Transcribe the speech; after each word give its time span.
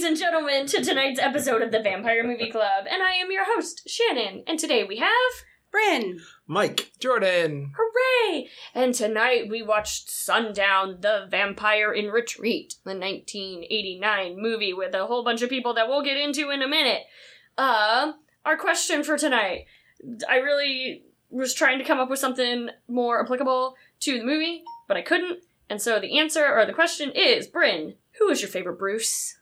Welcome, 0.00 0.14
ladies 0.14 0.22
and 0.22 0.32
gentlemen, 0.32 0.66
to 0.66 0.82
tonight's 0.82 1.20
episode 1.20 1.60
of 1.60 1.72
the 1.72 1.82
Vampire 1.82 2.26
Movie 2.26 2.50
Club, 2.50 2.86
and 2.90 3.02
I 3.02 3.12
am 3.16 3.30
your 3.30 3.44
host, 3.44 3.86
Shannon. 3.86 4.44
And 4.46 4.58
today 4.58 4.82
we 4.82 4.96
have 4.96 5.10
Bryn. 5.70 6.20
Mike. 6.46 6.92
Jordan. 6.98 7.74
Hooray! 7.76 8.48
And 8.74 8.94
tonight 8.94 9.50
we 9.50 9.62
watched 9.62 10.08
Sundown, 10.08 11.02
the 11.02 11.26
Vampire 11.30 11.92
in 11.92 12.06
Retreat, 12.06 12.76
the 12.84 12.96
1989 12.96 14.40
movie 14.40 14.72
with 14.72 14.94
a 14.94 15.06
whole 15.06 15.22
bunch 15.22 15.42
of 15.42 15.50
people 15.50 15.74
that 15.74 15.86
we'll 15.86 16.02
get 16.02 16.16
into 16.16 16.48
in 16.48 16.62
a 16.62 16.68
minute. 16.68 17.02
Uh, 17.58 18.12
our 18.46 18.56
question 18.56 19.04
for 19.04 19.18
tonight. 19.18 19.66
I 20.26 20.36
really 20.36 21.04
was 21.28 21.52
trying 21.52 21.76
to 21.78 21.84
come 21.84 22.00
up 22.00 22.08
with 22.08 22.20
something 22.20 22.70
more 22.88 23.22
applicable 23.22 23.74
to 24.00 24.18
the 24.18 24.24
movie, 24.24 24.62
but 24.88 24.96
I 24.96 25.02
couldn't. 25.02 25.40
And 25.68 25.82
so 25.82 26.00
the 26.00 26.18
answer 26.18 26.58
or 26.58 26.64
the 26.64 26.72
question 26.72 27.12
is, 27.14 27.46
Bryn, 27.46 27.96
who 28.18 28.30
is 28.30 28.40
your 28.40 28.48
favorite 28.48 28.78
Bruce? 28.78 29.36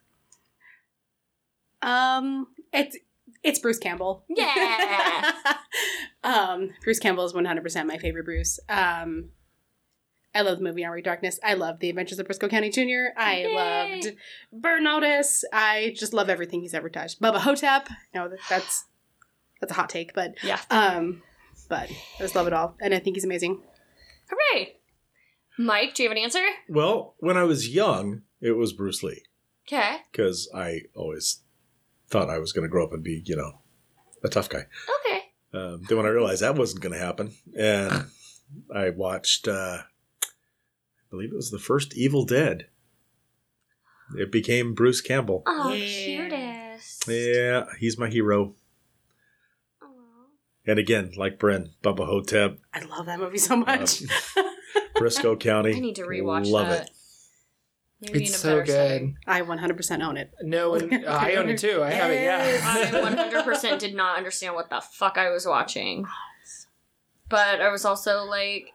Um, 1.82 2.46
it's 2.72 2.96
it's 3.42 3.58
Bruce 3.58 3.78
Campbell. 3.78 4.24
Yeah. 4.28 5.32
um, 6.24 6.70
Bruce 6.82 6.98
Campbell 6.98 7.24
is 7.24 7.34
one 7.34 7.44
hundred 7.44 7.62
percent 7.62 7.88
my 7.88 7.98
favorite 7.98 8.24
Bruce. 8.24 8.58
Um, 8.68 9.30
I 10.34 10.42
love 10.42 10.58
the 10.58 10.64
movie 10.64 10.84
Army 10.84 11.02
Darkness. 11.02 11.40
I 11.42 11.54
love 11.54 11.80
The 11.80 11.88
Adventures 11.88 12.18
of 12.18 12.26
Brisco 12.28 12.50
County 12.50 12.70
Jr. 12.70 13.12
I 13.16 13.38
Yay. 13.38 13.54
loved 13.54 14.16
Burn 14.52 14.84
Notice. 14.84 15.44
I 15.52 15.94
just 15.96 16.12
love 16.12 16.28
everything 16.28 16.60
he's 16.60 16.74
ever 16.74 16.88
touched. 16.90 17.20
Bubba 17.20 17.38
Hotep. 17.38 17.88
No, 18.14 18.30
that's 18.48 18.84
that's 19.60 19.72
a 19.72 19.74
hot 19.74 19.88
take, 19.88 20.14
but 20.14 20.34
Yeah. 20.42 20.60
um, 20.70 21.22
but 21.68 21.90
I 21.90 22.18
just 22.22 22.36
love 22.36 22.46
it 22.46 22.52
all, 22.52 22.76
and 22.80 22.94
I 22.94 22.98
think 22.98 23.16
he's 23.16 23.24
amazing. 23.24 23.60
Hooray! 24.30 24.76
Mike, 25.58 25.94
do 25.94 26.02
you 26.02 26.08
have 26.08 26.16
an 26.16 26.22
answer? 26.22 26.44
Well, 26.68 27.14
when 27.18 27.36
I 27.36 27.42
was 27.44 27.74
young, 27.74 28.22
it 28.40 28.52
was 28.52 28.72
Bruce 28.72 29.02
Lee 29.02 29.22
Okay. 29.66 29.96
because 30.12 30.48
I 30.54 30.82
always 30.94 31.40
thought 32.10 32.30
I 32.30 32.38
was 32.38 32.52
going 32.52 32.62
to 32.62 32.68
grow 32.68 32.84
up 32.84 32.92
and 32.92 33.02
be, 33.02 33.22
you 33.24 33.36
know, 33.36 33.60
a 34.24 34.28
tough 34.28 34.48
guy. 34.48 34.66
Okay. 35.06 35.20
Um, 35.52 35.82
then 35.88 35.96
when 35.96 36.06
I 36.06 36.10
realized 36.10 36.42
that 36.42 36.56
wasn't 36.56 36.82
going 36.82 36.92
to 36.92 36.98
happen, 36.98 37.32
and 37.56 38.06
I 38.74 38.90
watched, 38.90 39.46
uh, 39.48 39.78
I 39.82 41.10
believe 41.10 41.32
it 41.32 41.36
was 41.36 41.50
the 41.50 41.58
first 41.58 41.94
Evil 41.96 42.24
Dead. 42.24 42.66
It 44.16 44.32
became 44.32 44.74
Bruce 44.74 45.00
Campbell. 45.00 45.42
Oh, 45.46 45.72
Yeah. 45.72 46.28
cutest. 46.28 47.08
Yeah, 47.08 47.64
he's 47.78 47.98
my 47.98 48.08
hero. 48.08 48.54
Aw. 49.82 49.86
And 50.66 50.78
again, 50.78 51.12
like 51.16 51.38
Bryn, 51.38 51.70
Bubba 51.82 52.06
Hotep, 52.06 52.58
I 52.72 52.80
love 52.84 53.06
that 53.06 53.18
movie 53.18 53.38
so 53.38 53.56
much. 53.56 54.02
Brisco 54.96 55.38
County. 55.40 55.74
I 55.76 55.80
need 55.80 55.96
to 55.96 56.02
rewatch 56.04 56.50
Love 56.50 56.68
that. 56.68 56.86
it. 56.86 56.90
Maybe 58.00 58.24
It's 58.24 58.34
a 58.36 58.38
so 58.38 58.48
better 58.50 58.62
good. 58.62 58.72
setting. 58.72 59.18
I 59.26 59.42
one 59.42 59.58
hundred 59.58 59.76
percent 59.76 60.02
own 60.02 60.16
it. 60.16 60.30
No, 60.42 60.74
and 60.74 61.04
uh, 61.04 61.08
I 61.20 61.34
own 61.34 61.48
it 61.48 61.58
too. 61.58 61.82
I 61.82 61.90
have 61.90 62.10
it. 62.12 62.22
Yeah. 62.22 62.60
I 62.62 63.42
100% 63.42 63.78
did 63.80 63.94
not 63.96 64.16
understand 64.16 64.54
what 64.54 64.70
the 64.70 64.80
fuck 64.80 65.18
I 65.18 65.30
was 65.30 65.46
watching. 65.46 66.06
But 67.28 67.60
I 67.60 67.70
was 67.70 67.84
also 67.84 68.22
like, 68.24 68.72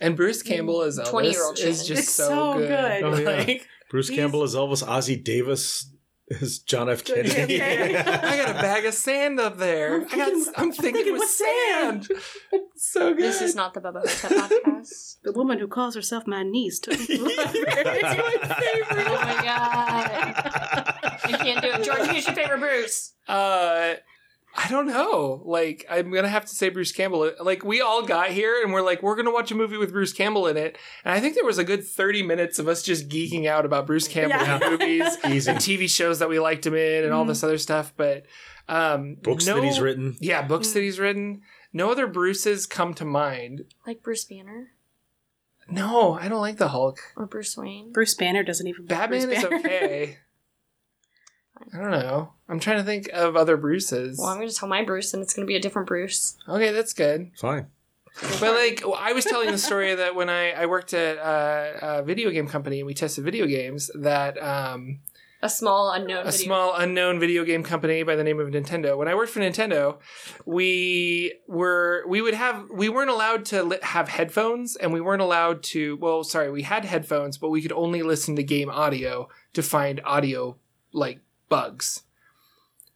and 0.00 0.16
Bruce 0.16 0.42
Campbell 0.42 0.82
as 0.82 0.98
20-year-old 0.98 1.56
Elvis 1.56 1.64
is 1.64 1.86
just 1.86 2.16
so, 2.16 2.28
so 2.28 2.58
good. 2.58 2.68
good. 2.68 3.02
Oh, 3.04 3.16
yeah. 3.16 3.36
Like, 3.44 3.68
Bruce 3.90 4.10
Campbell 4.10 4.42
is 4.42 4.54
Elvis. 4.56 4.84
Ossie 4.84 5.22
Davis 5.22 5.88
is 6.28 6.58
John 6.60 6.88
F. 6.88 7.04
Kennedy. 7.04 7.60
I 7.62 8.36
got 8.36 8.50
a 8.50 8.54
bag 8.54 8.84
of 8.86 8.94
sand 8.94 9.38
up 9.40 9.58
there. 9.58 9.96
I'm 9.96 10.06
I 10.10 10.16
got, 10.16 10.28
thinking- 10.32 10.52
I'm 10.56 10.72
thinking 10.72 11.12
with 11.12 11.28
sand. 11.28 12.08
so 12.76 13.12
good. 13.14 13.22
this 13.22 13.42
is 13.42 13.54
not 13.54 13.74
the 13.74 13.80
Bubba 13.80 14.00
Hotep 14.08 14.30
podcast. 14.50 15.16
The 15.24 15.32
woman 15.32 15.58
who 15.58 15.66
calls 15.68 15.94
herself 15.94 16.26
my 16.26 16.42
niece 16.42 16.78
took 16.78 16.98
me 17.00 17.06
to 17.06 17.16
the 17.16 17.24
Oh 18.90 19.20
my 19.22 19.42
god. 19.42 20.10
I 21.24 21.32
can't 21.42 21.62
do 21.62 21.68
it. 21.68 21.82
George, 21.82 22.08
who's 22.08 22.26
your 22.26 22.34
favorite 22.34 22.58
Bruce? 22.60 23.14
Uh, 23.26 23.94
I 24.56 24.68
don't 24.68 24.86
know. 24.86 25.42
Like, 25.44 25.84
I'm 25.90 26.12
gonna 26.12 26.28
have 26.28 26.44
to 26.44 26.54
say 26.54 26.68
Bruce 26.68 26.92
Campbell. 26.92 27.32
Like, 27.40 27.64
we 27.64 27.80
all 27.80 28.02
got 28.06 28.30
here 28.30 28.62
and 28.62 28.72
we're 28.72 28.82
like, 28.82 29.02
we're 29.02 29.16
gonna 29.16 29.32
watch 29.32 29.50
a 29.50 29.54
movie 29.54 29.76
with 29.76 29.90
Bruce 29.92 30.12
Campbell 30.12 30.46
in 30.46 30.56
it, 30.56 30.78
and 31.04 31.12
I 31.12 31.18
think 31.20 31.34
there 31.34 31.44
was 31.44 31.58
a 31.58 31.64
good 31.64 31.84
30 31.84 32.22
minutes 32.22 32.58
of 32.60 32.68
us 32.68 32.82
just 32.82 33.08
geeking 33.08 33.46
out 33.46 33.64
about 33.66 33.86
Bruce 33.86 34.06
Campbell 34.06 34.36
Yeah. 34.38 34.56
in 34.64 34.70
movies 34.70 35.16
Easy. 35.26 35.50
and 35.50 35.58
TV 35.58 35.90
shows 35.90 36.20
that 36.20 36.28
we 36.28 36.38
liked 36.38 36.64
him 36.66 36.74
in 36.74 37.04
and 37.04 37.12
all 37.12 37.24
this 37.24 37.42
other 37.42 37.58
stuff. 37.58 37.92
But 37.96 38.26
um, 38.68 39.16
Books 39.22 39.46
no- 39.46 39.56
that 39.56 39.64
he's 39.64 39.80
written. 39.80 40.16
yeah, 40.20 40.42
books 40.42 40.70
that 40.72 40.80
he's 40.82 41.00
written. 41.00 41.42
No 41.72 41.90
other 41.90 42.06
Bruces 42.06 42.66
come 42.66 42.94
to 42.94 43.04
mind. 43.04 43.64
Like 43.84 44.02
Bruce 44.04 44.24
Banner 44.24 44.70
No, 45.68 46.12
I 46.14 46.28
don't 46.28 46.40
like 46.40 46.58
the 46.58 46.68
Hulk. 46.68 46.98
or 47.16 47.26
Bruce 47.26 47.56
Wayne? 47.56 47.90
Bruce 47.92 48.14
Banner 48.14 48.44
doesn't 48.44 48.66
even. 48.68 48.86
Batman 48.86 49.24
Bruce 49.26 49.38
is 49.38 49.42
Banner. 49.44 49.56
okay. 49.56 50.18
I 51.72 51.78
don't 51.78 51.90
know. 51.90 52.32
I'm 52.48 52.60
trying 52.60 52.78
to 52.78 52.84
think 52.84 53.08
of 53.12 53.36
other 53.36 53.56
Bruces. 53.56 54.18
Well, 54.18 54.28
I'm 54.28 54.36
going 54.38 54.48
to 54.48 54.54
tell 54.54 54.68
my 54.68 54.82
Bruce, 54.84 55.14
and 55.14 55.22
it's 55.22 55.34
going 55.34 55.46
to 55.46 55.50
be 55.50 55.56
a 55.56 55.60
different 55.60 55.88
Bruce. 55.88 56.36
Okay, 56.48 56.72
that's 56.72 56.92
good. 56.92 57.30
Fine. 57.38 57.66
But 58.40 58.54
like, 58.54 58.82
I 58.98 59.12
was 59.12 59.24
telling 59.24 59.50
the 59.50 59.58
story 59.58 59.94
that 59.94 60.14
when 60.14 60.28
I, 60.30 60.52
I 60.52 60.66
worked 60.66 60.94
at 60.94 61.18
uh, 61.18 61.78
a 61.98 62.02
video 62.04 62.30
game 62.30 62.46
company 62.46 62.78
and 62.78 62.86
we 62.86 62.94
tested 62.94 63.24
video 63.24 63.46
games, 63.46 63.90
that 63.94 64.40
um, 64.40 65.00
A 65.42 65.48
small 65.48 65.90
unknown 65.90 66.18
a 66.26 66.30
video. 66.30 66.44
small 66.44 66.74
unknown 66.76 67.18
video 67.18 67.44
game 67.44 67.64
company 67.64 68.04
by 68.04 68.14
the 68.14 68.22
name 68.22 68.38
of 68.38 68.48
Nintendo. 68.50 68.96
When 68.96 69.08
I 69.08 69.16
worked 69.16 69.32
for 69.32 69.40
Nintendo, 69.40 69.98
we 70.46 71.34
were 71.48 72.04
we 72.06 72.20
would 72.22 72.34
have 72.34 72.68
we 72.70 72.88
weren't 72.88 73.10
allowed 73.10 73.44
to 73.46 73.62
li- 73.64 73.78
have 73.82 74.08
headphones, 74.08 74.76
and 74.76 74.92
we 74.92 75.00
weren't 75.00 75.22
allowed 75.22 75.62
to. 75.64 75.96
Well, 75.96 76.22
sorry, 76.22 76.50
we 76.52 76.62
had 76.62 76.84
headphones, 76.84 77.36
but 77.36 77.50
we 77.50 77.62
could 77.62 77.72
only 77.72 78.02
listen 78.02 78.36
to 78.36 78.42
game 78.44 78.70
audio 78.70 79.28
to 79.54 79.62
find 79.62 80.00
audio 80.04 80.56
like 80.92 81.18
bugs. 81.54 82.02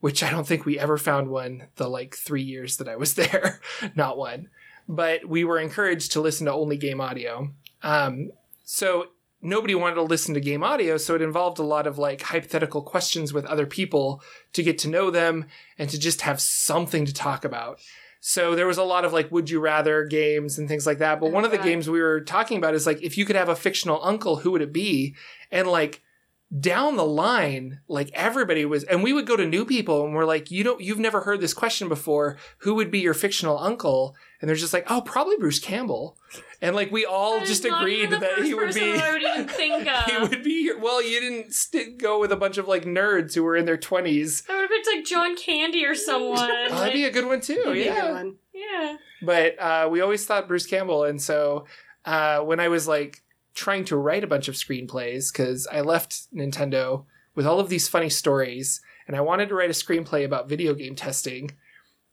Which 0.00 0.22
I 0.22 0.30
don't 0.30 0.46
think 0.46 0.64
we 0.64 0.78
ever 0.78 0.96
found 0.96 1.28
one 1.28 1.54
the 1.76 1.88
like 1.88 2.14
three 2.14 2.42
years 2.42 2.76
that 2.76 2.88
I 2.88 2.96
was 2.96 3.14
there, 3.20 3.60
not 3.96 4.16
one. 4.16 4.48
But 4.88 5.28
we 5.28 5.42
were 5.44 5.58
encouraged 5.58 6.12
to 6.12 6.20
listen 6.20 6.46
to 6.46 6.52
only 6.52 6.76
game 6.76 7.00
audio. 7.00 7.50
Um, 7.82 8.30
so 8.64 9.08
nobody 9.42 9.74
wanted 9.74 9.96
to 9.96 10.02
listen 10.02 10.34
to 10.34 10.41
game 10.41 10.62
audio, 10.62 10.96
so 10.98 11.14
it 11.16 11.22
involved 11.22 11.58
a 11.58 11.62
lot 11.74 11.86
of 11.86 11.98
like 11.98 12.22
hypothetical 12.22 12.82
questions 12.82 13.32
with 13.32 13.44
other 13.46 13.66
people 13.66 14.22
to 14.52 14.62
get 14.62 14.78
to 14.78 14.88
know 14.88 15.10
them 15.10 15.46
and 15.78 15.90
to 15.90 15.98
just 15.98 16.20
have 16.22 16.40
something 16.40 17.04
to 17.04 17.12
talk 17.12 17.44
about. 17.44 17.80
So 18.20 18.54
there 18.54 18.66
was 18.66 18.78
a 18.78 18.84
lot 18.84 19.04
of 19.04 19.12
like 19.12 19.30
would 19.32 19.50
you 19.50 19.58
rather 19.60 20.04
games 20.04 20.58
and 20.58 20.69
things 20.69 20.86
like 20.86 20.98
that. 20.98 21.19
But 21.20 21.26
Oh, 21.26 21.30
one 21.30 21.44
of 21.44 21.50
the 21.50 21.56
God. 21.58 21.66
games 21.66 21.90
we 21.90 22.00
were 22.00 22.20
talking 22.20 22.56
about 22.58 22.75
is 22.75 22.86
like 22.86 23.02
if 23.02 23.19
you 23.19 23.25
could 23.25 23.36
have 23.36 23.48
a 23.48 23.56
fictional 23.56 24.00
uncle, 24.02 24.36
who 24.36 24.52
would 24.52 24.62
it 24.62 24.72
be? 24.72 25.14
And 25.50 25.66
like 25.69 26.02
down 26.60 26.97
the 26.97 27.04
line, 27.04 27.81
like 27.88 28.10
everybody 28.14 28.64
was, 28.64 28.82
and 28.84 29.03
we 29.03 29.12
would 29.12 29.26
go 29.26 29.36
to 29.36 29.47
new 29.47 29.64
people 29.66 30.04
and 30.06 30.14
we're 30.14 30.25
like, 30.25 30.50
you 30.50 30.64
don't, 30.64 30.81
you've 30.81 30.98
never 30.98 31.20
heard 31.20 31.41
this 31.42 31.53
question 31.53 31.88
before. 31.88 32.38
Who 32.59 32.75
would 32.76 32.91
be 32.91 33.00
your 33.00 33.12
fictional 33.12 33.59
uncle? 33.59 34.14
And 34.41 34.48
they're 34.48 34.56
just 34.56 34.72
like, 34.72 34.87
oh, 34.91 35.03
probably 35.03 35.37
Bruce 35.37 35.58
Campbell. 35.58 36.16
And 36.62 36.75
like 36.75 36.91
we 36.91 37.04
all 37.04 37.38
That 37.38 37.47
just 37.47 37.64
agreed 37.66 38.10
that 38.10 38.38
he 38.42 38.54
would 38.54 38.72
be. 38.75 38.94
I 38.94 39.12
would 39.12 39.22
even 39.22 39.46
think 39.49 39.87
of. 39.88 40.05
he 40.05 40.17
would 40.19 40.43
be. 40.43 40.72
Well, 40.81 41.02
you 41.02 41.20
didn't 41.20 41.52
st- 41.52 41.99
go 41.99 42.19
with 42.19 42.32
a 42.32 42.37
bunch 42.37 42.56
of 42.56 42.67
like 42.67 42.84
nerds 42.84 43.34
who 43.34 43.43
were 43.43 43.56
in 43.56 43.64
their 43.67 43.76
twenties. 43.76 44.43
I 44.49 44.55
would 44.55 44.62
have 44.62 44.70
picked 44.70 44.87
like 44.96 45.05
John 45.05 45.37
Candy 45.37 45.84
or 45.84 45.94
someone. 45.94 46.38
Oh, 46.50 46.69
that'd 46.70 46.94
be 46.94 47.05
a 47.05 47.11
good 47.11 47.26
one 47.26 47.40
too. 47.40 47.56
That'd 47.56 47.75
be 47.75 47.82
a 47.82 47.93
good 47.93 47.94
Yeah. 47.96 48.12
one. 48.12 48.37
yeah. 48.55 48.96
But 49.22 49.58
uh, 49.61 49.88
we 49.90 50.00
always 50.00 50.25
thought 50.25 50.49
Bruce 50.49 50.67
Campbell, 50.67 51.05
and 51.05 51.20
so 51.20 51.67
uh, 52.05 52.40
when 52.40 52.58
I 52.61 52.69
was 52.69 52.88
like 52.88 53.22
trying 53.58 53.84
to 53.87 53.96
write 53.96 54.25
a 54.25 54.28
bunch 54.28 54.49
of 54.49 54.55
screenplays, 54.55 55.32
because 55.32 55.66
I 55.66 55.81
left 55.81 56.32
Nintendo 56.32 57.05
with 57.34 57.46
all 57.46 57.60
of 57.60 57.69
these 57.69 57.88
funny 57.88 58.08
stories, 58.08 58.81
and 59.06 59.16
I 59.16 59.20
wanted 59.20 59.49
to 59.49 59.55
write 59.55 59.70
a 59.70 59.72
screenplay 59.72 60.25
about 60.25 60.49
video 60.49 60.75
game 60.75 60.94
testing, 60.94 61.50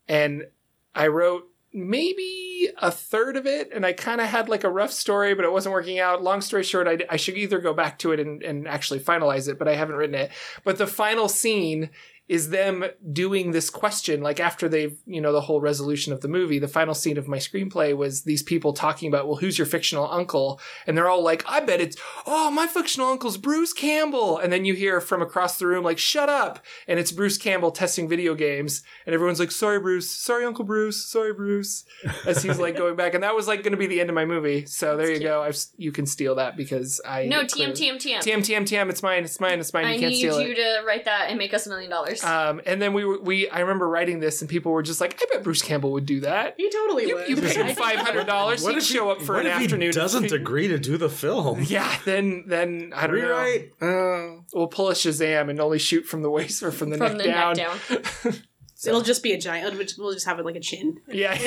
and 0.07 0.47
I 0.93 1.07
wrote 1.07 1.43
maybe 1.71 2.69
a 2.77 2.89
third 2.89 3.35
of 3.37 3.45
it, 3.45 3.69
and 3.73 3.85
I 3.85 3.93
kind 3.93 4.21
of 4.21 4.27
had 4.27 4.49
like 4.49 4.63
a 4.63 4.71
rough 4.71 4.91
story, 4.91 5.35
but 5.35 5.45
it 5.45 5.51
wasn't 5.51 5.73
working 5.73 5.99
out. 5.99 6.23
Long 6.23 6.41
story 6.41 6.63
short, 6.63 6.87
I, 6.87 6.99
I 7.09 7.17
should 7.17 7.37
either 7.37 7.59
go 7.59 7.73
back 7.73 7.99
to 7.99 8.11
it 8.11 8.19
and, 8.19 8.41
and 8.41 8.67
actually 8.67 9.01
finalize 9.01 9.49
it, 9.49 9.59
but 9.59 9.67
I 9.67 9.75
haven't 9.75 9.97
written 9.97 10.15
it. 10.15 10.31
But 10.63 10.77
the 10.77 10.87
final 10.87 11.27
scene 11.27 11.89
is 12.27 12.49
them 12.49 12.83
doing 13.11 13.51
this 13.51 13.69
question 13.69 14.21
like 14.21 14.39
after 14.39 14.67
they've 14.67 14.97
you 15.05 15.21
know 15.21 15.31
the 15.31 15.41
whole 15.41 15.61
resolution 15.61 16.11
of 16.11 16.21
the 16.21 16.27
movie 16.27 16.57
the 16.57 16.67
final 16.67 16.95
scene 16.95 17.17
of 17.17 17.27
my 17.27 17.37
screenplay 17.37 17.95
was 17.95 18.23
these 18.23 18.41
people 18.41 18.73
talking 18.73 19.07
about 19.07 19.27
well 19.27 19.35
who's 19.37 19.57
your 19.57 19.67
fictional 19.67 20.09
uncle? 20.11 20.59
And 20.87 20.97
they're 20.97 21.09
all 21.09 21.21
like 21.23 21.43
i 21.47 21.59
bet 21.59 21.79
it's 21.81 21.97
oh 22.25 22.49
my 22.49 22.65
fictional 22.67 23.09
uncle's 23.09 23.37
bruce 23.37 23.73
campbell. 23.73 24.37
And 24.39 24.51
then 24.51 24.65
you 24.65 24.73
hear 24.73 24.99
from 25.01 25.21
across 25.21 25.59
the 25.59 25.67
room 25.67 25.83
like 25.83 25.97
shut 25.99 26.29
up. 26.29 26.59
And 26.87 26.99
it's 26.99 27.11
bruce 27.11 27.37
campbell 27.37 27.71
testing 27.71 28.07
video 28.09 28.33
games. 28.35 28.81
And 29.05 29.13
everyone's 29.13 29.39
like 29.39 29.51
sorry 29.51 29.79
bruce. 29.79 30.09
Sorry 30.09 30.45
uncle 30.45 30.65
bruce. 30.65 31.05
Sorry 31.05 31.33
bruce. 31.33 31.83
As 32.25 32.41
he's 32.41 32.59
like 32.59 32.75
going 32.77 32.95
back. 32.95 33.13
And 33.13 33.23
that 33.23 33.35
was 33.35 33.47
like 33.47 33.61
going 33.63 33.71
to 33.73 33.77
be 33.77 33.87
the 33.87 33.99
end 34.01 34.09
of 34.09 34.15
my 34.15 34.25
movie. 34.25 34.65
So 34.65 34.97
there 34.97 35.11
you 35.11 35.19
go. 35.19 35.41
I've, 35.43 35.57
you 35.77 35.91
can 35.91 36.05
steal 36.05 36.35
that 36.35 36.57
because 36.57 36.99
i 37.05 37.25
No, 37.25 37.45
clearly- 37.45 37.73
TM, 37.73 37.95
TM, 37.95 38.17
TM. 38.17 38.17
TM, 38.19 38.37
TM, 38.39 38.61
TM, 38.63 38.89
it's 38.89 39.03
mine, 39.03 39.23
it's 39.23 39.39
mine, 39.39 39.59
it's 39.59 39.73
mine, 39.73 39.85
I 39.85 39.93
you 39.93 39.99
can't 39.99 40.11
need 40.11 40.17
steal 40.17 40.41
you 40.41 40.51
it. 40.51 40.55
to 40.55 40.83
write 40.85 41.05
that 41.05 41.29
and 41.29 41.37
make 41.37 41.53
us 41.53 41.65
a 41.65 41.69
million 41.69 41.89
dollars. 41.89 42.14
Course. 42.21 42.23
Um, 42.31 42.61
and 42.65 42.81
then 42.81 42.93
we 42.93 43.05
were, 43.05 43.19
we 43.21 43.49
I 43.49 43.59
remember 43.59 43.87
writing 43.87 44.19
this, 44.19 44.41
and 44.41 44.49
people 44.49 44.71
were 44.71 44.83
just 44.83 44.99
like, 45.01 45.19
"I 45.21 45.25
bet 45.35 45.43
Bruce 45.43 45.61
Campbell 45.61 45.91
would 45.93 46.05
do 46.05 46.19
that." 46.21 46.55
He 46.57 46.69
totally 46.69 47.07
You, 47.07 47.15
would. 47.15 47.29
you 47.29 47.35
pay 47.37 47.53
him 47.53 47.75
five 47.75 47.99
hundred 47.99 48.27
dollars, 48.27 48.65
he'd 48.65 48.77
if 48.77 48.87
he- 48.87 48.93
show 48.95 49.09
up 49.11 49.21
for 49.21 49.35
what 49.35 49.45
an 49.45 49.51
if 49.51 49.57
he 49.59 49.63
afternoon. 49.65 49.91
doesn't 49.91 50.31
agree 50.31 50.67
to 50.67 50.77
do 50.79 50.97
the 50.97 51.09
film. 51.09 51.63
Yeah, 51.67 51.93
then 52.05 52.45
then 52.47 52.91
I 52.95 53.07
don't 53.07 53.17
know. 53.19 53.41
Rewrite. 53.41 53.71
Uh, 53.81 54.41
We'll 54.53 54.67
pull 54.67 54.89
a 54.89 54.93
Shazam 54.93 55.49
and 55.49 55.59
only 55.59 55.79
shoot 55.79 56.05
from 56.05 56.21
the 56.21 56.29
waist 56.29 56.63
or 56.63 56.71
from 56.71 56.89
the 56.91 56.97
From 56.97 57.17
neck 57.17 57.17
the 57.17 57.23
down. 57.31 57.55
neck 57.57 57.79
down. 58.23 58.33
It'll 58.85 59.01
just 59.01 59.23
be 59.23 59.31
a 59.33 59.37
giant. 59.39 59.73
We'll 59.97 60.13
just, 60.13 60.25
have 60.27 60.37
it 60.39 60.45
like 60.45 60.55
a 60.55 60.59
chin. 60.59 60.97
Yeah, 61.07 61.35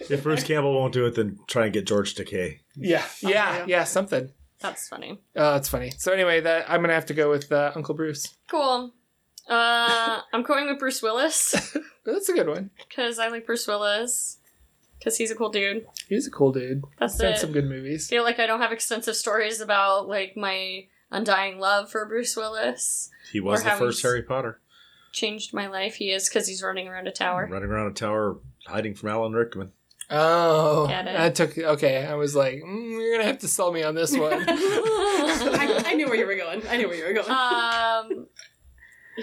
if 0.00 0.22
Bruce 0.22 0.44
Campbell 0.44 0.74
won't 0.74 0.92
do 0.92 1.06
it, 1.06 1.14
then 1.14 1.38
try 1.48 1.64
and 1.64 1.72
get 1.72 1.86
George 1.86 2.14
Takei. 2.14 2.60
yeah, 2.76 3.04
yeah, 3.20 3.28
yeah. 3.30 3.64
yeah, 3.66 3.84
something. 3.84 4.30
That's 4.60 4.88
funny. 4.88 5.18
Oh, 5.36 5.56
it's 5.56 5.68
funny. 5.68 5.92
So 5.98 6.12
anyway, 6.12 6.40
that 6.42 6.70
I'm 6.70 6.80
gonna 6.82 6.92
have 6.94 7.06
to 7.06 7.14
go 7.14 7.30
with 7.30 7.50
uh, 7.50 7.72
Uncle 7.74 7.94
Bruce. 7.94 8.34
Cool. 8.48 8.92
Uh, 9.50 10.20
I'm 10.32 10.42
going 10.42 10.68
with 10.68 10.78
Bruce 10.78 11.02
Willis 11.02 11.54
That's 12.06 12.28
a 12.28 12.32
good 12.32 12.48
one. 12.48 12.70
because 12.88 13.18
I 13.18 13.28
like 13.28 13.44
Bruce 13.46 13.66
Willis 13.66 14.38
because 14.98 15.16
he's 15.16 15.30
a 15.30 15.34
cool 15.34 15.48
dude. 15.50 15.86
He's 16.08 16.26
a 16.26 16.30
cool 16.30 16.52
dude. 16.52 16.82
That's 16.98 17.14
He's 17.14 17.20
done 17.22 17.32
it. 17.32 17.38
some 17.38 17.52
good 17.52 17.66
movies. 17.68 18.06
feel 18.08 18.22
like 18.22 18.38
I 18.38 18.46
don't 18.46 18.60
have 18.60 18.72
extensive 18.72 19.16
stories 19.16 19.60
about 19.60 20.08
like 20.08 20.36
my 20.36 20.86
undying 21.10 21.58
love 21.58 21.90
for 21.90 22.06
Bruce 22.06 22.36
Willis. 22.36 23.10
He 23.32 23.40
was 23.40 23.60
Or 23.60 23.64
the 23.64 23.70
how 23.70 23.78
first 23.78 23.98
he's- 24.00 24.10
Harry 24.10 24.22
Potter, 24.22 24.60
Changed 25.12 25.52
my 25.52 25.66
life. 25.66 25.96
He 25.96 26.12
is 26.12 26.28
because 26.28 26.46
he's 26.46 26.62
running 26.62 26.86
around 26.86 27.08
a 27.08 27.12
tower. 27.12 27.48
running 27.50 27.68
around 27.68 27.90
a 27.90 27.94
tower, 27.94 28.38
hiding 28.66 28.94
from 28.94 29.08
Alan 29.08 29.32
Rickman. 29.32 29.72
Oh, 30.08 30.86
Get 30.86 31.06
it? 31.08 31.18
I 31.20 31.30
took 31.30 31.56
okay. 31.58 32.04
I 32.06 32.14
was 32.14 32.36
like, 32.36 32.62
mm, 32.64 32.90
you're 32.92 33.12
gonna 33.14 33.24
have 33.26 33.38
to 33.40 33.48
sell 33.48 33.72
me 33.72 33.82
on 33.82 33.94
this 33.96 34.16
one. 34.16 34.32
I, 34.48 35.82
I 35.86 35.94
knew 35.94 36.06
where 36.06 36.16
you 36.16 36.26
were 36.26 36.36
going. 36.36 36.62
I 36.68 36.76
knew 36.76 36.86
where 36.88 36.96
you 36.96 37.04
were 37.04 37.12
going. 37.12 37.28
um, 37.30 38.26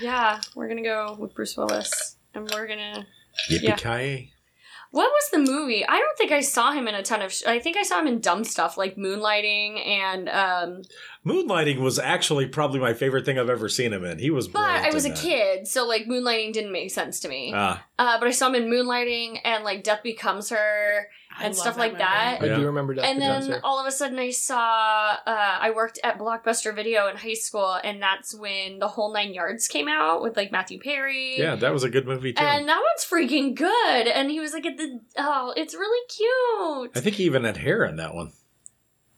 yeah, 0.02 0.42
we're 0.56 0.68
gonna 0.68 0.84
go 0.84 1.16
with 1.20 1.34
Bruce 1.36 1.56
Willis, 1.58 2.18
and 2.34 2.50
we're 2.54 2.68
gonna. 2.68 3.06
Yippee 3.50 3.78
ki 3.78 4.32
What 4.92 5.12
was 5.12 5.30
the 5.32 5.38
movie? 5.52 5.86
I 5.86 6.00
don't 6.00 6.18
think 6.18 6.32
I 6.32 6.42
saw 6.42 6.72
him 6.72 6.88
in 6.88 6.96
a 6.96 7.04
ton 7.04 7.22
of. 7.22 7.32
Sh- 7.32 7.44
I 7.46 7.60
think 7.60 7.78
I 7.78 7.84
saw 7.84 8.00
him 8.00 8.08
in 8.08 8.20
dumb 8.20 8.44
stuff 8.44 8.78
like 8.78 8.96
Moonlighting 8.96 9.86
and. 9.86 10.28
um 10.30 10.82
Moonlighting 11.26 11.80
was 11.82 12.00
actually 12.00 12.48
probably 12.48 12.80
my 12.80 12.94
favorite 12.94 13.26
thing 13.26 13.38
I've 13.38 13.50
ever 13.50 13.68
seen 13.70 13.92
him 13.94 14.06
in. 14.06 14.18
He 14.18 14.30
was. 14.32 14.48
But 14.48 14.62
I 14.62 14.92
was 14.94 15.06
a 15.06 15.10
that. 15.10 15.18
kid, 15.18 15.68
so 15.68 15.86
like 15.86 16.06
Moonlighting 16.06 16.54
didn't 16.54 16.72
make 16.72 16.90
sense 16.90 17.20
to 17.22 17.28
me. 17.30 17.52
Ah, 17.54 17.84
Uh, 18.00 18.18
but 18.18 18.28
I 18.28 18.32
saw 18.32 18.48
him 18.48 18.56
in 18.56 18.70
Moonlighting 18.70 19.40
and 19.44 19.64
like 19.66 19.84
Death 19.84 20.02
Becomes 20.04 20.50
Her, 20.50 21.08
and 21.40 21.54
love 21.54 21.56
stuff 21.56 21.78
like 21.78 21.94
movie. 21.94 22.04
that. 22.04 22.38
I 22.42 22.46
Yeah. 22.46 22.56
do 22.58 22.66
remember 22.66 22.96
that. 22.96 23.06
and 23.06 23.22
then 23.22 23.60
all 23.64 23.80
of 23.80 23.86
a 23.88 23.92
sudden 23.92 24.18
I 24.20 24.32
saw 24.32 25.18
uh, 25.26 25.58
I 25.60 25.72
worked 25.76 26.00
at 26.04 26.18
Blockbuster 26.18 26.74
Video 26.76 27.08
in 27.08 27.18
high 27.18 27.34
school, 27.34 27.74
and 27.84 28.02
that's 28.02 28.34
when 28.36 28.80
the 28.80 28.88
whole 28.88 29.14
Nine 29.14 29.34
Yards 29.34 29.68
came 29.68 29.88
out 29.88 30.22
with 30.22 30.36
like 30.38 30.52
Matthew 30.52 30.80
Perry. 30.80 31.38
yeah, 31.38 31.56
that 31.56 31.72
was 31.74 31.84
a 31.84 31.90
good 31.90 32.06
movie 32.08 32.34
too. 32.34 32.44
And 32.44 32.68
that 32.68 32.82
one's 32.82 33.06
freaking 33.06 33.56
good. 33.56 34.08
And 34.08 34.30
he 34.32 34.40
was 34.40 34.54
like 34.54 34.66
at 34.66 34.78
the 34.78 35.00
oh, 35.18 35.54
it's 35.56 35.74
really 35.74 36.08
cute. 36.10 36.92
I 36.98 37.02
think 37.02 37.16
he 37.18 37.24
even 37.26 37.44
had 37.44 37.58
hair 37.58 37.84
in 37.86 37.98
that 37.98 38.14
one. 38.14 38.32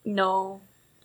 No. 0.05 0.61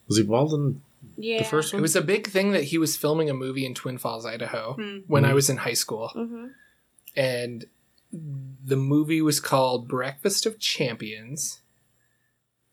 Was 0.09 0.17
he 0.19 0.23
bald 0.25 0.53
in 0.55 0.83
Yeah. 1.17 1.39
the 1.39 1.45
first 1.45 1.73
one? 1.73 1.81
it 1.81 1.83
was 1.83 1.97
a 1.97 2.03
big 2.03 2.27
thing 2.29 2.53
that 2.53 2.65
he 2.65 2.79
was 2.79 2.97
filming 2.97 3.29
a 3.31 3.35
movie 3.35 3.67
in 3.67 3.75
Twin 3.75 3.99
Falls, 3.99 4.25
Idaho, 4.27 4.75
Hmm. 4.75 4.99
when 5.07 5.25
I 5.25 5.31
Mhm. 5.31 5.35
was 5.35 5.51
in 5.51 5.57
high 5.59 5.75
school, 5.75 6.09
hmm 6.09 6.47
and 7.17 7.67
the 8.65 8.77
movie 8.77 9.21
was 9.21 9.41
called 9.41 9.89
Breakfast 9.89 10.47
of 10.47 10.59
Champions, 10.59 11.61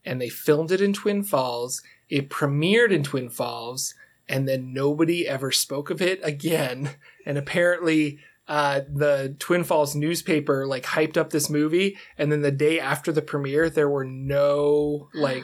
and 0.05 0.21
they 0.21 0.29
filmed 0.29 0.71
it 0.71 0.81
in 0.81 0.93
Twin 0.93 1.23
Falls. 1.23 1.81
It 2.09 2.29
premiered 2.29 2.91
in 2.91 3.03
Twin 3.03 3.29
Falls, 3.29 3.93
and 4.27 4.47
then 4.47 4.73
nobody 4.73 5.27
ever 5.27 5.51
spoke 5.51 5.89
of 5.89 6.01
it 6.01 6.19
again. 6.23 6.91
And 7.23 7.37
apparently, 7.37 8.17
uh, 8.47 8.81
the 8.91 9.35
Twin 9.37 9.63
Falls 9.63 9.93
newspaper 9.93 10.65
like 10.65 10.83
hyped 10.83 11.17
up 11.17 11.29
this 11.29 11.51
movie, 11.51 11.99
and 12.17 12.31
then 12.31 12.41
the 12.41 12.51
day 12.51 12.79
after 12.79 13.11
the 13.11 13.21
premiere, 13.21 13.69
there 13.69 13.89
were 13.89 14.05
no 14.05 15.07
like. 15.13 15.43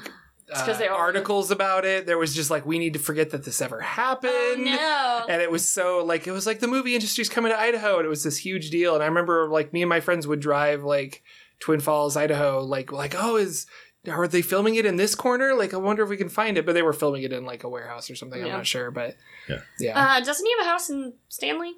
It's 0.49 0.61
'cause 0.61 0.75
uh, 0.75 0.79
they 0.79 0.87
all- 0.87 0.97
articles 0.97 1.51
about 1.51 1.83
it. 1.83 2.05
There 2.05 2.17
was 2.17 2.33
just 2.33 2.49
like, 2.49 2.65
we 2.65 2.79
need 2.79 2.93
to 2.93 2.99
forget 2.99 3.31
that 3.31 3.43
this 3.43 3.61
ever 3.61 3.81
happened 3.81 4.31
Oh 4.33 4.55
no. 4.57 5.25
and 5.27 5.41
it 5.41 5.51
was 5.51 5.67
so 5.67 6.03
like 6.05 6.25
it 6.27 6.31
was 6.31 6.45
like 6.47 6.59
the 6.61 6.67
movie 6.67 6.93
industry's 6.95 7.27
coming 7.29 7.51
to 7.51 7.59
Idaho, 7.59 7.97
and 7.97 8.05
it 8.05 8.09
was 8.09 8.23
this 8.23 8.37
huge 8.37 8.69
deal. 8.69 8.93
And 8.95 9.03
I 9.03 9.07
remember 9.07 9.49
like 9.49 9.73
me 9.73 9.81
and 9.81 9.89
my 9.89 9.99
friends 9.99 10.25
would 10.25 10.39
drive 10.39 10.83
like 10.83 11.23
Twin 11.59 11.79
Falls, 11.81 12.15
Idaho, 12.15 12.61
like 12.63 12.91
like 12.91 13.13
oh 13.17 13.35
is 13.35 13.65
are 14.07 14.25
they 14.27 14.41
filming 14.41 14.75
it 14.75 14.85
in 14.85 14.95
this 14.95 15.15
corner? 15.15 15.53
Like 15.53 15.73
I 15.73 15.77
wonder 15.77 16.01
if 16.03 16.09
we 16.09 16.15
can 16.15 16.29
find 16.29 16.57
it. 16.57 16.65
But 16.65 16.73
they 16.73 16.81
were 16.81 16.93
filming 16.93 17.23
it 17.23 17.33
in 17.33 17.43
like 17.45 17.65
a 17.65 17.69
warehouse 17.69 18.09
or 18.09 18.15
something. 18.15 18.41
I'm 18.41 18.49
not 18.49 18.65
sure, 18.67 18.89
but 18.89 19.17
Yeah. 19.49 19.59
yeah. 19.79 19.99
Uh, 20.13 20.19
doesn't 20.21 20.45
he 20.45 20.51
have 20.59 20.65
a 20.65 20.69
house 20.69 20.89
in 20.89 21.13
Stanley? 21.27 21.73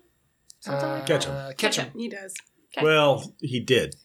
Something 0.59 0.89
like 0.89 1.05
that. 1.05 1.07
Ketchum. 1.07 1.31
Uh, 1.35 1.51
Ketchum. 1.57 1.85
He 1.95 2.07
does. 2.07 2.35
Okay. 2.77 2.85
Well, 2.85 3.33
he 3.41 3.59
did. 3.61 3.95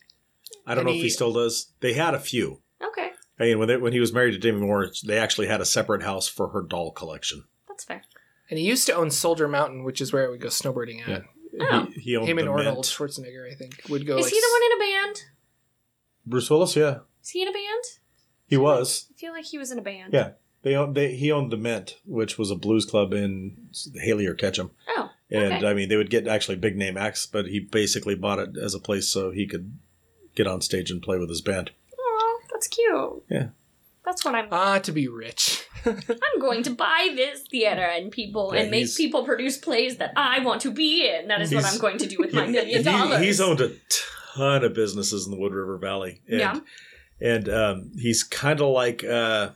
I 0.66 0.70
don't 0.74 0.78
And 0.82 0.86
know 0.86 0.92
if 0.92 0.96
he- 0.96 1.02
he 1.02 1.10
still 1.10 1.34
does. 1.34 1.72
They 1.80 1.92
had 1.92 2.14
a 2.14 2.18
few. 2.18 2.62
Okay, 2.82 3.10
I 3.38 3.44
mean, 3.44 3.58
when 3.58 3.68
they, 3.68 3.76
when 3.76 3.92
he 3.92 4.00
was 4.00 4.12
married 4.12 4.32
to 4.32 4.38
Demi 4.38 4.60
Moore, 4.60 4.90
they 5.04 5.18
actually 5.18 5.48
had 5.48 5.60
a 5.60 5.64
separate 5.64 6.02
house 6.02 6.28
for 6.28 6.48
her 6.48 6.62
doll 6.62 6.92
collection. 6.92 7.44
that's 7.68 7.84
fair. 7.84 8.02
And 8.50 8.58
he 8.58 8.64
used 8.64 8.86
to 8.86 8.94
own 8.94 9.10
Soldier 9.10 9.48
Mountain, 9.48 9.84
which 9.84 10.00
is 10.00 10.12
where 10.12 10.30
we 10.30 10.38
go 10.38 10.48
snowboarding 10.48 11.00
at. 11.02 11.08
Yeah. 11.08 11.20
Oh. 11.60 11.86
He, 11.94 12.00
he 12.00 12.16
owned 12.16 12.28
Him 12.28 12.38
and 12.38 12.46
the 12.48 12.52
Arnold 12.52 12.76
Mint. 12.76 12.84
Schwarzenegger, 12.86 13.50
I 13.50 13.54
think, 13.54 13.80
would 13.88 14.06
go. 14.06 14.18
Is 14.18 14.24
like, 14.26 14.32
he 14.32 14.40
the 14.40 14.48
one 14.52 14.62
in 14.64 14.72
a 14.76 15.06
band? 15.08 15.22
Bruce 16.26 16.50
Willis, 16.50 16.76
yeah, 16.76 16.98
Is 17.22 17.30
he 17.30 17.42
in 17.42 17.48
a 17.48 17.52
band? 17.52 17.84
he 18.46 18.56
was. 18.56 19.06
I 19.10 19.18
feel 19.18 19.32
like 19.32 19.44
he 19.46 19.58
was 19.58 19.70
in 19.72 19.78
a 19.78 19.82
band. 19.82 20.12
Yeah. 20.12 20.30
They 20.62 20.74
owned. 20.76 20.94
They, 20.94 21.14
he 21.14 21.30
owned 21.30 21.52
the 21.52 21.56
Mint, 21.58 21.98
which 22.06 22.38
was 22.38 22.50
a 22.50 22.54
blues 22.56 22.86
club 22.86 23.12
in 23.12 23.68
Hailey 23.96 24.26
or 24.26 24.34
Ketchum. 24.34 24.70
Oh. 24.96 25.10
And 25.30 25.52
Okay. 25.54 25.66
I 25.66 25.74
mean, 25.74 25.88
they 25.88 25.96
would 25.96 26.10
get 26.10 26.26
actually 26.26 26.56
big 26.56 26.76
name 26.76 26.96
acts, 26.96 27.26
but 27.26 27.46
he 27.46 27.60
basically 27.60 28.14
bought 28.14 28.38
it 28.38 28.56
as 28.56 28.74
a 28.74 28.78
place 28.80 29.08
so 29.08 29.30
he 29.30 29.46
could 29.46 29.76
get 30.34 30.46
on 30.46 30.60
stage 30.60 30.90
and 30.90 31.02
play 31.02 31.18
with 31.18 31.28
his 31.28 31.40
band. 31.42 31.70
That's 32.64 32.68
cute. 32.74 33.22
Yeah. 33.30 33.46
That's 34.04 34.24
what 34.24 34.34
I'm. 34.34 34.48
Ah, 34.52 34.78
to 34.80 34.92
be 34.92 35.08
rich. 35.08 35.66
I'm 35.86 36.38
going 36.40 36.62
to 36.64 36.70
buy 36.70 37.10
this 37.14 37.40
theater 37.50 37.82
and 37.82 38.10
people 38.12 38.52
Yeah, 38.54 38.62
and 38.62 38.70
make 38.70 38.80
he's- 38.80 38.96
people 38.96 39.24
produce 39.24 39.56
plays 39.56 39.96
that 39.96 40.12
I 40.16 40.40
want 40.40 40.60
to 40.62 40.70
be 40.70 41.08
in. 41.08 41.28
That 41.28 41.40
is 41.40 41.52
what 41.52 41.60
He's- 41.64 41.74
I'm 41.74 41.80
going 41.80 41.98
to 41.98 42.06
do 42.06 42.16
with 42.18 42.32
my 42.34 42.46
He- 42.46 42.52
million 42.52 42.78
he- 42.78 42.82
dollars. 42.84 43.20
he's 43.22 43.40
owned 43.40 43.60
a 43.60 43.72
ton 44.34 44.64
of 44.64 44.74
businesses 44.74 45.24
in 45.26 45.30
the 45.32 45.38
Wood 45.38 45.52
River 45.54 45.78
Valley. 45.78 46.20
And, 46.28 46.40
Yeah. 46.40 46.60
And 47.20 47.48
um, 47.48 47.90
he's 47.98 48.22
kind 48.22 48.60
of 48.60 48.68
like, 48.68 49.04
uh, 49.04 49.50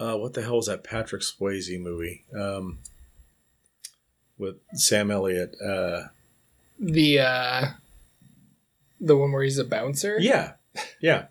uh, 0.00 0.16
what 0.16 0.32
the 0.34 0.42
hell 0.42 0.56
was 0.56 0.66
that 0.66 0.82
Patrick 0.82 1.22
Swayze 1.22 1.78
movie 1.80 2.24
um, 2.36 2.78
with 4.38 4.56
Sam 4.72 5.10
Elliott? 5.10 5.54
Uh, 5.64 6.04
the 6.78 7.20
uh 7.20 7.66
the 8.98 9.16
one 9.16 9.32
where 9.32 9.42
he's 9.42 9.58
a 9.58 9.64
bouncer. 9.64 10.16
yeah, 10.18 10.52
yeah, 11.00 11.26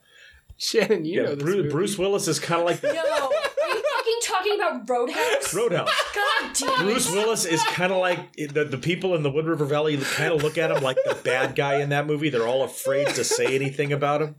Shannon, 0.60 1.06
you 1.06 1.22
yeah. 1.22 1.28
know 1.28 1.36
this 1.36 1.44
Bruce, 1.44 1.56
movie. 1.56 1.70
Bruce 1.70 1.98
Willis 1.98 2.28
is 2.28 2.40
kind 2.40 2.62
of 2.62 2.68
like 2.68 2.84
No, 2.84 2.90
are 2.90 2.94
you 2.94 3.84
fucking 3.96 4.20
talking 4.24 4.56
about 4.56 4.90
Roadhouse? 4.90 5.54
Roadhouse. 5.54 5.90
God 6.14 6.54
damn 6.54 6.70
it. 6.70 6.92
Bruce 6.92 7.12
Willis 7.12 7.46
is 7.46 7.64
kind 7.64 7.94
of 7.94 8.00
like 8.00 8.34
the, 8.34 8.66
the 8.66 8.78
people 8.78 9.16
in 9.16 9.24
the 9.24 9.32
Wood 9.32 9.46
River 9.46 9.64
Valley 9.64 9.96
kind 9.98 10.34
of 10.34 10.44
look 10.44 10.58
at 10.58 10.70
him 10.70 10.84
like 10.84 10.98
the 11.06 11.16
bad 11.24 11.56
guy 11.56 11.82
in 11.82 11.90
that 11.90 12.08
movie. 12.08 12.30
They're 12.30 12.48
all 12.48 12.64
afraid 12.64 13.08
to 13.08 13.24
say 13.24 13.56
anything 13.56 13.94
about 13.94 14.22
him. 14.22 14.36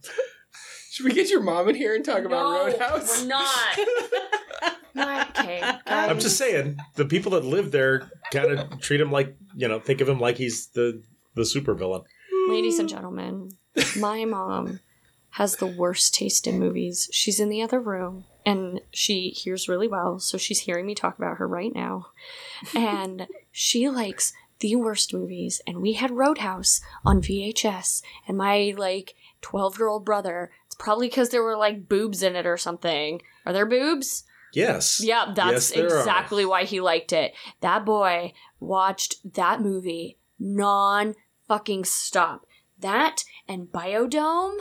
Should 0.91 1.07
we 1.07 1.13
get 1.13 1.31
your 1.31 1.41
mom 1.41 1.71
in 1.71 1.75
here 1.75 1.95
and 1.95 2.05
talk 2.05 2.25
about 2.25 2.43
no, 2.43 2.67
Roadhouse? 2.67 3.23
We're 3.23 3.29
not. 3.29 3.79
not 4.95 5.39
okay. 5.39 5.63
I'm 5.87 6.21
just 6.21 6.37
saying 6.37 6.77
the 6.97 7.07
people 7.07 7.33
that 7.33 7.47
live 7.47 7.71
there 7.71 8.11
kind 8.31 8.53
of 8.53 8.81
treat 8.81 9.01
him 9.01 9.11
like 9.11 9.35
you 9.57 9.69
know 9.69 9.81
think 9.81 10.03
of 10.03 10.09
him 10.09 10.21
like 10.21 10.37
he's 10.37 10.67
the 10.69 11.03
the 11.35 11.43
supervillain. 11.43 12.05
Ladies 12.49 12.79
and 12.79 12.89
gentlemen, 12.89 13.51
my 13.97 14.27
mom 14.27 14.81
has 15.33 15.57
the 15.57 15.67
worst 15.67 16.15
taste 16.15 16.47
in 16.47 16.59
movies. 16.59 17.09
She's 17.13 17.41
in 17.41 17.49
the 17.49 17.63
other 17.63 17.81
room 17.81 18.25
and 18.45 18.81
she 18.91 19.31
hears 19.31 19.69
really 19.69 19.89
well, 19.89 20.19
so 20.19 20.39
she's 20.39 20.61
hearing 20.61 20.87
me 20.87 20.95
talk 20.95 21.19
about 21.19 21.37
her 21.37 21.47
right 21.47 21.75
now. 21.75 22.07
And 22.75 23.27
she 23.53 23.89
likes 23.89 24.33
the 24.61 24.77
worst 24.77 25.13
movies. 25.13 25.61
And 25.67 25.79
we 25.81 25.95
had 25.95 26.11
Roadhouse 26.11 26.81
on 27.05 27.21
VHS, 27.23 28.03
and 28.27 28.37
my 28.39 28.75
like 28.77 29.15
12 29.43 29.79
year 29.79 29.89
old 29.89 30.05
brother, 30.05 30.51
it's 30.67 30.75
probably 30.75 31.09
because 31.09 31.31
there 31.31 31.43
were 31.43 31.57
like 31.57 31.89
boobs 31.89 32.23
in 32.23 32.37
it 32.37 32.47
or 32.47 32.57
something. 32.57 33.21
Are 33.47 33.53
there 33.53 33.67
boobs? 33.67 34.25
Yes. 34.53 35.01
Yeah, 35.03 35.33
that's 35.35 35.53
Yes, 35.53 35.71
there 35.73 35.95
are. 35.97 35.99
exactly 35.99 36.45
why 36.45 36.65
he 36.65 36.81
liked 36.81 37.13
it. 37.13 37.33
That 37.61 37.85
boy 37.85 38.33
watched 38.59 39.35
that 39.35 39.61
movie 39.61 40.17
non 40.39 41.15
fucking 41.47 41.85
stop. 41.85 42.47
That 42.81 43.25
and 43.49 43.67
Biodome 43.67 44.57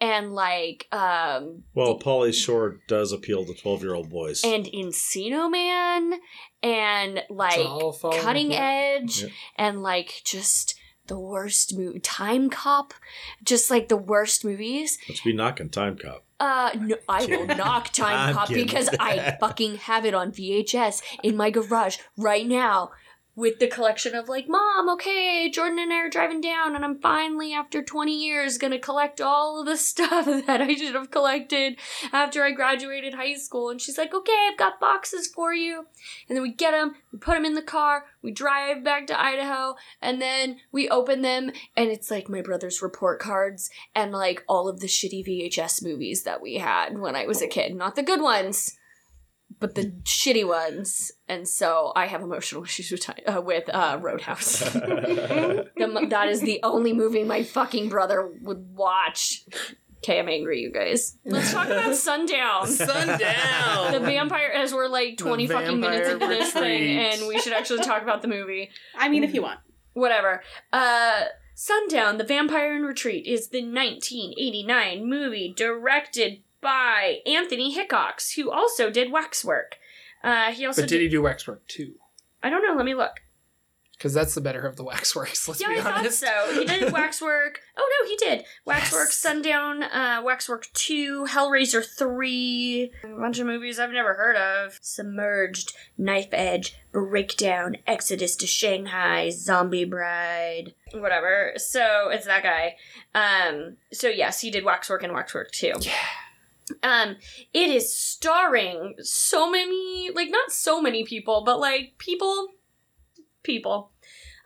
and 0.00 0.32
like 0.34 0.86
um 0.92 1.64
Well, 1.74 1.98
Pauly 1.98 2.32
Shore 2.34 2.80
does 2.88 3.12
appeal 3.12 3.44
to 3.44 3.54
twelve 3.54 3.82
year 3.82 3.94
old 3.94 4.10
boys. 4.10 4.42
and 4.44 4.66
Encino 4.66 5.50
Man 5.50 6.20
and 6.62 7.22
like 7.30 7.58
all 7.58 7.92
falling 7.92 8.20
Cutting 8.20 8.52
apart. 8.52 8.62
Edge 8.64 9.22
Yeah. 9.22 9.28
and 9.56 9.82
like 9.82 10.22
just 10.24 10.74
the 11.06 11.18
worst 11.18 11.76
movie 11.76 12.00
Time 12.00 12.48
Cop, 12.48 12.94
just 13.42 13.70
like 13.70 13.88
the 13.88 13.96
worst 13.96 14.44
movies. 14.44 14.96
Let's 15.08 15.20
be 15.20 15.32
knocking 15.34 15.68
Time 15.68 15.96
Cop. 15.98 16.24
Uh, 16.40 16.70
no, 16.80 16.96
I 17.08 17.26
will 17.26 17.46
knock 17.56 17.92
Time 17.92 18.28
I'm 18.30 18.34
Cop 18.34 18.48
kidding. 18.48 18.64
because 18.64 18.88
I 18.98 19.36
fucking 19.38 19.76
have 19.76 20.04
it 20.04 20.14
on 20.14 20.32
VHS 20.32 21.02
in 21.22 21.36
my 21.36 21.50
garage 21.50 21.98
right 22.16 22.46
now. 22.46 22.90
With 23.36 23.58
the 23.58 23.66
collection 23.66 24.14
of 24.14 24.28
like, 24.28 24.48
Mom, 24.48 24.88
okay, 24.90 25.50
Jordan 25.50 25.78
and 25.78 25.92
I 25.92 25.96
are 25.96 26.10
driving 26.10 26.40
down, 26.40 26.76
and 26.76 26.84
I'm 26.84 26.98
finally, 27.00 27.52
after 27.52 27.82
20 27.82 28.12
years, 28.12 28.58
gonna 28.58 28.78
collect 28.78 29.20
all 29.20 29.60
of 29.60 29.66
the 29.66 29.76
stuff 29.84 30.26
that 30.26 30.60
I 30.60 30.74
should 30.74 30.94
have 30.94 31.10
collected 31.10 31.76
after 32.12 32.44
I 32.44 32.52
graduated 32.52 33.14
high 33.14 33.34
school. 33.34 33.70
And 33.70 33.80
she's 33.80 33.98
like, 33.98 34.14
Okay, 34.14 34.48
I've 34.50 34.58
got 34.58 34.80
boxes 34.80 35.26
for 35.26 35.52
you. 35.52 35.86
And 36.28 36.36
then 36.36 36.42
we 36.42 36.52
get 36.52 36.72
them, 36.72 36.94
we 37.12 37.18
put 37.18 37.34
them 37.34 37.44
in 37.44 37.54
the 37.54 37.62
car, 37.62 38.06
we 38.22 38.30
drive 38.30 38.84
back 38.84 39.06
to 39.08 39.20
Idaho, 39.20 39.76
and 40.00 40.20
then 40.20 40.60
we 40.72 40.88
open 40.88 41.22
them, 41.22 41.50
and 41.76 41.90
it's 41.90 42.10
like 42.10 42.28
my 42.28 42.40
brother's 42.40 42.82
report 42.82 43.20
cards 43.20 43.70
and 43.94 44.12
like 44.12 44.44
all 44.48 44.68
of 44.68 44.80
the 44.80 44.86
shitty 44.86 45.26
VHS 45.26 45.82
movies 45.82 46.22
that 46.22 46.40
we 46.40 46.56
had 46.56 46.98
when 46.98 47.16
I 47.16 47.26
was 47.26 47.42
a 47.42 47.46
kid. 47.46 47.74
Not 47.74 47.96
the 47.96 48.02
good 48.02 48.20
ones, 48.20 48.76
but 49.64 49.76
the 49.76 49.92
shitty 50.02 50.46
ones. 50.46 51.10
And 51.26 51.48
so 51.48 51.90
I 51.96 52.06
have 52.06 52.20
emotional 52.20 52.64
issues 52.64 52.90
with, 52.90 53.08
uh, 53.26 53.40
with 53.40 53.70
uh, 53.72 53.98
Roadhouse. 53.98 54.62
The 54.74 56.06
that 56.10 56.28
is 56.28 56.42
the 56.42 56.60
only 56.62 56.92
movie 56.92 57.24
my 57.24 57.42
fucking 57.42 57.88
brother 57.88 58.30
would 58.42 58.76
watch. 58.76 59.44
Okay, 59.98 60.18
I'm 60.18 60.28
angry, 60.28 60.60
you 60.60 60.70
guys. 60.70 61.16
Let's 61.24 61.50
talk 61.50 61.66
about 61.66 61.94
Sundown. 61.96 62.66
Sundown. 62.66 63.92
The 63.92 64.00
vampire, 64.00 64.52
as 64.54 64.74
we're 64.74 64.88
like 64.88 65.16
20 65.16 65.46
The 65.46 65.54
fucking 65.54 65.80
minutes 65.80 66.08
Vampire 66.08 66.30
into 66.32 66.44
this 66.44 66.52
thing, 66.52 66.98
and 66.98 67.26
we 67.26 67.38
should 67.38 67.54
actually 67.54 67.82
talk 67.84 68.02
about 68.02 68.20
the 68.20 68.28
movie. 68.28 68.70
I 68.94 69.08
mean, 69.08 69.24
if 69.24 69.32
you 69.32 69.42
want. 69.42 69.60
Whatever. 69.94 70.42
Uh, 70.72 71.22
Sundown, 71.54 72.18
The 72.18 72.24
Vampire 72.24 72.76
in 72.76 72.82
Retreat 72.82 73.26
is 73.26 73.48
the 73.48 73.62
1989 73.62 75.08
movie 75.08 75.54
directed 75.56 76.42
by 76.64 77.18
Anthony 77.26 77.72
Hickox, 77.74 78.32
who 78.32 78.50
also 78.50 78.90
did 78.90 79.12
Waxwork. 79.12 79.76
Uh, 80.24 80.50
he 80.50 80.66
also 80.66 80.82
But 80.82 80.88
did 80.88 81.00
he 81.02 81.08
do 81.08 81.22
waxwork 81.22 81.64
too? 81.68 81.92
I 82.42 82.50
don't 82.50 82.66
know, 82.66 82.74
let 82.74 82.84
me 82.86 82.94
look. 82.94 83.20
Because 83.96 84.12
that's 84.12 84.34
the 84.34 84.40
better 84.40 84.66
of 84.66 84.74
the 84.76 84.82
waxworks. 84.82 85.46
Let's 85.46 85.60
yeah, 85.60 85.68
be 85.68 85.78
I 85.78 85.98
honest. 85.98 86.24
thought 86.24 86.46
so. 86.48 86.58
He 86.60 86.64
did 86.66 86.92
Waxwork. 86.92 87.60
Oh 87.78 87.90
no, 88.02 88.08
he 88.08 88.16
did 88.16 88.44
Waxwork, 88.66 89.06
Yes. 89.08 89.14
Sundown, 89.14 89.84
uh, 89.84 90.20
Waxwork 90.24 90.66
Two, 90.74 91.26
Hellraiser 91.28 91.84
Three, 91.84 92.90
a 93.04 93.08
bunch 93.20 93.38
of 93.38 93.46
movies 93.46 93.78
I've 93.78 93.92
never 93.92 94.14
heard 94.14 94.34
of. 94.36 94.78
Submerged, 94.82 95.74
Knife 95.96 96.28
Edge, 96.32 96.74
Breakdown, 96.92 97.76
Exodus 97.86 98.34
to 98.36 98.46
Shanghai, 98.48 99.30
Zombie 99.30 99.84
Bride, 99.84 100.74
whatever. 100.92 101.52
So 101.56 102.08
it's 102.10 102.26
that 102.26 102.42
guy. 102.42 102.74
Um, 103.14 103.76
so 103.92 104.08
yes, 104.08 104.40
he 104.40 104.50
did 104.50 104.64
Waxwork 104.64 105.04
and 105.04 105.12
Waxwork 105.12 105.52
Two. 105.52 105.72
Yeah. 105.80 105.92
Um, 106.82 107.16
it 107.52 107.70
is 107.70 107.94
starring 107.94 108.94
so 109.00 109.50
many, 109.50 110.10
like 110.14 110.30
not 110.30 110.50
so 110.50 110.80
many 110.80 111.04
people, 111.04 111.42
but 111.44 111.60
like 111.60 111.94
people, 111.98 112.48
people. 113.42 113.90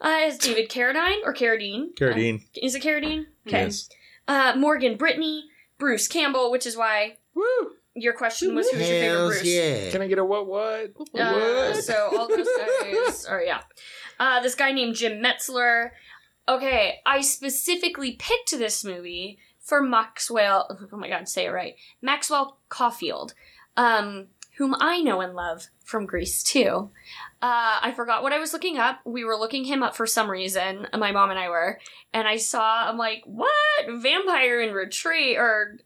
Uh, 0.00 0.20
is 0.26 0.38
David 0.38 0.68
Carradine 0.70 1.18
or 1.25 1.34
Carradine? 1.34 1.94
Carradine. 1.94 2.40
Uh, 2.42 2.60
is 2.62 2.75
it 2.75 2.82
Carradine? 2.82 3.26
Okay. 3.46 3.64
Yes. 3.64 3.88
Uh, 4.26 4.54
Morgan 4.56 4.96
Brittany, 4.96 5.44
Bruce 5.78 6.06
Campbell, 6.08 6.50
which 6.50 6.66
is 6.66 6.76
why 6.76 7.16
Woo! 7.34 7.44
your 7.94 8.12
question 8.12 8.54
was 8.54 8.68
who's 8.70 8.80
your 8.80 9.00
favorite 9.00 9.26
Bruce? 9.28 9.44
yeah. 9.44 9.90
Can 9.90 10.02
I 10.02 10.06
get 10.06 10.18
a 10.18 10.25
what 10.25 10.46
what? 10.46 10.90
Uh, 11.18 11.32
What? 11.72 11.82
so 11.82 12.10
all 12.16 12.28
those 12.28 12.46
guys 12.56 13.26
are 13.26 13.42
yeah. 13.42 13.60
Uh, 14.20 14.40
this 14.40 14.54
guy 14.54 14.72
named 14.72 14.94
Jim 14.96 15.22
Metzler. 15.22 15.90
Okay, 16.48 17.00
I 17.04 17.20
specifically 17.20 18.12
picked 18.12 18.52
this 18.52 18.84
movie 18.84 19.38
for 19.68 19.82
Maxwell. 19.82 20.78
Oh 20.90 20.96
my 20.96 21.10
god, 21.10 21.28
say 21.28 21.44
it 21.44 21.50
right. 21.50 21.75
Maxwell 22.00 22.58
Caulfield, 22.70 23.34
um, 23.76 24.28
whom 24.56 24.75
I 24.80 25.02
know 25.02 25.20
and 25.20 25.34
love 25.34 25.66
from 25.84 26.06
Grease 26.06 26.42
too. 26.42 26.90
Uh, 27.42 27.78
I 27.82 27.92
forgot 27.94 28.22
what 28.22 28.32
I 28.32 28.38
was 28.38 28.54
looking 28.54 28.78
up. 28.78 29.00
We 29.04 29.25
were 29.25 29.37
looking 29.37 29.64
him 29.64 29.82
up 29.82 29.94
for 29.94 30.06
some 30.06 30.30
reason. 30.30 30.88
My 30.96 31.12
mom 31.12 31.30
and 31.30 31.38
I 31.38 31.50
were, 31.50 31.78
and 32.14 32.26
I 32.26 32.38
saw. 32.38 32.88
I'm 32.88 32.96
like, 32.96 33.22
what? 33.26 33.50
Vampire 33.88 34.62
in 34.62 34.72
Retreat 34.72 35.37
or 35.37 35.78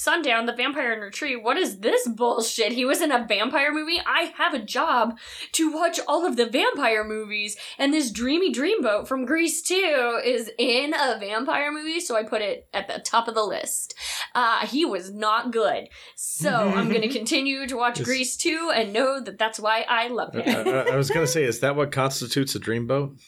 Sundown, 0.00 0.46
the 0.46 0.54
Vampire 0.54 0.94
in 0.94 1.00
Retreat. 1.00 1.42
What 1.42 1.58
is 1.58 1.80
this 1.80 2.08
bullshit? 2.08 2.72
He 2.72 2.86
was 2.86 3.02
in 3.02 3.12
a 3.12 3.26
vampire 3.26 3.70
movie. 3.70 4.00
I 4.06 4.32
have 4.38 4.54
a 4.54 4.58
job 4.58 5.18
to 5.52 5.70
watch 5.70 6.00
all 6.08 6.24
of 6.26 6.36
the 6.36 6.46
vampire 6.46 7.04
movies, 7.04 7.54
and 7.78 7.92
this 7.92 8.10
Dreamy 8.10 8.50
Dreamboat 8.50 9.06
from 9.06 9.26
Grease 9.26 9.60
2 9.60 10.22
is 10.24 10.50
in 10.56 10.94
a 10.94 11.18
vampire 11.18 11.70
movie, 11.70 12.00
so 12.00 12.16
I 12.16 12.22
put 12.22 12.40
it 12.40 12.66
at 12.72 12.88
the 12.88 12.98
top 13.00 13.28
of 13.28 13.34
the 13.34 13.44
list. 13.44 13.94
Uh, 14.34 14.66
he 14.66 14.86
was 14.86 15.12
not 15.12 15.52
good. 15.52 15.88
So 16.16 16.50
I'm 16.50 16.88
going 16.88 17.02
to 17.08 17.08
continue 17.08 17.66
to 17.66 17.76
watch 17.76 18.02
Grease 18.02 18.38
2 18.38 18.72
and 18.74 18.94
know 18.94 19.20
that 19.20 19.38
that's 19.38 19.60
why 19.60 19.84
I 19.86 20.08
love 20.08 20.34
I, 20.34 20.40
him. 20.40 20.68
I- 20.68 20.92
I 20.92 20.96
was 20.96 21.10
going 21.10 21.26
to 21.26 21.30
say, 21.30 21.44
is 21.44 21.60
that 21.60 21.76
what 21.76 21.92
constitutes 21.92 22.54
a 22.54 22.58
dreamboat? 22.60 23.20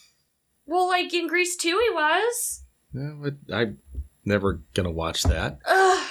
well, 0.64 0.88
like 0.88 1.12
in 1.12 1.28
Grease 1.28 1.54
2, 1.56 1.68
he 1.68 1.90
was. 1.94 2.62
No, 2.94 3.26
it, 3.26 3.34
I'm 3.52 3.78
never 4.24 4.62
going 4.72 4.86
to 4.86 4.90
watch 4.90 5.22
that. 5.24 5.58
Ugh. 5.66 6.06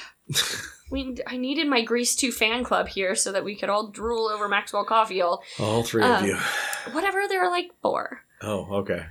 We, 0.92 1.16
I 1.26 1.38
needed 1.38 1.68
my 1.70 1.84
Grease 1.84 2.16
2 2.18 2.32
fan 2.34 2.66
club 2.66 2.90
here 2.90 3.16
so 3.16 3.32
that 3.32 3.46
we 3.46 3.56
could 3.56 3.70
all 3.70 3.88
drool 3.88 4.28
over 4.28 4.50
Maxwell 4.50 4.84
Caulfield. 4.84 5.40
All 5.58 5.84
three 5.84 6.04
Um, 6.04 6.24
of 6.24 6.26
you. 6.30 6.38
Whatever, 6.94 7.22
there 7.30 7.42
are 7.46 7.50
like 7.50 7.72
four. 7.82 8.22
Oh, 8.42 8.68
okay. 8.80 9.06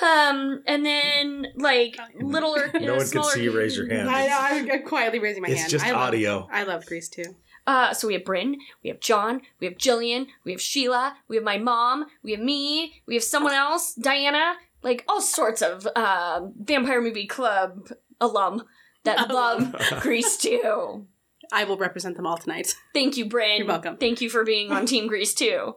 Um, 0.00 0.62
and 0.66 0.84
then 0.86 1.46
like 1.56 1.96
littler, 2.20 2.70
No 2.80 2.96
one 2.96 3.08
can 3.08 3.22
see 3.24 3.44
you 3.44 3.56
raise 3.56 3.76
your 3.76 3.88
hand. 3.88 4.08
I 4.08 4.26
know. 4.26 4.38
I'm, 4.40 4.70
I'm 4.70 4.82
quietly 4.86 5.18
raising 5.18 5.42
my 5.42 5.48
It's 5.48 5.60
hand. 5.62 5.70
just 5.70 5.84
I 5.84 5.90
love, 5.92 6.00
audio. 6.08 6.48
I 6.52 6.62
love 6.64 6.86
Grease 6.86 7.08
too. 7.08 7.34
Uh, 7.66 7.94
so 7.94 8.06
we 8.06 8.14
have 8.14 8.24
Bryn, 8.24 8.56
we 8.82 8.90
have 8.90 9.00
John, 9.00 9.40
we 9.58 9.66
have 9.66 9.76
Jillian, 9.78 10.26
we 10.44 10.52
have 10.52 10.60
Sheila, 10.60 11.16
we 11.28 11.36
have 11.36 11.44
my 11.44 11.56
mom, 11.58 12.04
we 12.22 12.32
have 12.32 12.40
me, 12.40 13.00
we 13.06 13.14
have 13.14 13.24
someone 13.24 13.54
else, 13.54 13.94
Diana, 13.94 14.54
like 14.82 15.02
all 15.08 15.22
sorts 15.22 15.62
of 15.62 15.88
uh, 15.96 16.42
vampire 16.60 17.00
movie 17.00 17.26
club 17.26 17.88
alum 18.20 18.64
that 19.04 19.28
love 19.32 19.74
Grease 20.00 20.36
too. 20.36 21.06
I 21.52 21.64
will 21.64 21.76
represent 21.76 22.16
them 22.16 22.26
all 22.26 22.36
tonight. 22.36 22.74
Thank 22.94 23.16
you, 23.16 23.26
Bryn. 23.26 23.58
You're 23.58 23.66
welcome. 23.66 23.96
Thank 23.96 24.20
you 24.20 24.30
for 24.30 24.44
being 24.44 24.72
on 24.72 24.86
Team 24.86 25.06
Grease 25.06 25.34
too. 25.34 25.76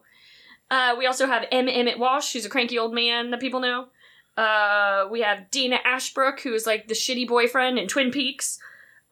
Uh, 0.70 0.96
we 0.98 1.06
also 1.06 1.28
have 1.28 1.46
M. 1.52 1.70
Emmett 1.70 2.00
Walsh, 2.00 2.34
who's 2.34 2.46
a 2.46 2.50
cranky 2.50 2.78
old 2.78 2.94
man 2.94 3.32
that 3.32 3.40
people 3.40 3.60
know. 3.60 3.88
Uh, 4.36 5.08
we 5.10 5.22
have 5.22 5.50
Dana 5.50 5.80
Ashbrook, 5.84 6.42
who 6.42 6.54
is 6.54 6.68
like 6.68 6.88
the 6.88 6.94
shitty 6.94 7.28
boyfriend 7.28 7.80
in 7.80 7.88
Twin 7.88 8.12
Peaks. 8.12 8.60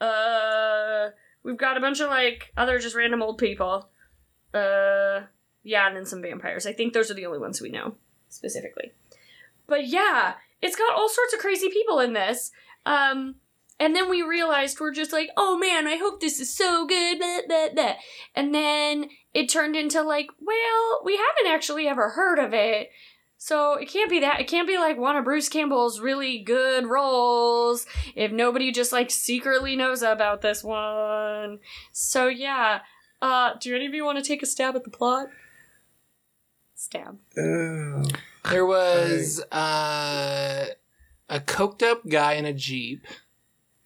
Uh, 0.02 1.10
we've 1.44 1.58
got 1.58 1.78
a 1.78 1.80
bunch 1.80 2.00
of 2.00 2.10
like 2.10 2.52
other 2.58 2.78
just 2.80 2.96
random 2.96 3.22
old 3.22 3.38
people. 3.38 3.90
Uh, 4.54 5.22
yeah, 5.64 5.88
and 5.88 5.96
then 5.96 6.06
some 6.06 6.22
vampires. 6.22 6.66
I 6.66 6.74
think 6.74 6.94
those 6.94 7.10
are 7.10 7.16
the 7.16 7.26
only 7.26 7.40
ones 7.40 7.62
we 7.62 7.70
know 7.70 7.96
specifically. 8.30 8.92
But 9.66 9.88
yeah, 9.88 10.36
it's 10.62 10.76
got 10.76 10.94
all 10.94 11.10
sorts 11.10 11.34
of 11.34 11.40
crazy 11.40 11.70
people 11.70 12.00
in 12.00 12.14
this. 12.14 12.52
Um, 12.86 13.36
and 13.80 13.96
then 13.96 14.10
we 14.10 14.22
realized 14.22 14.80
we're 14.80 14.92
just 14.92 15.12
like, 15.12 15.30
oh 15.36 15.58
man, 15.58 15.88
I 15.88 15.98
hope 15.98 16.22
this 16.22 16.40
is 16.40 16.56
so 16.56 16.86
good. 16.86 17.20
Blah, 17.20 17.42
blah, 17.48 17.70
blah. 17.74 17.94
And 18.34 18.56
then 18.56 19.10
it 19.34 19.50
turned 19.50 19.76
into 19.76 20.02
like, 20.02 20.28
well, 20.40 21.02
we 21.04 21.18
haven't 21.18 21.54
actually 21.54 21.88
ever 21.88 22.12
heard 22.12 22.40
of 22.40 22.54
it. 22.54 22.90
So 23.38 23.74
it 23.74 23.90
can't 23.90 24.10
be 24.10 24.22
that. 24.22 24.40
It 24.40 24.48
can't 24.48 24.68
be 24.68 24.78
like 24.78 24.98
one 24.98 25.18
of 25.18 25.26
Bruce 25.26 25.50
Campbell's 25.50 26.00
really 26.00 26.40
good 26.40 26.88
roles 26.88 27.86
if 28.16 28.32
nobody 28.32 28.72
just 28.72 28.94
like 28.94 29.12
secretly 29.12 29.76
knows 29.76 30.02
about 30.02 30.42
this 30.42 30.64
one. 30.64 31.60
So 31.92 32.28
yeah. 32.28 32.80
Uh, 33.22 33.52
do 33.60 33.76
any 33.76 33.86
of 33.86 33.94
you 33.94 34.06
want 34.06 34.18
to 34.18 34.24
take 34.24 34.42
a 34.42 34.46
stab 34.46 34.76
at 34.76 34.84
the 34.84 34.90
plot? 34.90 35.28
Stab. 36.76 37.18
There 38.50 38.66
was 38.66 39.44
uh, 39.52 40.66
a 41.30 41.40
coked 41.40 41.84
up 41.84 42.08
guy 42.08 42.34
in 42.34 42.46
a 42.46 42.54
Jeep 42.54 43.06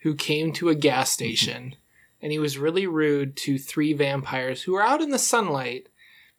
who 0.01 0.15
came 0.15 0.51
to 0.53 0.69
a 0.69 0.75
gas 0.75 1.11
station 1.11 1.75
and 2.21 2.31
he 2.31 2.39
was 2.39 2.57
really 2.57 2.87
rude 2.87 3.35
to 3.37 3.57
three 3.57 3.93
vampires 3.93 4.63
who 4.63 4.75
are 4.75 4.83
out 4.83 5.01
in 5.01 5.09
the 5.09 5.19
sunlight 5.19 5.87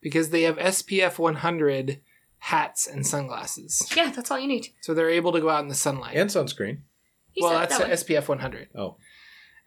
because 0.00 0.31
they 0.31 0.43
have 0.43 0.57
SPF 0.57 1.19
100 1.19 2.00
hats 2.38 2.87
and 2.87 3.07
sunglasses. 3.07 3.90
Yeah, 3.95 4.11
that's 4.11 4.31
all 4.31 4.38
you 4.38 4.49
need. 4.49 4.69
So 4.81 4.95
they're 4.95 5.11
able 5.11 5.33
to 5.33 5.40
go 5.40 5.50
out 5.50 5.62
in 5.62 5.69
the 5.69 5.75
sunlight. 5.75 6.17
and 6.17 6.31
sunscreen. 6.31 6.79
He 7.33 7.43
well, 7.43 7.59
that's 7.59 7.79
that 7.79 7.88
one. 7.88 7.97
SPF 7.97 8.29
100. 8.29 8.69
Oh. 8.75 8.97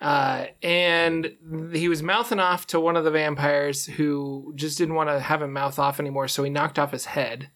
Uh, 0.02 0.48
and 0.62 1.38
he 1.72 1.88
was 1.88 2.04
mouthing 2.04 2.40
off 2.40 2.68
to 2.68 2.80
one 2.80 2.98
of 2.98 3.06
the 3.06 3.12
vampires 3.12 3.86
who 3.86 4.52
just 4.56 4.78
didn't 4.78 4.96
want 4.96 5.10
to 5.10 5.20
have 5.20 5.42
him 5.42 5.54
mouth 5.54 5.80
off 5.80 6.00
anymore, 6.00 6.28
so 6.28 6.44
he 6.44 6.50
knocked 6.50 6.78
off 6.78 6.92
his 6.92 7.06
head. 7.06 7.50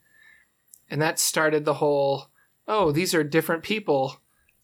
And 0.90 1.02
that 1.02 1.20
started 1.20 1.66
the 1.66 1.76
whole 1.76 2.28
oh, 2.68 2.92
these 2.92 3.14
are 3.14 3.24
different 3.24 3.64
people. 3.64 4.18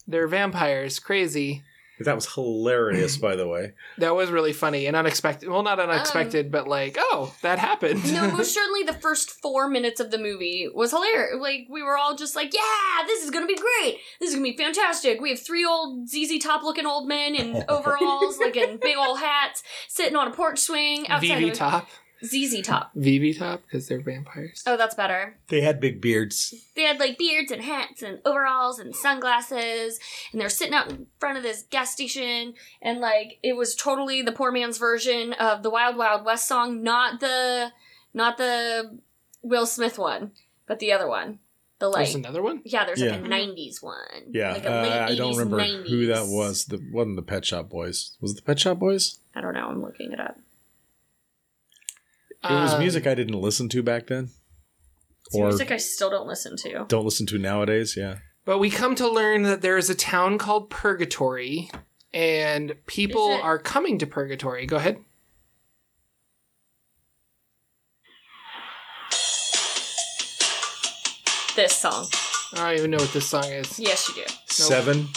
They're 0.07 0.27
vampires. 0.27 0.99
Crazy. 0.99 1.63
That 1.99 2.15
was 2.15 2.33
hilarious, 2.33 3.17
by 3.17 3.35
the 3.35 3.47
way. 3.47 3.73
That 3.99 4.15
was 4.15 4.31
really 4.31 4.53
funny 4.53 4.87
and 4.87 4.95
unexpected. 4.95 5.47
Well, 5.47 5.61
not 5.61 5.79
unexpected, 5.79 6.47
um, 6.47 6.51
but 6.51 6.67
like, 6.67 6.97
oh, 6.99 7.33
that 7.43 7.59
happened. 7.59 8.11
no, 8.11 8.31
most 8.37 8.53
certainly 8.53 8.83
the 8.83 8.93
first 8.93 9.29
four 9.29 9.69
minutes 9.69 9.99
of 9.99 10.09
the 10.09 10.17
movie 10.17 10.67
was 10.73 10.89
hilarious. 10.89 11.39
Like 11.39 11.67
we 11.69 11.83
were 11.83 11.95
all 11.95 12.15
just 12.15 12.35
like, 12.35 12.53
"Yeah, 12.53 13.05
this 13.05 13.23
is 13.23 13.29
gonna 13.29 13.45
be 13.45 13.55
great. 13.55 13.99
This 14.19 14.29
is 14.29 14.35
gonna 14.35 14.49
be 14.49 14.57
fantastic." 14.57 15.21
We 15.21 15.29
have 15.29 15.39
three 15.39 15.63
old 15.63 16.09
ZZ 16.09 16.39
Top 16.39 16.63
looking 16.63 16.87
old 16.87 17.07
men 17.07 17.35
in 17.35 17.63
overalls, 17.69 18.39
like 18.39 18.57
in 18.57 18.77
big 18.77 18.97
old 18.97 19.19
hats, 19.19 19.61
sitting 19.87 20.15
on 20.15 20.27
a 20.27 20.31
porch 20.31 20.59
swing 20.59 21.07
outside 21.07 21.43
VV 21.43 21.51
of 21.51 21.53
top. 21.53 21.89
ZZ 22.25 22.61
Top. 22.61 22.91
VV 22.95 23.37
Top 23.37 23.61
because 23.63 23.87
they're 23.87 23.99
vampires. 24.01 24.63
Oh, 24.65 24.77
that's 24.77 24.95
better. 24.95 25.37
They 25.49 25.61
had 25.61 25.79
big 25.79 26.01
beards. 26.01 26.53
They 26.75 26.83
had 26.83 26.99
like 26.99 27.17
beards 27.17 27.51
and 27.51 27.61
hats 27.61 28.01
and 28.01 28.19
overalls 28.25 28.79
and 28.79 28.95
sunglasses, 28.95 29.99
and 30.31 30.39
they're 30.39 30.49
sitting 30.49 30.73
out 30.73 30.89
in 30.89 31.07
front 31.19 31.37
of 31.37 31.43
this 31.43 31.63
gas 31.69 31.91
station, 31.91 32.53
and 32.81 32.99
like 32.99 33.39
it 33.43 33.55
was 33.55 33.75
totally 33.75 34.21
the 34.21 34.31
poor 34.31 34.51
man's 34.51 34.77
version 34.77 35.33
of 35.33 35.63
the 35.63 35.69
Wild 35.69 35.97
Wild 35.97 36.25
West 36.25 36.47
song, 36.47 36.81
not 36.83 37.19
the, 37.19 37.71
not 38.13 38.37
the 38.37 38.97
Will 39.41 39.65
Smith 39.65 39.97
one, 39.99 40.31
but 40.67 40.79
the 40.79 40.91
other 40.93 41.07
one, 41.07 41.39
the 41.79 41.89
like. 41.89 42.05
There's 42.05 42.15
another 42.15 42.41
one. 42.41 42.61
yeah, 42.63 42.85
there's 42.85 43.01
like 43.01 43.19
a 43.19 43.23
'90s 43.23 43.83
one. 43.83 43.97
Yeah, 44.31 44.53
like 44.53 44.65
a 44.65 44.69
late 44.69 44.91
uh, 44.91 45.05
I 45.09 45.15
don't 45.15 45.33
80s, 45.33 45.37
remember 45.39 45.57
90s. 45.59 45.89
who 45.89 46.05
that 46.07 46.27
was. 46.27 46.65
The 46.65 46.79
wasn't 46.91 47.17
the 47.17 47.21
Pet 47.21 47.43
Shop 47.45 47.69
Boys. 47.69 48.15
Was 48.21 48.31
it 48.31 48.35
the 48.35 48.41
Pet 48.43 48.59
Shop 48.59 48.79
Boys? 48.79 49.19
I 49.35 49.41
don't 49.41 49.53
know. 49.53 49.67
I'm 49.67 49.81
looking 49.81 50.11
it 50.13 50.19
up. 50.19 50.37
It 52.43 52.51
was 52.53 52.73
Um, 52.73 52.79
music 52.81 53.07
I 53.07 53.15
didn't 53.15 53.39
listen 53.39 53.69
to 53.69 53.81
back 53.81 54.07
then, 54.07 54.29
It's 55.27 55.35
or 55.35 55.47
music 55.47 55.71
I 55.71 55.77
still 55.77 56.09
don't 56.09 56.27
listen 56.27 56.57
to. 56.57 56.85
don't 56.89 57.05
listen 57.05 57.25
to 57.27 57.37
nowadays. 57.37 57.95
Yeah, 57.97 58.17
But 58.45 58.57
we 58.59 58.69
come 58.69 58.95
to 58.95 59.07
learn 59.07 59.43
that 59.43 59.61
there 59.61 59.77
is 59.77 59.89
a 59.89 59.95
town 59.95 60.37
called 60.37 60.69
Purgatory, 60.69 61.71
and 62.13 62.75
people 62.85 63.31
it- 63.35 63.41
are 63.41 63.57
coming 63.59 63.97
to 63.99 64.05
Purgatory. 64.05 64.65
Go 64.65 64.75
ahead. 64.75 64.97
This 71.55 71.73
song. 71.75 72.07
I 72.55 72.69
don't 72.71 72.77
even 72.79 72.91
know 72.91 72.97
what 72.97 73.13
this 73.13 73.27
song 73.29 73.45
is. 73.45 73.79
Yes, 73.79 74.09
you 74.09 74.15
do. 74.15 74.33
seven, 74.47 75.07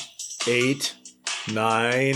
eight, 0.47 0.95
nine. 1.53 2.15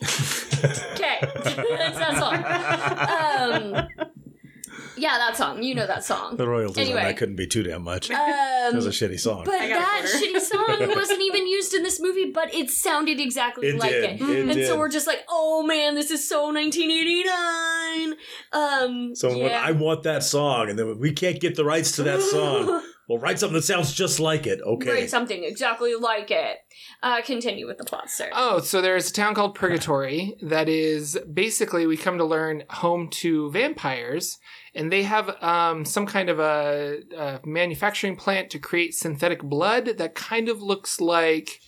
Okay, 1.22 1.64
that's 1.78 1.98
that 1.98 2.18
song. 2.18 3.74
Um, 3.74 3.88
yeah, 4.98 5.18
that 5.18 5.36
song. 5.36 5.62
You 5.62 5.74
know 5.74 5.86
that 5.86 6.04
song. 6.04 6.36
the 6.36 6.48
royalties 6.48 6.78
Anyway. 6.78 7.00
on 7.00 7.06
that 7.06 7.16
couldn't 7.16 7.36
be 7.36 7.46
too 7.46 7.62
damn 7.62 7.82
much. 7.82 8.10
Um, 8.10 8.18
it 8.18 8.74
was 8.74 8.86
a 8.86 8.90
shitty 8.90 9.20
song. 9.20 9.44
But 9.44 9.54
I 9.54 9.68
got 9.68 9.78
a 9.78 10.02
that 10.02 10.22
shitty 10.22 10.40
song 10.40 10.88
wasn't 10.96 11.20
even 11.20 11.46
used 11.46 11.74
in 11.74 11.82
this 11.82 12.00
movie, 12.00 12.30
but 12.32 12.54
it 12.54 12.70
sounded 12.70 13.20
exactly 13.20 13.68
It 13.68 13.78
like 13.78 13.90
did. 13.90 14.04
it. 14.04 14.20
It 14.22 14.40
and 14.40 14.52
did. 14.54 14.66
so 14.66 14.78
we're 14.78 14.88
just 14.88 15.06
like, 15.06 15.24
oh 15.28 15.62
man, 15.62 15.94
this 15.94 16.10
is 16.10 16.26
so 16.28 16.50
1989. 16.52 18.16
Um, 18.52 19.14
so 19.14 19.28
when 19.28 19.50
yeah. 19.50 19.62
I 19.64 19.72
want 19.72 20.02
that 20.04 20.22
song, 20.22 20.70
and 20.70 20.78
then 20.78 20.98
we 20.98 21.12
can't 21.12 21.40
get 21.40 21.56
the 21.56 21.64
rights 21.64 21.92
to 21.92 22.02
that 22.04 22.22
song. 22.22 22.82
Well, 23.08 23.18
write 23.20 23.38
something 23.38 23.54
that 23.54 23.62
sounds 23.62 23.92
just 23.92 24.18
like 24.18 24.48
it. 24.48 24.60
Okay. 24.60 24.90
Write 24.90 25.10
something 25.10 25.44
exactly 25.44 25.94
like 25.94 26.32
it. 26.32 26.56
Uh, 27.02 27.20
continue 27.22 27.66
with 27.66 27.78
the 27.78 27.84
plot, 27.84 28.10
sir. 28.10 28.30
Oh, 28.32 28.60
so 28.60 28.80
there's 28.80 29.10
a 29.10 29.12
town 29.12 29.34
called 29.34 29.54
Purgatory 29.54 30.36
that 30.42 30.68
is 30.68 31.18
basically 31.32 31.86
we 31.86 31.96
come 31.96 32.18
to 32.18 32.24
learn 32.24 32.64
home 32.70 33.08
to 33.10 33.50
vampires, 33.50 34.38
and 34.74 34.90
they 34.90 35.02
have 35.02 35.42
um, 35.42 35.84
some 35.84 36.06
kind 36.06 36.28
of 36.28 36.38
a, 36.40 37.00
a 37.16 37.40
manufacturing 37.44 38.16
plant 38.16 38.50
to 38.50 38.58
create 38.58 38.94
synthetic 38.94 39.42
blood 39.42 39.98
that 39.98 40.14
kind 40.14 40.48
of 40.48 40.62
looks 40.62 41.00
like 41.00 41.60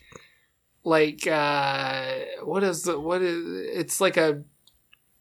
like 0.84 1.26
uh, 1.26 2.14
what 2.42 2.64
is 2.64 2.82
the 2.82 2.98
what 2.98 3.20
is 3.20 3.68
it's 3.74 4.00
like 4.00 4.16
a 4.16 4.42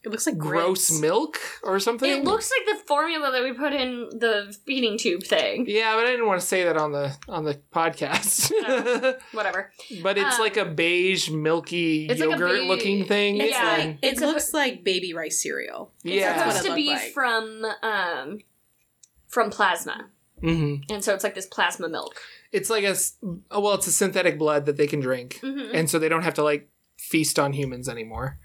It 0.03 0.09
looks 0.11 0.25
like 0.25 0.37
gross 0.37 0.87
grapes. 0.89 1.01
milk 1.01 1.37
or 1.63 1.79
something. 1.79 2.09
it 2.09 2.23
looks 2.23 2.49
like 2.51 2.77
the 2.77 2.83
formula 2.85 3.29
that 3.31 3.43
we 3.43 3.51
put 3.51 3.73
in 3.73 4.07
the 4.11 4.55
feeding 4.65 4.97
tube 4.97 5.23
thing. 5.23 5.65
yeah, 5.67 5.95
but 5.95 6.05
I 6.05 6.11
didn't 6.11 6.27
want 6.27 6.39
to 6.39 6.47
say 6.47 6.63
that 6.63 6.77
on 6.77 6.91
the 6.93 7.15
on 7.27 7.43
the 7.43 7.59
podcast. 7.73 8.51
Whatever. 9.33 9.71
but 10.01 10.17
it's 10.17 10.35
Um, 10.35 10.41
like 10.41 10.55
a 10.57 10.65
beige, 10.65 11.29
milky, 11.29 12.05
it's 12.05 12.19
like 12.21 12.29
a 12.29 12.31
yogurt 12.31 12.63
looking 12.63 13.05
thing. 13.05 13.37
It's 13.41 13.51
Yeah, 13.51 13.63
like- 13.77 13.87
it 13.89 13.97
It's 14.01 14.21
a- 14.21 14.27
looks 14.27 14.53
like 14.53 14.83
baby 14.83 15.13
rice 15.13 15.41
cereal. 15.41 15.91
It's 16.05 16.13
yeah. 16.15 16.37
Supposed 16.37 16.63
what 16.63 16.69
to 16.69 16.75
be 16.75 16.89
like. 16.89 17.11
from 17.11 17.65
um 17.83 18.39
from 19.27 19.49
plasma. 19.49 20.09
hmm 20.39 20.75
And 20.89 21.03
so 21.03 21.13
it's 21.13 21.23
like 21.23 21.35
this 21.35 21.47
plasma 21.47 21.89
milk. 21.89 22.15
It's 22.53 22.69
like 22.69 22.83
a 22.85 22.89
s- 22.91 23.17
oh, 23.51 23.59
well, 23.59 23.73
it's 23.73 23.87
a 23.87 23.91
synthetic 23.91 24.39
blood 24.39 24.65
that 24.67 24.77
they 24.77 24.87
can 24.87 24.99
drink, 25.01 25.39
Mm-hmm. 25.43 25.75
and 25.75 25.89
so 25.89 25.99
they 25.99 26.07
don't 26.07 26.23
have 26.23 26.35
to 26.35 26.43
like 26.43 26.69
feast 26.97 27.37
on 27.37 27.53
humans 27.53 27.89
anymore. 27.89 28.39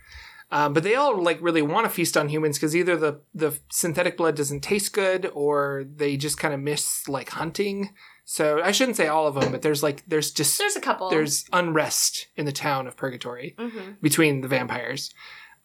Um, 0.53 0.75
but 0.75 0.83
they 0.83 0.95
all 0.95 1.21
like 1.21 1.39
really 1.41 1.63
want 1.63 1.87
to 1.87 1.91
feast 1.91 2.17
on 2.17 2.29
humans 2.29 2.59
because 2.59 2.77
either 2.77 2.97
the 2.97 3.21
the 3.35 3.59
synthetic 3.71 4.17
blood 4.19 4.37
doesn't 4.37 4.61
taste 4.61 4.93
good, 4.93 5.31
or 5.35 5.85
they 5.97 6.17
just 6.17 6.37
kind 6.39 6.53
of 6.53 6.61
miss 6.61 7.09
like 7.09 7.31
hunting. 7.31 7.95
So 8.25 8.61
I 8.63 8.71
shouldn't 8.71 8.97
say 8.99 9.09
all 9.09 9.27
of 9.27 9.35
them, 9.35 9.51
but 9.51 9.63
there's 9.63 9.83
like 9.83 10.05
there's 10.07 10.31
just 10.31 10.59
There's 10.59 10.77
a 10.77 10.81
couple. 10.81 11.09
there's 11.11 11.47
unrest 11.53 12.29
in 12.37 12.45
the 12.45 12.53
town 12.53 12.87
of 12.87 12.97
Purgatory 12.97 13.57
hmm 13.59 13.93
between 14.03 14.43
the 14.43 14.49
vampires. 14.49 15.13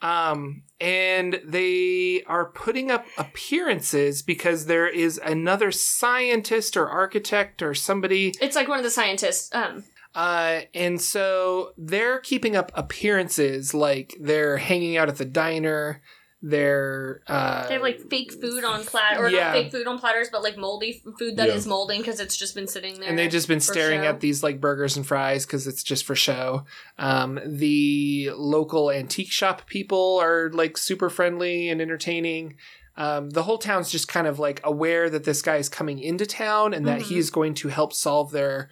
Um, 0.02 0.62
and 0.80 1.41
they 1.43 2.21
are 2.28 2.45
putting 2.52 2.91
up 2.91 3.06
appearances 3.17 4.21
because 4.21 4.67
there 4.67 4.88
is 4.88 5.19
another 5.23 5.71
scientist 5.71 6.78
or 6.78 6.88
architect 6.88 7.62
or 7.62 7.73
somebody 7.73 8.34
It's 8.39 8.56
like 8.56 8.67
one 8.67 8.78
of 8.78 8.84
the 8.84 8.91
scientists. 8.91 9.50
Um, 9.54 9.84
uh, 10.18 10.62
and 10.74 11.00
so 11.00 11.74
they're 11.78 12.20
keeping 12.20 12.56
up 12.56 12.72
appearances, 12.74 13.74
like 13.74 14.16
they're 14.20 14.58
hanging 14.58 14.98
out 14.98 15.08
at 15.10 15.18
the 15.18 15.26
diner. 15.26 16.02
They're 16.42 17.22
uh, 17.28 17.68
they 17.68 17.74
have 17.74 17.82
like 17.82 18.00
fake 18.12 18.32
food 18.32 18.64
on 18.64 18.84
platter, 18.84 19.26
or 19.26 19.30
Yeah. 19.30 19.46
not 19.46 19.54
fake 19.54 19.72
food 19.72 19.88
on 19.88 19.98
platters, 20.00 20.30
but 20.32 20.44
like 20.44 20.56
moldy 20.58 21.02
food 21.18 21.38
that 21.38 21.50
is 21.50 21.66
Yeah. 21.66 21.70
molding 21.72 22.00
because 22.02 22.20
it's 22.20 22.38
just 22.38 22.54
been 22.56 22.68
sitting 22.68 23.00
there. 23.00 23.10
and 23.10 23.18
they've 23.18 23.32
just 23.32 23.48
been 23.48 23.60
staring 23.60 24.02
show. 24.02 24.08
at 24.08 24.20
these 24.20 24.44
like 24.44 24.62
burgers 24.62 24.96
and 24.98 25.06
fries 25.06 25.46
because 25.46 25.66
it's 25.68 25.82
just 25.84 26.06
for 26.06 26.16
show. 26.16 26.66
Um, 27.00 27.40
the 27.46 28.30
local 28.36 28.92
antique 28.92 29.32
shop 29.32 29.66
people 29.68 30.20
are 30.22 30.52
like 30.52 30.78
super 30.78 31.10
friendly 31.10 31.70
and 31.70 31.82
entertaining. 31.82 32.56
Um, 32.96 33.30
the 33.32 33.44
whole 33.44 33.58
town's 33.58 33.92
just 33.92 34.08
kind 34.08 34.28
of 34.28 34.38
like 34.40 34.62
aware 34.64 35.10
that 35.10 35.24
this 35.24 35.42
guy 35.42 35.58
is 35.58 35.70
coming 35.70 36.00
into 36.00 36.26
town 36.28 36.74
and 36.74 36.88
that 36.88 37.00
Mhm. 37.02 37.10
he's 37.10 37.30
going 37.32 37.54
to 37.56 37.68
help 37.70 37.94
solve 37.94 38.32
their 38.32 38.70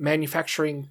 manufacturing 0.00 0.88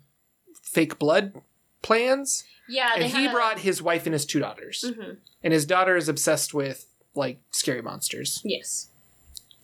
fake 0.62 1.00
blood 1.00 1.34
plans. 1.82 2.43
Yeah, 2.67 2.91
and 2.95 3.06
he 3.06 3.26
a- 3.26 3.32
brought 3.32 3.60
his 3.60 3.82
wife 3.82 4.06
and 4.06 4.13
his 4.13 4.26
two 4.26 4.39
daughters. 4.39 4.86
Mhm. 4.88 5.17
and 5.43 5.54
his 5.54 5.65
daughter 5.65 5.95
is 5.95 6.08
obsessed 6.10 6.54
with 6.54 6.86
like 7.15 7.39
scary 7.52 7.82
monsters. 7.82 8.41
Yes. 8.43 8.89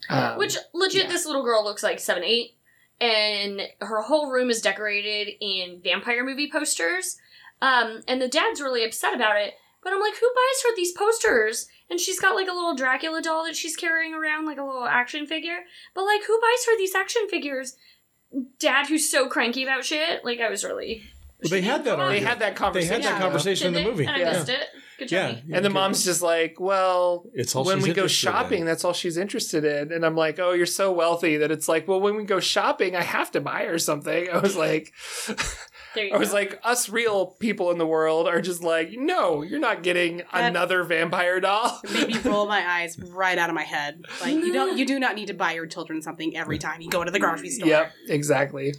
Um, 0.09 0.37
Which 0.37 0.57
legit, 0.73 1.03
yeah. 1.05 1.09
this 1.11 1.25
little 1.25 1.43
girl 1.43 1.63
looks 1.63 1.83
like 1.83 1.99
seven, 1.99 2.23
eight, 2.23 2.55
and 3.01 3.61
her 3.81 4.01
whole 4.01 4.31
room 4.31 4.49
is 4.49 4.61
decorated 4.61 5.33
in 5.41 5.81
vampire 5.83 6.23
movie 6.23 6.49
posters. 6.49 7.17
Um, 7.61 8.01
and 8.07 8.21
the 8.21 8.27
dad's 8.27 8.61
really 8.61 8.83
upset 8.85 9.13
about 9.15 9.37
it. 9.37 9.53
But 9.83 9.93
I'm 9.93 9.99
like, 9.99 10.15
who 10.15 10.27
buys 10.33 10.63
her 10.63 10.75
these 10.75 10.91
posters? 10.93 11.67
And 11.89 11.99
she's 11.99 12.19
got 12.19 12.35
like 12.35 12.47
a 12.47 12.53
little 12.53 12.75
Dracula 12.75 13.21
doll 13.21 13.45
that 13.45 13.55
she's 13.55 13.75
carrying 13.75 14.13
around, 14.15 14.45
like 14.45 14.57
a 14.57 14.63
little 14.63 14.85
action 14.85 15.27
figure. 15.27 15.59
But 15.93 16.05
like, 16.05 16.23
who 16.23 16.39
buys 16.41 16.65
her 16.65 16.77
these 16.77 16.95
action 16.95 17.27
figures? 17.29 17.75
Dad, 18.59 18.87
who's 18.87 19.09
so 19.09 19.27
cranky 19.27 19.63
about 19.63 19.85
shit. 19.85 20.23
Like, 20.25 20.39
I 20.39 20.49
was 20.49 20.63
really. 20.63 21.03
Well, 21.43 21.49
they 21.51 21.61
had 21.61 21.83
that 21.85 21.95
they 21.97 22.01
argument. 22.01 22.27
had 22.27 22.39
that 22.39 22.49
They 22.53 22.57
conversation. 22.57 22.93
had 22.95 23.03
that 23.03 23.15
Yeah. 23.17 23.19
conversation 23.21 23.73
Did 23.73 23.77
in 23.79 23.83
the 23.83 23.89
they? 23.89 23.91
movie. 23.91 24.05
And 24.07 24.15
I 24.15 24.19
Yeah. 24.19 24.31
missed 24.31 24.49
it. 24.49 24.67
Good 24.97 25.07
job. 25.09 25.37
Yeah. 25.45 25.57
And 25.57 25.65
the 25.65 25.69
mom's 25.69 26.05
just 26.05 26.21
like, 26.21 26.57
well, 26.59 27.25
It's 27.33 27.53
all 27.55 27.65
when 27.65 27.79
she's 27.79 27.87
we 27.89 27.93
go 27.93 28.03
interested 28.03 28.27
in. 28.27 28.33
shopping, 28.33 28.65
that's 28.65 28.85
all 28.85 28.93
she's 28.93 29.17
interested 29.17 29.65
in. 29.65 29.91
And 29.91 30.05
I'm 30.05 30.15
like, 30.15 30.39
oh, 30.39 30.53
you're 30.53 30.65
so 30.65 30.91
wealthy 30.93 31.35
that 31.37 31.51
it's 31.51 31.67
like, 31.67 31.85
well, 31.87 31.99
when 31.99 32.15
we 32.15 32.23
go 32.23 32.39
shopping, 32.39 32.95
I 32.95 33.01
have 33.03 33.29
to 33.31 33.41
buy 33.41 33.65
her 33.65 33.77
something. 33.77 34.29
I 34.33 34.37
was 34.37 34.55
like, 34.55 34.93
There 35.95 36.05
you 36.05 36.13
I 36.13 36.17
was 36.17 36.29
go. 36.29 36.35
like, 36.35 36.59
us 36.63 36.89
real 36.89 37.27
people 37.39 37.71
in 37.71 37.77
the 37.77 37.87
world 37.87 38.27
are 38.27 38.41
just 38.41 38.61
like, 38.61 38.91
no, 38.91 39.41
you're 39.41 39.59
not 39.59 39.81
getting 39.83 40.17
That- 40.17 40.27
another 40.51 40.83
vampire 40.83 41.39
doll. 41.39 41.79
It 41.83 41.91
made 41.93 42.07
me 42.23 42.29
roll 42.29 42.45
my 42.45 42.65
eyes 42.65 42.99
right 43.11 43.37
out 43.37 43.49
of 43.49 43.55
my 43.55 43.63
head. 43.63 44.03
Like 44.21 44.33
you 44.35 44.53
don't, 44.53 44.77
you 44.77 44.85
do 44.85 44.99
not 44.99 45.15
need 45.15 45.27
to 45.27 45.33
buy 45.33 45.53
your 45.53 45.65
children 45.65 46.01
something 46.01 46.35
every 46.37 46.57
time 46.57 46.81
you 46.81 46.89
go 46.89 47.03
to 47.03 47.11
the 47.11 47.19
grocery 47.19 47.49
store. 47.49 47.67
yep, 47.67 47.91
exactly. 48.07 48.73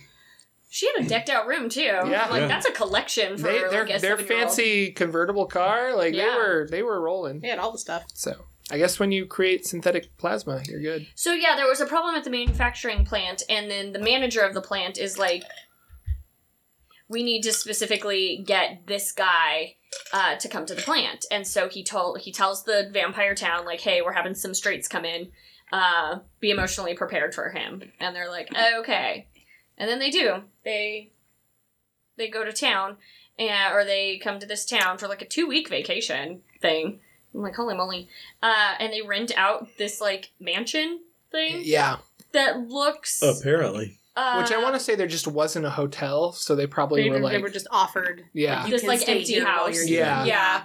She 0.68 0.86
had 0.94 1.06
a 1.06 1.08
decked 1.08 1.30
out 1.30 1.46
room 1.46 1.68
too. 1.68 1.80
Yeah. 1.82 2.26
like 2.28 2.40
Yeah. 2.42 2.46
that's 2.48 2.66
a 2.66 2.72
collection 2.72 3.36
for 3.38 3.44
They, 3.44 3.62
like, 3.62 3.70
their 3.70 3.82
a 3.84 3.86
their 3.86 3.98
seven-year-old. 3.98 4.28
fancy 4.48 4.90
convertible 4.90 5.46
car, 5.46 5.94
like 5.96 6.12
Yeah. 6.14 6.24
they 6.24 6.36
were 6.36 6.68
they 6.70 6.82
were 6.82 7.00
rolling. 7.00 7.40
They 7.40 7.48
had 7.48 7.58
all 7.58 7.72
the 7.72 7.78
stuff. 7.78 8.04
So 8.14 8.44
I 8.70 8.78
guess 8.78 8.98
when 8.98 9.12
you 9.12 9.26
create 9.26 9.64
synthetic 9.64 10.16
plasma, 10.18 10.60
you're 10.68 10.82
good. 10.82 11.06
So 11.14 11.32
yeah, 11.32 11.54
there 11.54 11.68
was 11.68 11.80
a 11.80 11.86
problem 11.86 12.16
at 12.16 12.24
the 12.24 12.30
manufacturing 12.30 13.04
plant, 13.04 13.44
and 13.48 13.70
then 13.70 13.92
the 13.92 14.00
manager 14.00 14.40
of 14.40 14.54
the 14.54 14.60
plant 14.60 14.98
is 14.98 15.16
like, 15.18 15.44
"We 17.08 17.22
need 17.22 17.42
to 17.42 17.52
specifically 17.52 18.42
get 18.46 18.86
this 18.86 19.12
guy 19.12 19.76
uh, 20.12 20.36
to 20.36 20.48
come 20.48 20.66
to 20.66 20.74
the 20.74 20.82
plant." 20.82 21.24
And 21.30 21.46
so 21.46 21.68
he 21.68 21.82
told 21.84 22.20
he 22.20 22.32
tells 22.32 22.64
the 22.64 22.88
vampire 22.92 23.34
town 23.34 23.64
like, 23.64 23.80
"Hey, 23.80 24.02
we're 24.02 24.12
having 24.12 24.34
some 24.34 24.54
straights 24.54 24.88
come 24.88 25.04
in. 25.04 25.30
Uh, 25.72 26.20
be 26.40 26.50
emotionally 26.50 26.94
prepared 26.94 27.34
for 27.34 27.50
him." 27.50 27.92
And 28.00 28.14
they're 28.14 28.30
like, 28.30 28.48
"Okay." 28.78 29.26
And 29.78 29.88
then 29.88 29.98
they 29.98 30.10
do. 30.10 30.42
They 30.64 31.10
they 32.16 32.28
go 32.28 32.44
to 32.44 32.52
town, 32.52 32.96
and 33.38 33.74
or 33.74 33.84
they 33.84 34.18
come 34.18 34.38
to 34.38 34.46
this 34.46 34.64
town 34.64 34.98
for 34.98 35.06
like 35.08 35.22
a 35.22 35.26
two 35.28 35.46
week 35.46 35.68
vacation 35.68 36.42
thing. 36.60 37.00
I'm 37.34 37.42
like, 37.42 37.56
holy 37.56 37.74
moly! 37.76 38.08
Uh, 38.42 38.74
and 38.80 38.90
they 38.92 39.02
rent 39.02 39.32
out 39.36 39.68
this 39.76 40.00
like 40.00 40.30
mansion 40.40 41.00
thing 41.30 41.60
Yeah. 41.62 41.98
that 42.32 42.58
looks. 42.60 43.20
Apparently. 43.22 43.98
Uh, 44.16 44.40
Which 44.40 44.50
I 44.52 44.62
want 44.62 44.74
to 44.74 44.80
say 44.80 44.94
there 44.94 45.06
just 45.06 45.26
wasn't 45.28 45.66
a 45.66 45.70
hotel, 45.70 46.32
so 46.32 46.56
they 46.56 46.66
probably 46.66 47.02
They, 47.04 47.10
were 47.10 47.18
like 47.20 47.32
they 47.32 47.42
were 47.42 47.50
just 47.50 47.66
offered. 47.70 48.24
yeah, 48.32 48.64
you 48.64 48.70
This, 48.72 48.80
can 48.80 48.88
like, 48.88 49.00
stay 49.00 49.18
empty 49.18 49.34
here 49.34 49.44
while 49.44 49.66
house. 49.66 49.74
you're 49.76 49.84
Yeah. 49.86 50.24
here. 50.24 50.34
Yeah. 50.34 50.64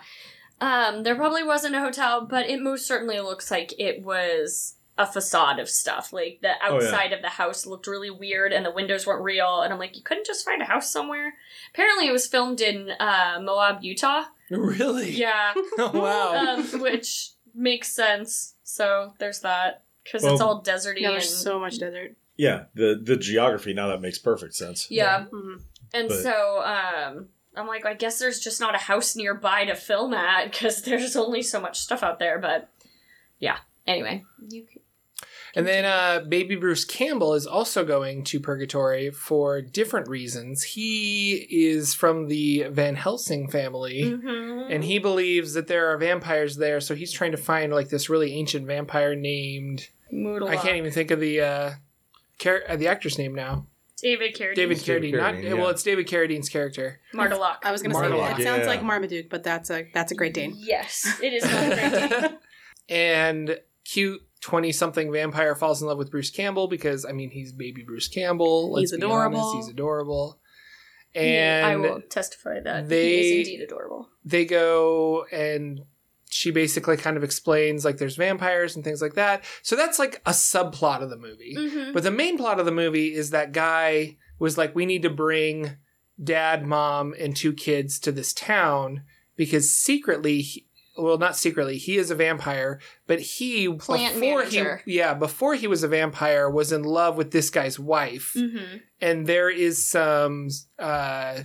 Um, 0.62 1.04
there 1.04 1.16
probably 1.16 1.44
wasn't 1.44 1.76
a 1.76 1.80
hotel, 1.80 2.26
but 2.26 2.48
it 2.50 2.62
most 2.62 2.86
certainly 2.88 3.20
looks 3.20 3.50
like 3.50 3.74
it 3.80 4.04
was 4.04 4.76
a 4.98 5.08
facade 5.08 5.58
of 5.58 5.68
stuff. 5.70 6.14
Like 6.14 6.40
the 6.42 6.52
Oh, 6.64 6.80
yeah. 6.80 6.86
outside 6.86 7.14
of 7.14 7.22
the 7.24 7.30
house 7.30 7.66
looked 7.66 7.88
really 7.88 8.12
weird, 8.12 8.54
and 8.54 8.64
the 8.66 8.72
windows 8.72 9.08
weren't 9.08 9.24
real. 9.24 9.62
And 9.62 9.74
I'm 9.74 9.80
like, 9.80 9.98
you 9.98 10.04
couldn't 10.04 10.28
just 10.28 10.46
find 10.46 10.62
a 10.62 10.66
house 10.66 10.92
somewhere. 10.92 11.34
Apparently, 11.74 12.08
it 12.08 12.12
was 12.12 12.28
filmed 12.28 12.62
in 12.62 12.92
uh, 13.00 13.40
Moab, 13.42 13.80
Utah. 13.82 14.26
Really? 14.52 15.12
Yeah, 15.12 15.54
Oh, 15.80 15.92
wow. 16.00 16.36
um, 16.58 16.82
which 16.82 17.32
makes 17.56 17.92
sense. 17.92 18.54
So 18.64 19.14
there's 19.18 19.40
that 19.40 19.84
because 20.04 20.24
it's 20.24 20.42
all 20.42 20.62
deserty 20.64 21.00
Yeah, 21.00 21.08
and 21.08 21.14
there's 21.16 21.36
so 21.36 21.60
much 21.60 21.80
desert. 21.80 22.16
Yeah, 22.42 22.64
the 22.74 23.00
the 23.04 23.18
geography 23.18 23.74
now 23.74 23.88
that 23.90 24.02
makes 24.02 24.18
perfect 24.18 24.56
sense. 24.56 24.88
yeah. 24.90 25.26
Mhm. 25.32 25.62
And 25.94 26.08
But- 26.10 26.24
so 26.24 26.62
um, 26.64 27.28
I'm 27.56 27.68
like, 27.68 27.86
I 27.86 27.94
guess 27.94 28.18
there's 28.18 28.40
just 28.40 28.60
not 28.60 28.74
a 28.74 28.80
house 28.80 29.16
nearby 29.16 29.66
to 29.66 29.76
film 29.76 30.14
at 30.14 30.52
because 30.52 30.82
there's 30.88 31.16
only 31.16 31.42
so 31.44 31.60
much 31.62 31.78
stuff 31.80 32.02
out 32.02 32.18
there. 32.20 32.40
But 32.40 32.70
yeah. 33.40 33.58
Anyway, 33.86 34.24
you 34.50 34.64
can, 34.64 34.82
And 35.56 35.68
then 35.68 35.86
uh, 35.86 36.24
baby 36.28 36.56
Bruce 36.56 36.86
Campbell 36.86 37.34
is 37.34 37.46
also 37.46 37.84
going 37.84 38.24
to 38.26 38.40
purgatory 38.40 39.12
for 39.12 39.62
different 39.62 40.08
reasons. 40.08 40.64
He 40.64 41.34
is 41.50 41.94
from 41.94 42.28
the 42.28 42.64
Van 42.70 42.96
Helsing 42.96 43.50
family. 43.50 44.02
Mhm. 44.04 44.74
And 44.74 44.84
he 44.84 44.98
believes 45.00 45.54
that 45.54 45.68
there 45.68 45.88
are 45.92 45.98
vampires 45.98 46.56
there, 46.58 46.80
so 46.80 46.96
he's 46.96 47.12
trying 47.12 47.32
to 47.34 47.38
find 47.52 47.74
like 47.74 47.90
this 47.90 48.10
really 48.10 48.34
ancient 48.34 48.66
vampire 48.66 49.14
named 49.16 49.90
Moodle 50.14 50.48
I 50.50 50.56
can't 50.58 50.78
even 50.78 50.92
think 50.92 51.12
of 51.12 51.20
the 51.20 51.42
uh, 51.42 51.72
char- 52.42 52.64
uh 52.68 52.76
the 52.76 52.88
actor's 52.88 53.18
name 53.18 53.34
now. 53.36 53.68
David 54.02 54.34
Carradine. 54.36 54.56
David 54.56 54.80
David 54.80 55.14
Carradine. 55.14 55.18
Not 55.18 55.34
Carradine, 55.36 55.58
well, 55.60 55.70
it's 55.70 55.84
David 55.84 56.08
Carradine's 56.08 56.50
character. 56.50 57.00
Mardulak. 57.14 57.58
I 57.64 57.72
was 57.72 57.84
gonna 57.84 57.94
say 57.94 58.02
Mardulak. 58.02 58.40
it 58.40 58.44
sounds 58.44 58.62
Yeah. 58.62 58.68
like 58.68 58.82
Marmaduke, 58.82 59.30
but 59.30 59.44
that's 59.44 59.70
a 59.70 59.86
that's 59.94 60.12
a 60.12 60.16
Great 60.16 60.34
Dane. 60.34 60.54
Yes, 60.58 61.06
it 61.22 61.34
is 61.34 61.44
not 61.44 61.64
a 61.64 62.10
great 62.10 62.22
name. 62.22 62.38
and 62.90 63.60
cute 63.86 64.22
20 64.42 64.72
something 64.72 65.12
vampire 65.12 65.54
falls 65.56 65.82
in 65.84 65.88
love 65.88 66.00
with 66.00 66.10
Bruce 66.10 66.32
Campbell 66.32 66.68
because 66.68 67.06
I 67.06 67.12
mean 67.12 67.30
he's 67.30 67.52
baby 67.54 67.84
Bruce 67.84 68.08
Campbell. 68.08 68.72
Let's 68.72 68.90
He's 68.90 69.00
be 69.00 69.06
adorable. 69.06 69.40
honest, 69.40 69.68
he's 69.68 69.74
adorable. 69.74 70.40
Yeah, 71.14 71.64
I 71.66 71.76
will 71.76 72.02
testify 72.10 72.60
that 72.62 72.88
they- 72.90 73.10
he 73.10 73.42
is 73.42 73.48
indeed 73.50 73.62
adorable. 73.64 74.10
they 74.26 74.46
go 74.46 75.26
and 75.32 75.82
she 76.34 76.50
basically 76.50 76.96
kind 76.98 77.18
of 77.18 77.24
explains 77.24 77.84
like 77.86 77.98
there's 77.98 78.16
vampires 78.16 78.76
and 78.76 78.84
things 78.86 79.02
like 79.02 79.16
that. 79.16 79.44
So 79.62 79.76
that's 79.76 80.00
like 80.00 80.22
a 80.26 80.32
subplot 80.32 81.02
of 81.04 81.10
the 81.10 81.18
movie. 81.18 81.56
Mm-hmm. 81.58 81.92
But 81.94 82.04
the 82.04 82.12
main 82.12 82.38
plot 82.38 82.60
of 82.60 82.66
the 82.66 82.72
movie 82.72 83.14
is 83.14 83.30
that 83.32 83.52
guy 83.52 84.18
was 84.40 84.58
like, 84.58 84.74
we 84.74 84.86
need 84.86 85.02
to 85.04 85.10
bring 85.10 85.76
dad, 86.24 86.66
mom, 86.66 87.14
and 87.20 87.36
two 87.36 87.52
kids 87.54 88.00
to 88.00 88.12
this 88.12 88.34
town 88.34 89.04
because 89.36 89.70
secretly, 89.72 90.42
he- 90.42 90.68
well, 90.98 91.18
not 91.18 91.36
secretly, 91.38 91.78
he 91.78 91.98
is 91.98 92.12
a 92.12 92.16
vampire, 92.16 92.80
but 93.08 93.20
he 93.20 93.68
Plant 93.74 94.16
before 94.20 94.40
manager. 94.40 94.82
he, 94.86 94.98
yeah, 94.98 95.14
before 95.14 95.56
he 95.56 95.66
was 95.68 95.84
a 95.84 95.88
vampire, 95.88 96.50
was 96.50 96.72
in 96.72 96.84
love 96.84 97.18
with 97.18 97.32
this 97.32 97.50
guy's 97.50 97.80
wife, 97.80 98.34
Mm-hmm. 98.38 98.78
and 99.02 99.28
there 99.28 99.50
is 99.50 99.86
some. 99.88 100.48
uh 100.78 101.44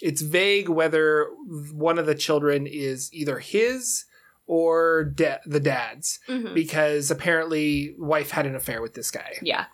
It's 0.00 0.20
vague 0.20 0.68
whether 0.68 1.28
one 1.72 1.98
of 1.98 2.06
the 2.06 2.14
children 2.16 2.66
is 2.66 3.08
either 3.12 3.38
his 3.38 4.04
or 4.52 5.04
da- 5.04 5.38
the 5.46 5.60
dad's 5.60 6.20
Mm-hmm. 6.28 6.52
because 6.54 7.10
apparently 7.10 7.94
wife 7.98 8.30
had 8.30 8.44
an 8.46 8.54
affair 8.54 8.82
with 8.82 8.92
this 8.92 9.10
guy. 9.10 9.32
Yeah. 9.40 9.64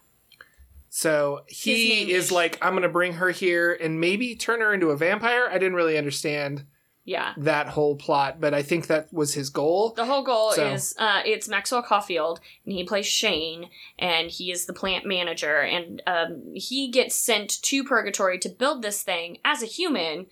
So 0.88 1.40
he 1.48 2.12
is 2.12 2.30
like, 2.32 2.58
I'm 2.62 2.72
going 2.72 2.82
to 2.84 2.88
bring 2.88 3.14
her 3.14 3.30
here 3.30 3.72
and 3.80 4.00
maybe 4.00 4.34
turn 4.36 4.60
her 4.60 4.72
into 4.72 4.90
a 4.90 4.96
vampire. 4.96 5.46
I 5.50 5.58
didn't 5.58 5.74
really 5.74 5.98
understand 5.98 6.64
Yeah. 7.04 7.34
that 7.38 7.66
whole 7.68 7.96
plot, 7.96 8.40
but 8.40 8.54
I 8.54 8.62
think 8.62 8.86
that 8.86 9.12
was 9.12 9.34
his 9.34 9.50
goal. 9.50 9.92
The 9.96 10.06
whole 10.06 10.22
goal 10.22 10.52
So- 10.52 10.68
is 10.72 10.94
uh, 10.98 11.22
it's 11.24 11.48
Maxwell 11.48 11.82
Caulfield, 11.82 12.40
and 12.64 12.72
he 12.74 12.84
plays 12.84 13.06
Shane, 13.06 13.68
and 13.98 14.30
he 14.30 14.50
is 14.52 14.66
the 14.66 14.72
plant 14.72 15.04
manager, 15.06 15.60
and 15.60 16.00
um, 16.06 16.52
he 16.54 16.88
gets 16.90 17.14
sent 17.14 17.60
to 17.62 17.82
Purgatory 17.84 18.38
to 18.38 18.48
build 18.48 18.82
this 18.82 19.02
thing 19.02 19.38
as 19.44 19.62
a 19.62 19.66
human. 19.66 20.26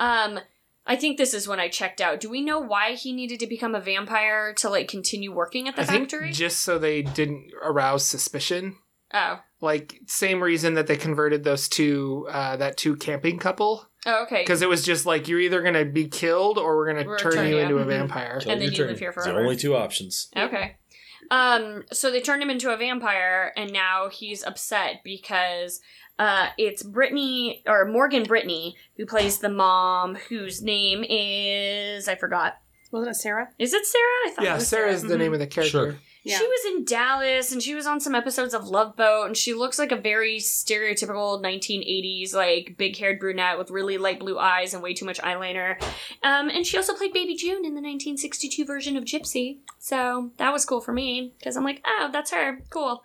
Um, 0.00 0.40
I 0.86 0.96
think 0.96 1.16
this 1.16 1.32
is 1.34 1.46
when 1.46 1.60
I 1.60 1.68
checked 1.68 2.00
out. 2.00 2.20
Do 2.20 2.28
we 2.28 2.42
know 2.42 2.58
why 2.58 2.92
he 2.94 3.12
needed 3.12 3.38
to 3.40 3.46
become 3.46 3.74
a 3.74 3.80
vampire 3.80 4.52
to 4.54 4.68
like 4.68 4.88
continue 4.88 5.32
working 5.32 5.68
at 5.68 5.76
the 5.76 5.82
I 5.82 5.84
think 5.84 6.10
factory? 6.10 6.32
just 6.32 6.60
so 6.60 6.78
they 6.78 7.02
didn't 7.02 7.52
arouse 7.62 8.04
suspicion. 8.04 8.76
oh, 9.14 9.40
Like 9.60 10.00
same 10.06 10.42
reason 10.42 10.74
that 10.74 10.88
they 10.88 10.96
converted 10.96 11.44
those 11.44 11.68
two, 11.68 12.26
uh, 12.30 12.56
that 12.56 12.76
two 12.76 12.96
camping 12.96 13.38
couple, 13.38 13.88
oh, 14.06 14.24
okay. 14.24 14.42
because 14.42 14.60
it 14.62 14.68
was 14.68 14.84
just 14.84 15.06
like 15.06 15.28
you're 15.28 15.38
either 15.40 15.62
gonna 15.62 15.84
be 15.84 16.08
killed 16.08 16.58
or 16.58 16.76
we're 16.76 16.92
gonna 16.92 17.06
We're 17.06 17.18
turn 17.18 17.32
turning 17.34 17.50
you 17.52 17.56
you. 17.58 17.62
into 17.62 17.78
a 17.78 17.84
vampire. 17.84 18.40
Till 18.40 18.50
And 18.50 18.60
then 18.60 18.70
you 18.70 18.76
turn. 18.76 18.88
live 18.88 18.98
here 18.98 19.10
It's 19.10 19.18
the 19.18 19.22
forever. 19.30 19.40
only 19.40 19.56
two 19.56 19.76
options. 19.76 20.28
Okay. 20.36 20.76
Um, 21.30 21.84
so 21.92 22.10
they 22.10 22.20
turned 22.20 22.42
him 22.42 22.50
into 22.50 22.70
a 22.72 22.76
vampire, 22.76 23.52
and 23.56 23.72
now 23.72 24.08
he's 24.10 24.42
upset 24.44 24.96
because 25.04 25.80
uh, 26.18 26.48
it's 26.58 26.82
Brittany 26.82 27.62
or 27.66 27.84
Morgan 27.86 28.22
Brittany 28.24 28.76
who 28.96 29.06
plays 29.06 29.38
the 29.38 29.48
mom, 29.48 30.14
whose 30.28 30.62
name 30.62 31.04
is 31.08 32.08
I 32.08 32.14
forgot. 32.14 32.58
Wasn't 32.90 33.10
it 33.10 33.18
Sarah? 33.18 33.48
Is 33.58 33.72
it 33.72 33.86
Sarah? 33.86 34.04
I 34.26 34.30
thought 34.30 34.44
it 34.44 34.48
Yeah, 34.48 34.54
was 34.56 34.68
Sarah 34.68 34.90
is 34.92 35.00
Sarah. 35.00 35.12
the 35.12 35.18
name 35.18 35.32
of 35.32 35.38
the 35.38 35.46
character. 35.46 35.70
Sure. 35.92 35.96
Yeah. 36.24 36.38
She 36.38 36.46
was 36.46 36.64
in 36.76 36.84
Dallas, 36.84 37.50
and 37.50 37.60
she 37.60 37.74
was 37.74 37.84
on 37.84 37.98
some 38.00 38.14
episodes 38.14 38.54
of 38.54 38.68
Love 38.68 38.94
Boat, 38.96 39.26
and 39.26 39.36
she 39.36 39.54
looks 39.54 39.76
like 39.76 39.90
a 39.90 39.96
very 39.96 40.36
stereotypical 40.36 41.42
1980s 41.42 42.32
like 42.32 42.76
big-haired 42.76 43.18
brunette 43.18 43.58
with 43.58 43.70
really 43.72 43.98
light 43.98 44.20
blue 44.20 44.38
eyes 44.38 44.72
and 44.72 44.82
way 44.84 44.94
too 44.94 45.04
much 45.04 45.20
eyeliner. 45.20 45.82
Um, 46.22 46.48
and 46.48 46.64
she 46.64 46.76
also 46.76 46.94
played 46.94 47.12
Baby 47.12 47.34
June 47.34 47.64
in 47.64 47.74
the 47.74 47.80
1962 47.82 48.64
version 48.64 48.96
of 48.96 49.04
Gypsy, 49.04 49.58
so 49.78 50.30
that 50.36 50.52
was 50.52 50.64
cool 50.64 50.80
for 50.80 50.92
me 50.92 51.32
because 51.38 51.56
I'm 51.56 51.64
like, 51.64 51.82
oh, 51.84 52.10
that's 52.12 52.30
her, 52.30 52.60
cool. 52.70 53.02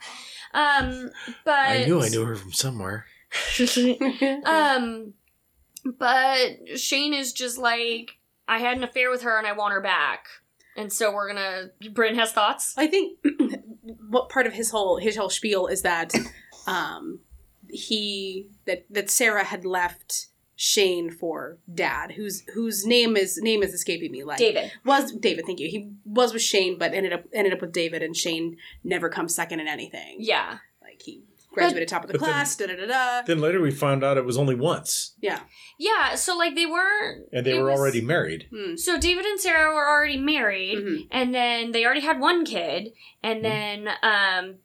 Um, 0.53 1.11
but 1.45 1.53
I 1.53 1.85
knew 1.85 2.01
I 2.01 2.09
knew 2.09 2.25
her 2.25 2.35
from 2.35 2.53
somewhere. 2.53 3.05
um, 4.45 5.13
but 5.85 6.77
Shane 6.77 7.13
is 7.13 7.33
just 7.33 7.57
like, 7.57 8.11
I 8.47 8.59
had 8.59 8.77
an 8.77 8.83
affair 8.83 9.09
with 9.09 9.23
her, 9.23 9.37
and 9.37 9.47
I 9.47 9.53
want 9.53 9.73
her 9.73 9.81
back. 9.81 10.25
And 10.75 10.93
so 10.93 11.13
we're 11.13 11.27
gonna. 11.27 11.71
Bryn 11.91 12.15
has 12.15 12.31
thoughts. 12.31 12.73
I 12.77 12.87
think 12.87 13.17
what 14.09 14.29
part 14.29 14.47
of 14.47 14.53
his 14.53 14.69
whole 14.69 14.97
his 14.97 15.15
whole 15.15 15.29
spiel 15.29 15.67
is 15.67 15.81
that 15.81 16.13
um, 16.67 17.19
he 17.69 18.49
that 18.65 18.85
that 18.89 19.09
Sarah 19.09 19.43
had 19.43 19.65
left 19.65 20.27
Shane 20.59 21.11
for 21.11 21.59
Dad, 21.71 22.13
whose 22.13 22.41
whose 22.55 22.85
name 22.85 23.15
is 23.15 23.37
name 23.37 23.61
is 23.63 23.73
escaping 23.73 24.11
me. 24.11 24.23
Like 24.23 24.39
David. 24.39 24.71
was 24.83 25.11
David. 25.13 25.45
Thank 25.45 25.59
you. 25.59 25.69
He 25.69 25.91
was 26.03 26.33
with 26.33 26.41
Shane, 26.41 26.77
but 26.79 26.93
ended 26.93 27.13
up 27.13 27.23
ended 27.31 27.53
up 27.53 27.61
with 27.61 27.71
David, 27.71 28.01
and 28.01 28.17
Shane 28.17 28.57
never 28.83 29.07
comes 29.07 29.35
second 29.35 29.59
in 29.59 29.67
anything. 29.67 30.17
Yeah. 30.19 30.57
Like 30.81 31.01
he 31.03 31.21
graduated 31.53 31.87
top 31.87 32.03
of 32.03 32.11
the 32.11 32.17
But 32.17 32.25
class. 32.25 32.55
Da 32.55 32.65
da 32.67 32.75
da 32.75 32.87
da. 32.87 33.21
Then 33.25 33.39
later 33.39 33.61
we 33.61 33.69
found 33.71 34.03
out 34.03 34.17
it 34.17 34.25
was 34.25 34.37
only 34.37 34.55
once, 34.55 35.13
Yeah. 35.21 35.41
Yeah, 35.79 36.15
so 36.15 36.35
like 36.35 36.55
they 36.55 36.65
weren't. 36.65 37.27
and 37.31 37.45
they 37.45 37.53
were 37.53 37.69
was- 37.69 37.79
already 37.79 38.01
married. 38.01 38.47
Mm. 38.51 38.79
So 38.79 38.99
David 38.99 39.25
and 39.25 39.39
Sarah 39.39 39.73
were 39.73 39.87
already 39.87 40.17
married, 40.17 40.79
Mhm. 40.79 41.07
and 41.11 41.33
then 41.35 41.71
they 41.71 41.85
already 41.85 42.01
had 42.01 42.19
one 42.19 42.45
kid, 42.45 42.93
and 43.23 43.43
Mm-hmm. 43.43 43.85
then 43.85 43.89
um, 44.01 44.55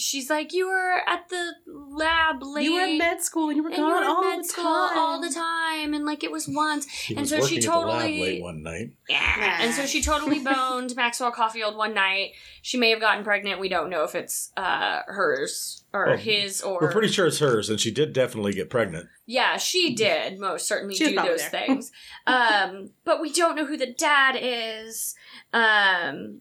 she's 0.00 0.28
like, 0.30 0.52
"You 0.52 0.68
were 0.68 1.00
at 1.06 1.28
the 1.28 1.52
lab 1.66 2.42
late. 2.42 2.64
You 2.64 2.74
were 2.74 2.80
in 2.82 2.98
med 2.98 3.20
school 3.22 3.48
and 3.48 3.56
you 3.56 3.62
were 3.62 3.68
and 3.68 3.78
you 3.78 3.84
gone 3.84 3.92
were 3.92 4.02
in 4.02 4.06
all 4.08 4.30
med 4.30 4.40
the 4.40 4.44
school 4.48 4.64
time. 4.64 4.98
all 4.98 5.20
the 5.20 5.30
time, 5.30 5.94
and 5.94 6.04
like 6.04 6.24
it 6.24 6.30
was 6.32 6.48
once, 6.48 6.86
He 6.88 7.14
And 7.14 7.20
was 7.22 7.30
so 7.30 7.36
she 7.46 7.56
working 7.56 7.58
at 7.58 7.62
the 7.64 7.78
lab 7.78 8.00
totally- 8.00 8.20
late 8.22 8.42
one 8.42 8.62
night. 8.62 8.90
yeah. 9.08 9.58
And 9.62 9.74
so 9.74 9.86
she 9.86 10.02
totally 10.02 10.38
boned 10.44 10.96
Maxwell 10.96 11.30
Caulfield 11.32 11.76
one 11.76 11.94
night. 11.94 12.32
She 12.62 12.76
may 12.78 12.90
have 12.90 13.00
gotten 13.00 13.22
pregnant. 13.24 13.60
We 13.60 13.68
don't 13.68 13.90
know 13.90 14.04
if 14.04 14.14
it's 14.14 14.52
uh 14.56 15.02
hers 15.06 15.84
or 15.92 16.10
Oh, 16.10 16.16
his 16.16 16.62
or 16.62 16.78
We're 16.80 16.92
pretty 16.92 17.08
sure 17.08 17.26
it's 17.26 17.40
hers, 17.40 17.68
and 17.68 17.80
she 17.80 17.90
did 17.90 18.12
definitely 18.12 18.52
get 18.52 18.70
pregnant. 18.70 19.08
Yeah, 19.26 19.56
she 19.56 19.94
did 19.94 20.38
most 20.38 20.66
certainly 20.66 20.94
She 20.94 21.08
do 21.10 21.14
those 21.16 21.40
there. 21.50 21.66
things. 21.66 21.92
Um, 22.26 22.90
but 23.04 23.20
we 23.20 23.32
don't 23.32 23.56
know 23.56 23.64
who 23.66 23.76
the 23.76 23.92
dad 23.92 24.36
is. 24.40 25.14
Um, 25.52 26.40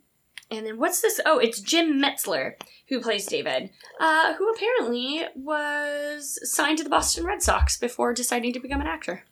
and 0.51 0.65
then 0.65 0.77
what's 0.79 1.01
this? 1.01 1.19
Oh, 1.25 1.37
it's 1.39 1.59
Jim 1.59 2.01
Metzler 2.01 2.53
who 2.89 2.99
plays 3.01 3.25
David, 3.25 3.69
uh, 3.99 4.33
who 4.33 4.49
apparently 4.51 5.23
was 5.35 6.39
signed 6.51 6.77
to 6.79 6.83
the 6.83 6.89
Boston 6.89 7.23
Red 7.25 7.41
Sox 7.41 7.77
before 7.77 8.13
deciding 8.13 8.53
to 8.53 8.59
become 8.59 8.81
an 8.81 8.87
actor. 8.87 9.23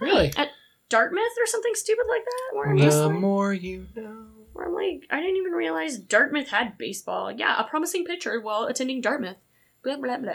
Really? 0.00 0.32
At 0.36 0.48
Dartmouth 0.88 1.22
or 1.38 1.46
something 1.46 1.72
stupid 1.74 2.06
like 2.08 2.24
that. 2.24 2.56
Where 2.56 2.70
I'm 2.70 2.78
just 2.78 2.96
The 2.98 3.08
like, 3.08 3.18
more 3.18 3.52
you 3.52 3.86
know. 3.94 4.24
where 4.54 4.66
I'm 4.66 4.74
like, 4.74 5.02
I 5.10 5.20
didn't 5.20 5.36
even 5.36 5.52
realize 5.52 5.98
Dartmouth 5.98 6.48
had 6.48 6.78
baseball. 6.78 7.30
Yeah, 7.30 7.60
a 7.60 7.64
promising 7.64 8.04
pitcher 8.06 8.40
while 8.40 8.64
attending 8.64 9.00
Dartmouth. 9.02 9.36
Blah 9.84 9.96
blah 9.98 10.16
blah. 10.16 10.32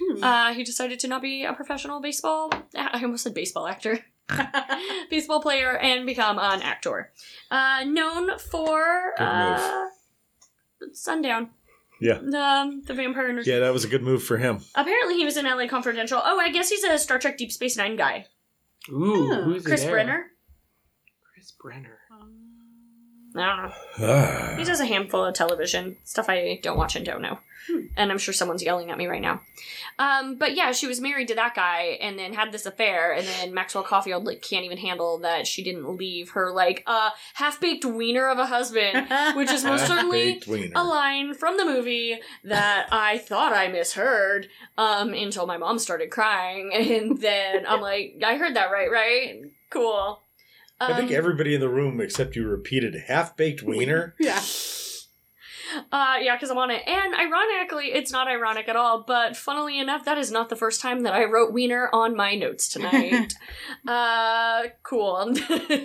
Hmm. 0.00 0.22
Uh, 0.22 0.54
he 0.54 0.62
decided 0.62 1.00
to 1.00 1.08
not 1.08 1.20
be 1.22 1.44
a 1.44 1.52
professional 1.52 2.00
baseball. 2.00 2.52
I 2.76 3.02
almost 3.02 3.24
said 3.24 3.34
baseball 3.34 3.66
actor. 3.66 4.04
baseball 5.10 5.40
player 5.40 5.76
and 5.76 6.06
become 6.06 6.38
an 6.38 6.62
actor. 6.62 7.10
Uh, 7.50 7.84
known 7.86 8.38
for 8.38 9.12
Good 9.16 9.24
uh, 9.24 9.86
Sundown. 10.92 11.50
Yeah. 12.00 12.18
The, 12.22 12.82
the 12.86 12.94
vampire. 12.94 13.32
Nurse. 13.32 13.46
Yeah, 13.46 13.58
that 13.60 13.72
was 13.72 13.84
a 13.84 13.88
good 13.88 14.02
move 14.02 14.22
for 14.22 14.36
him. 14.36 14.60
Apparently, 14.74 15.16
he 15.16 15.24
was 15.24 15.36
in 15.36 15.44
LA 15.46 15.66
Confidential. 15.66 16.20
Oh, 16.24 16.38
I 16.38 16.50
guess 16.50 16.68
he's 16.70 16.84
a 16.84 16.98
Star 16.98 17.18
Trek 17.18 17.36
Deep 17.38 17.50
Space 17.50 17.76
Nine 17.76 17.96
guy. 17.96 18.26
Ooh, 18.90 19.28
Yeah. 19.30 19.42
who's 19.42 19.64
Chris 19.64 19.82
there? 19.82 19.90
Brenner. 19.90 20.26
Chris 21.34 21.52
Brenner. 21.60 21.98
I 23.36 23.46
don't 23.46 23.66
know. 23.68 23.72
Ah. 24.00 24.54
He 24.56 24.64
does 24.64 24.80
a 24.80 24.86
handful 24.86 25.24
of 25.24 25.34
television 25.34 25.96
stuff 26.04 26.28
I 26.28 26.60
don't 26.62 26.78
watch 26.78 26.96
and 26.96 27.04
don't 27.04 27.22
know. 27.22 27.38
And 27.96 28.10
I'm 28.10 28.18
sure 28.18 28.32
someone's 28.32 28.62
yelling 28.62 28.90
at 28.90 28.96
me 28.96 29.06
right 29.06 29.20
now. 29.20 29.42
Um, 29.98 30.36
but 30.36 30.54
yeah, 30.56 30.72
she 30.72 30.86
was 30.86 31.00
married 31.00 31.28
to 31.28 31.34
that 31.34 31.54
guy 31.54 31.98
and 32.00 32.18
then 32.18 32.32
had 32.32 32.50
this 32.50 32.64
affair, 32.64 33.12
and 33.12 33.26
then 33.26 33.52
Maxwell 33.52 33.84
Caulfield 33.84 34.24
like 34.24 34.40
can't 34.40 34.64
even 34.64 34.78
handle 34.78 35.18
that 35.18 35.46
she 35.46 35.62
didn't 35.62 35.96
leave 35.96 36.30
her 36.30 36.50
like 36.50 36.82
uh 36.86 37.10
half 37.34 37.60
baked 37.60 37.84
wiener 37.84 38.28
of 38.28 38.38
a 38.38 38.46
husband, 38.46 39.06
which 39.36 39.50
is 39.50 39.64
most 39.64 39.86
certainly 39.88 40.40
a 40.74 40.82
line 40.82 41.34
from 41.34 41.58
the 41.58 41.64
movie 41.64 42.18
that 42.44 42.88
I 42.90 43.18
thought 43.18 43.52
I 43.52 43.68
misheard 43.68 44.48
um, 44.78 45.12
until 45.12 45.46
my 45.46 45.58
mom 45.58 45.78
started 45.78 46.10
crying, 46.10 46.72
and 46.72 47.20
then 47.20 47.66
I'm 47.66 47.80
like, 47.82 48.22
I 48.24 48.36
heard 48.36 48.56
that 48.56 48.70
right, 48.70 48.90
right? 48.90 49.42
Cool. 49.68 50.22
I 50.80 50.96
think 50.96 51.10
Um, 51.10 51.16
everybody 51.16 51.54
in 51.54 51.60
the 51.60 51.68
room 51.68 52.00
except 52.00 52.36
you 52.36 52.46
repeated 52.46 52.94
half 53.08 53.36
baked 53.36 53.62
wiener. 53.64 54.14
yeah. 54.18 54.42
Uh, 55.92 56.16
yeah, 56.20 56.34
because 56.34 56.50
I'm 56.50 56.56
on 56.56 56.70
it. 56.70 56.82
And 56.86 57.14
ironically, 57.14 57.86
it's 57.92 58.10
not 58.10 58.26
ironic 58.26 58.68
at 58.68 58.76
all, 58.76 59.04
but 59.06 59.36
funnily 59.36 59.78
enough, 59.78 60.04
that 60.06 60.16
is 60.16 60.32
not 60.32 60.48
the 60.48 60.56
first 60.56 60.80
time 60.80 61.02
that 61.02 61.12
I 61.12 61.24
wrote 61.24 61.52
Wiener 61.52 61.90
on 61.92 62.16
my 62.16 62.34
notes 62.34 62.68
tonight. 62.68 63.34
uh, 63.86 64.68
cool. 64.82 65.34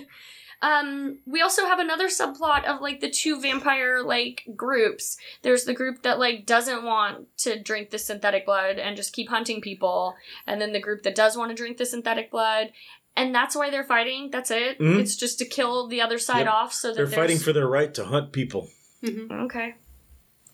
um, 0.62 1.18
we 1.26 1.42
also 1.42 1.66
have 1.66 1.80
another 1.80 2.08
subplot 2.08 2.64
of 2.64 2.80
like 2.80 3.00
the 3.00 3.10
two 3.10 3.38
vampire 3.40 4.02
like 4.02 4.44
groups. 4.56 5.18
There's 5.42 5.64
the 5.64 5.74
group 5.74 6.02
that 6.02 6.18
like 6.18 6.46
doesn't 6.46 6.82
want 6.84 7.26
to 7.38 7.60
drink 7.60 7.90
the 7.90 7.98
synthetic 7.98 8.46
blood 8.46 8.78
and 8.78 8.96
just 8.96 9.12
keep 9.12 9.28
hunting 9.28 9.60
people, 9.60 10.14
and 10.46 10.62
then 10.62 10.72
the 10.72 10.80
group 10.80 11.02
that 11.02 11.14
does 11.14 11.36
want 11.36 11.50
to 11.50 11.54
drink 11.56 11.76
the 11.76 11.84
synthetic 11.86 12.30
blood. 12.30 12.72
And 13.16 13.34
that's 13.34 13.54
why 13.54 13.70
they're 13.70 13.84
fighting. 13.84 14.30
That's 14.30 14.50
it. 14.50 14.78
Mhm. 14.80 14.98
It's 14.98 15.14
just 15.16 15.38
to 15.38 15.44
kill 15.44 15.86
the 15.86 16.00
other 16.00 16.18
side 16.18 16.46
Yep. 16.46 16.52
off, 16.52 16.72
so 16.72 16.88
that 16.88 16.96
They're 16.96 17.06
there's- 17.06 17.20
fighting 17.20 17.38
for 17.38 17.52
their 17.52 17.68
right 17.68 17.92
to 17.94 18.04
hunt 18.04 18.32
people. 18.32 18.70
Mhm. 19.02 19.44
Okay. 19.44 19.74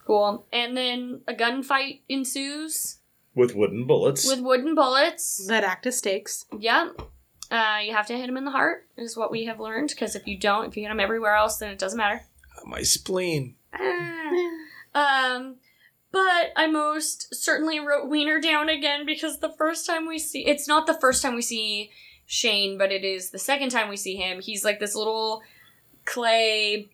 Cool. 0.05 0.45
And 0.51 0.75
then 0.77 1.21
a 1.27 1.33
gunfight 1.33 2.01
ensues 2.09 2.97
with 3.35 3.55
wooden 3.55 3.85
bullets. 3.87 4.27
with 4.27 4.41
wooden 4.41 4.75
bullets. 4.75 5.45
That 5.47 5.63
act 5.63 5.87
as 5.87 5.97
stakes. 5.97 6.45
Yep. 6.57 7.01
Uh, 7.49 7.79
you 7.83 7.93
have 7.93 8.07
to 8.07 8.17
hit 8.17 8.29
him 8.29 8.37
in 8.37 8.45
the 8.45 8.51
heart, 8.51 8.87
is 8.97 9.17
what 9.17 9.31
we 9.31 9.45
have 9.45 9.59
learned. 9.59 9.89
Because 9.89 10.15
if 10.15 10.25
you 10.27 10.37
don't, 10.37 10.65
if 10.67 10.77
you 10.77 10.83
hit 10.83 10.91
him 10.91 10.99
everywhere 10.99 11.35
else, 11.35 11.57
then 11.57 11.71
it 11.71 11.79
doesn't 11.79 11.97
matter. 11.97 12.21
My 12.65 12.83
spleen. 12.83 13.55
Ah. 13.73 14.29
um, 14.93 15.55
but 16.11 16.51
I 16.55 16.67
most 16.67 17.33
certainly 17.33 17.79
wrote 17.79 18.07
Wiener 18.09 18.39
down 18.41 18.67
again 18.69 19.05
because 19.05 19.39
the 19.39 19.53
first 19.57 19.85
time 19.85 20.05
we 20.07 20.19
see 20.19 20.45
it's 20.45 20.67
not 20.67 20.85
the 20.87 20.93
first 20.99 21.21
time 21.21 21.35
we 21.35 21.41
see 21.41 21.89
Shane, 22.31 22.77
but 22.77 22.93
it 22.93 23.03
is 23.03 23.31
the 23.31 23.37
second 23.37 23.71
time 23.71 23.89
we 23.89 23.97
see 23.97 24.15
him. 24.15 24.39
He's 24.39 24.63
like 24.63 24.79
this 24.79 24.95
little 24.95 25.41
clay, 26.05 26.89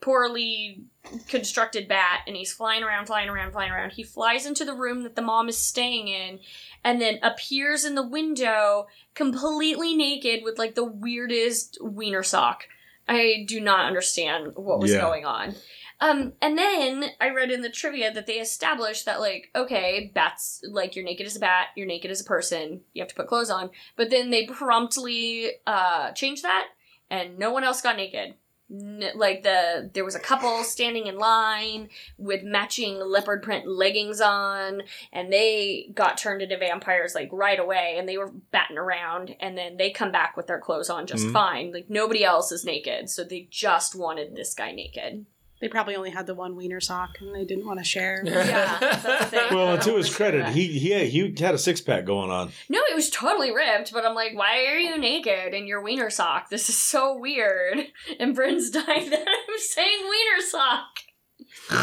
poorly 0.00 0.80
constructed 1.28 1.86
bat, 1.88 2.20
and 2.26 2.34
he's 2.34 2.54
flying 2.54 2.82
around, 2.82 3.04
flying 3.04 3.28
around, 3.28 3.52
flying 3.52 3.70
around. 3.70 3.90
He 3.90 4.02
flies 4.02 4.46
into 4.46 4.64
the 4.64 4.72
room 4.72 5.02
that 5.02 5.14
the 5.14 5.20
mom 5.20 5.50
is 5.50 5.58
staying 5.58 6.08
in, 6.08 6.40
and 6.82 7.02
then 7.02 7.18
appears 7.22 7.84
in 7.84 7.96
the 7.96 8.06
window 8.06 8.86
completely 9.12 9.94
naked 9.94 10.42
with 10.42 10.58
like 10.58 10.74
the 10.74 10.84
weirdest 10.84 11.76
wiener 11.82 12.22
sock. 12.22 12.64
I 13.06 13.44
do 13.46 13.60
not 13.60 13.84
understand 13.84 14.52
what 14.56 14.80
was 14.80 14.92
Yeah. 14.92 15.02
going 15.02 15.26
on. 15.26 15.54
Um, 16.00 16.34
and 16.40 16.56
then 16.56 17.06
I 17.20 17.30
read 17.30 17.50
in 17.50 17.60
the 17.62 17.70
trivia 17.70 18.12
that 18.12 18.26
they 18.26 18.34
established 18.40 19.04
that 19.06 19.20
like, 19.20 19.50
okay, 19.56 20.10
bats 20.14 20.62
like 20.68 20.94
you're 20.94 21.04
naked 21.04 21.26
as 21.26 21.36
a 21.36 21.40
bat, 21.40 21.68
you're 21.74 21.86
naked 21.86 22.10
as 22.10 22.20
a 22.20 22.24
person, 22.24 22.82
you 22.94 23.02
have 23.02 23.08
to 23.08 23.14
put 23.16 23.26
clothes 23.26 23.50
on. 23.50 23.70
But 23.96 24.10
then 24.10 24.30
they 24.30 24.46
promptly 24.46 25.50
uh 25.66 26.12
changed 26.12 26.44
that, 26.44 26.68
and 27.10 27.38
no 27.38 27.50
one 27.52 27.64
else 27.64 27.80
got 27.80 27.96
naked. 27.96 28.34
N- 28.70 29.02
like 29.14 29.42
the 29.44 29.90
there 29.94 30.04
was 30.04 30.14
a 30.14 30.20
couple 30.20 30.62
standing 30.62 31.06
in 31.06 31.16
line 31.18 31.88
with 32.18 32.42
matching 32.44 33.00
leopard 33.00 33.42
print 33.42 33.66
leggings 33.66 34.20
on 34.20 34.82
and 35.10 35.32
they 35.32 35.90
got 35.94 36.18
turned 36.18 36.42
into 36.42 36.58
vampires 36.58 37.14
like 37.14 37.30
right 37.32 37.58
away 37.58 37.96
and 37.98 38.06
they 38.06 38.18
were 38.18 38.30
batting 38.50 38.76
around 38.76 39.34
and 39.40 39.56
then 39.56 39.78
they 39.78 39.90
come 39.90 40.12
back 40.12 40.36
with 40.36 40.46
their 40.48 40.60
clothes 40.60 40.90
on 40.90 41.06
just 41.06 41.24
Mhm. 41.28 41.32
fine 41.32 41.72
like 41.72 41.88
nobody 41.88 42.22
else 42.22 42.52
is 42.52 42.62
naked 42.62 43.08
so 43.08 43.24
they 43.24 43.48
just 43.50 43.94
wanted 43.94 44.36
this 44.36 44.52
guy 44.52 44.70
naked 44.70 45.24
They 45.60 45.68
probably 45.68 45.96
only 45.96 46.10
had 46.10 46.26
the 46.26 46.34
one 46.34 46.54
wiener 46.54 46.80
sock 46.80 47.18
and 47.20 47.34
they 47.34 47.44
didn't 47.44 47.66
want 47.66 47.78
to 47.80 47.84
share. 47.84 48.22
Yeah, 48.24 48.78
that's 48.80 49.02
the 49.02 49.24
thing. 49.26 49.40
Well, 49.50 49.74
and 49.74 49.82
to 49.82 49.96
his 49.96 50.14
credit, 50.14 50.46
he 50.50 50.66
he 50.78 50.90
had, 50.90 51.08
he 51.08 51.34
had 51.38 51.54
a 51.54 51.58
six 51.58 51.80
pack 51.80 52.04
going 52.04 52.30
on. 52.30 52.50
No, 52.68 52.80
it 52.90 52.94
was 52.94 53.10
totally 53.10 53.52
ripped, 53.52 53.92
but 53.92 54.04
I'm 54.04 54.14
like, 54.14 54.36
why 54.36 54.66
are 54.66 54.78
you 54.78 54.96
naked 54.98 55.54
in 55.54 55.66
your 55.66 55.82
wiener 55.82 56.10
sock? 56.10 56.48
This 56.50 56.68
is 56.68 56.78
so 56.78 57.18
weird. 57.18 57.78
And 58.20 58.34
Bryn's 58.34 58.70
dying 58.72 59.10
that 59.10 59.26
I'm 59.28 59.58
saying 59.58 59.98
wiener 60.02 60.42
sock. 60.48 60.86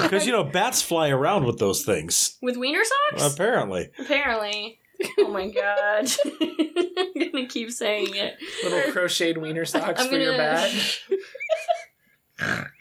Because 0.04 0.26
you 0.26 0.32
know 0.32 0.44
bats 0.44 0.82
fly 0.82 1.10
around 1.10 1.46
with 1.46 1.60
those 1.60 1.84
things. 1.84 2.38
With 2.42 2.56
wiener 2.58 2.84
socks? 2.84 3.34
Apparently, 3.34 3.90
Apparently. 4.00 4.80
Oh 5.20 5.28
my 5.28 5.50
god. 5.50 6.10
I'm 6.26 7.32
gonna 7.32 7.48
keep 7.48 7.70
saying 7.72 8.16
it. 8.16 8.36
Little 8.64 8.92
crocheted 8.94 9.38
wiener 9.38 9.66
socks 9.66 10.02
I'm 10.02 10.08
for 10.10 10.16
your 10.18 10.32
gonna- 10.38 10.38
bat. 10.38 11.00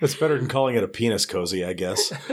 It's 0.00 0.14
better 0.14 0.38
than 0.38 0.48
calling 0.48 0.76
it 0.76 0.82
a 0.84 0.88
penis 0.88 1.26
cozy, 1.26 1.64
I 1.64 1.72
guess. 1.72 2.12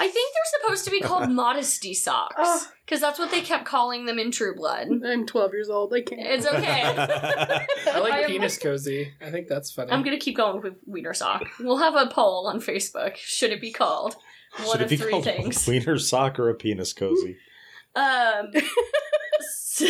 I 0.00 0.06
think 0.06 0.32
they're 0.34 0.60
supposed 0.62 0.84
to 0.84 0.90
be 0.92 1.00
called 1.00 1.28
modesty 1.32 1.92
socks. 1.92 2.66
Because 2.84 3.00
that's 3.00 3.18
what 3.18 3.30
they 3.32 3.40
kept 3.40 3.64
calling 3.64 4.06
them 4.06 4.18
in 4.18 4.30
True 4.30 4.54
Blood. 4.54 4.88
I'm 5.04 5.26
12 5.26 5.52
years 5.52 5.68
old. 5.70 5.92
I 5.92 6.02
can't. 6.02 6.20
It's 6.22 6.46
okay. 6.46 6.82
I 7.90 7.98
like 7.98 8.12
I 8.12 8.20
am- 8.20 8.26
penis 8.30 8.58
cozy. 8.58 9.12
I 9.20 9.30
think 9.30 9.48
that's 9.48 9.72
funny. 9.72 9.90
I'm 9.90 10.02
gonna 10.04 10.18
keep 10.18 10.36
going 10.36 10.62
with 10.62 10.74
wiener 10.86 11.14
sock. 11.14 11.44
We'll 11.58 11.78
have 11.78 11.96
a 11.96 12.06
poll 12.06 12.46
on 12.46 12.60
Facebook. 12.60 13.16
Should 13.16 13.50
it 13.50 13.60
be 13.60 13.72
called? 13.72 14.14
One 14.58 14.66
Should 14.72 14.80
it 14.80 14.84
of 14.84 14.90
be 14.90 14.96
three 14.96 15.10
called 15.10 15.24
things. 15.24 15.66
wiener 15.66 15.98
sock 15.98 16.38
or 16.38 16.48
a 16.48 16.54
penis 16.54 16.92
cozy? 16.92 17.36
Um. 17.96 18.52
so, 19.50 19.86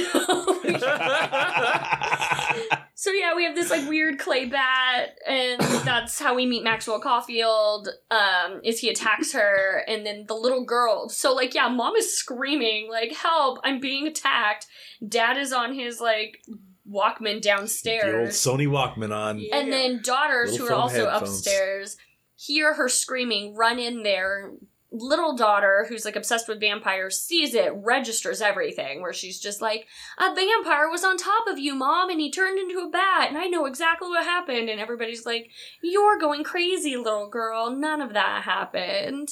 so 2.98 3.12
yeah, 3.12 3.32
we 3.36 3.44
have 3.44 3.54
this 3.54 3.70
like 3.70 3.88
weird 3.88 4.18
clay 4.18 4.46
bat, 4.46 5.16
and 5.24 5.60
that's 5.84 6.18
how 6.18 6.34
we 6.34 6.46
meet 6.46 6.64
Maxwell 6.64 6.98
Caulfield. 7.00 7.88
Um, 8.10 8.60
is 8.64 8.80
he 8.80 8.88
attacks 8.88 9.32
her, 9.34 9.84
and 9.86 10.04
then 10.04 10.24
the 10.26 10.34
little 10.34 10.64
girl. 10.64 11.08
So 11.08 11.32
like, 11.32 11.54
yeah, 11.54 11.68
mom 11.68 11.94
is 11.94 12.18
screaming 12.18 12.90
like, 12.90 13.12
"Help! 13.12 13.60
I'm 13.62 13.78
being 13.78 14.08
attacked!" 14.08 14.66
Dad 15.08 15.36
is 15.36 15.52
on 15.52 15.74
his 15.74 16.00
like 16.00 16.42
Walkman 16.90 17.40
downstairs, 17.40 18.34
the 18.34 18.50
old. 18.50 18.58
Sony 18.58 18.66
Walkman 18.66 19.14
on. 19.14 19.40
And 19.52 19.72
then 19.72 20.00
daughters 20.02 20.50
Little 20.50 20.66
who 20.66 20.72
are 20.72 20.76
also 20.76 21.08
headphones. 21.08 21.38
upstairs 21.38 21.96
hear 22.38 22.74
her 22.74 22.88
screaming, 22.88 23.54
run 23.54 23.78
in 23.78 24.02
there. 24.02 24.52
Little 24.90 25.36
daughter, 25.36 25.84
who's 25.88 26.06
like 26.06 26.16
obsessed 26.16 26.48
with 26.48 26.60
vampires, 26.60 27.20
sees 27.20 27.54
it, 27.54 27.72
registers 27.74 28.40
everything, 28.40 29.02
where 29.02 29.12
she's 29.12 29.38
just 29.38 29.60
like, 29.60 29.86
A 30.16 30.34
vampire 30.34 30.88
was 30.88 31.04
on 31.04 31.18
top 31.18 31.46
of 31.46 31.58
you, 31.58 31.74
mom, 31.74 32.08
and 32.08 32.18
he 32.20 32.30
turned 32.30 32.58
into 32.58 32.78
a 32.80 32.88
bat, 32.88 33.28
and 33.28 33.36
I 33.36 33.48
know 33.48 33.66
exactly 33.66 34.08
what 34.08 34.24
happened. 34.24 34.70
And 34.70 34.80
everybody's 34.80 35.26
like, 35.26 35.50
You're 35.82 36.18
going 36.18 36.42
crazy, 36.42 36.96
little 36.96 37.28
girl. 37.28 37.70
None 37.70 38.00
of 38.00 38.14
that 38.14 38.44
happened. 38.44 39.28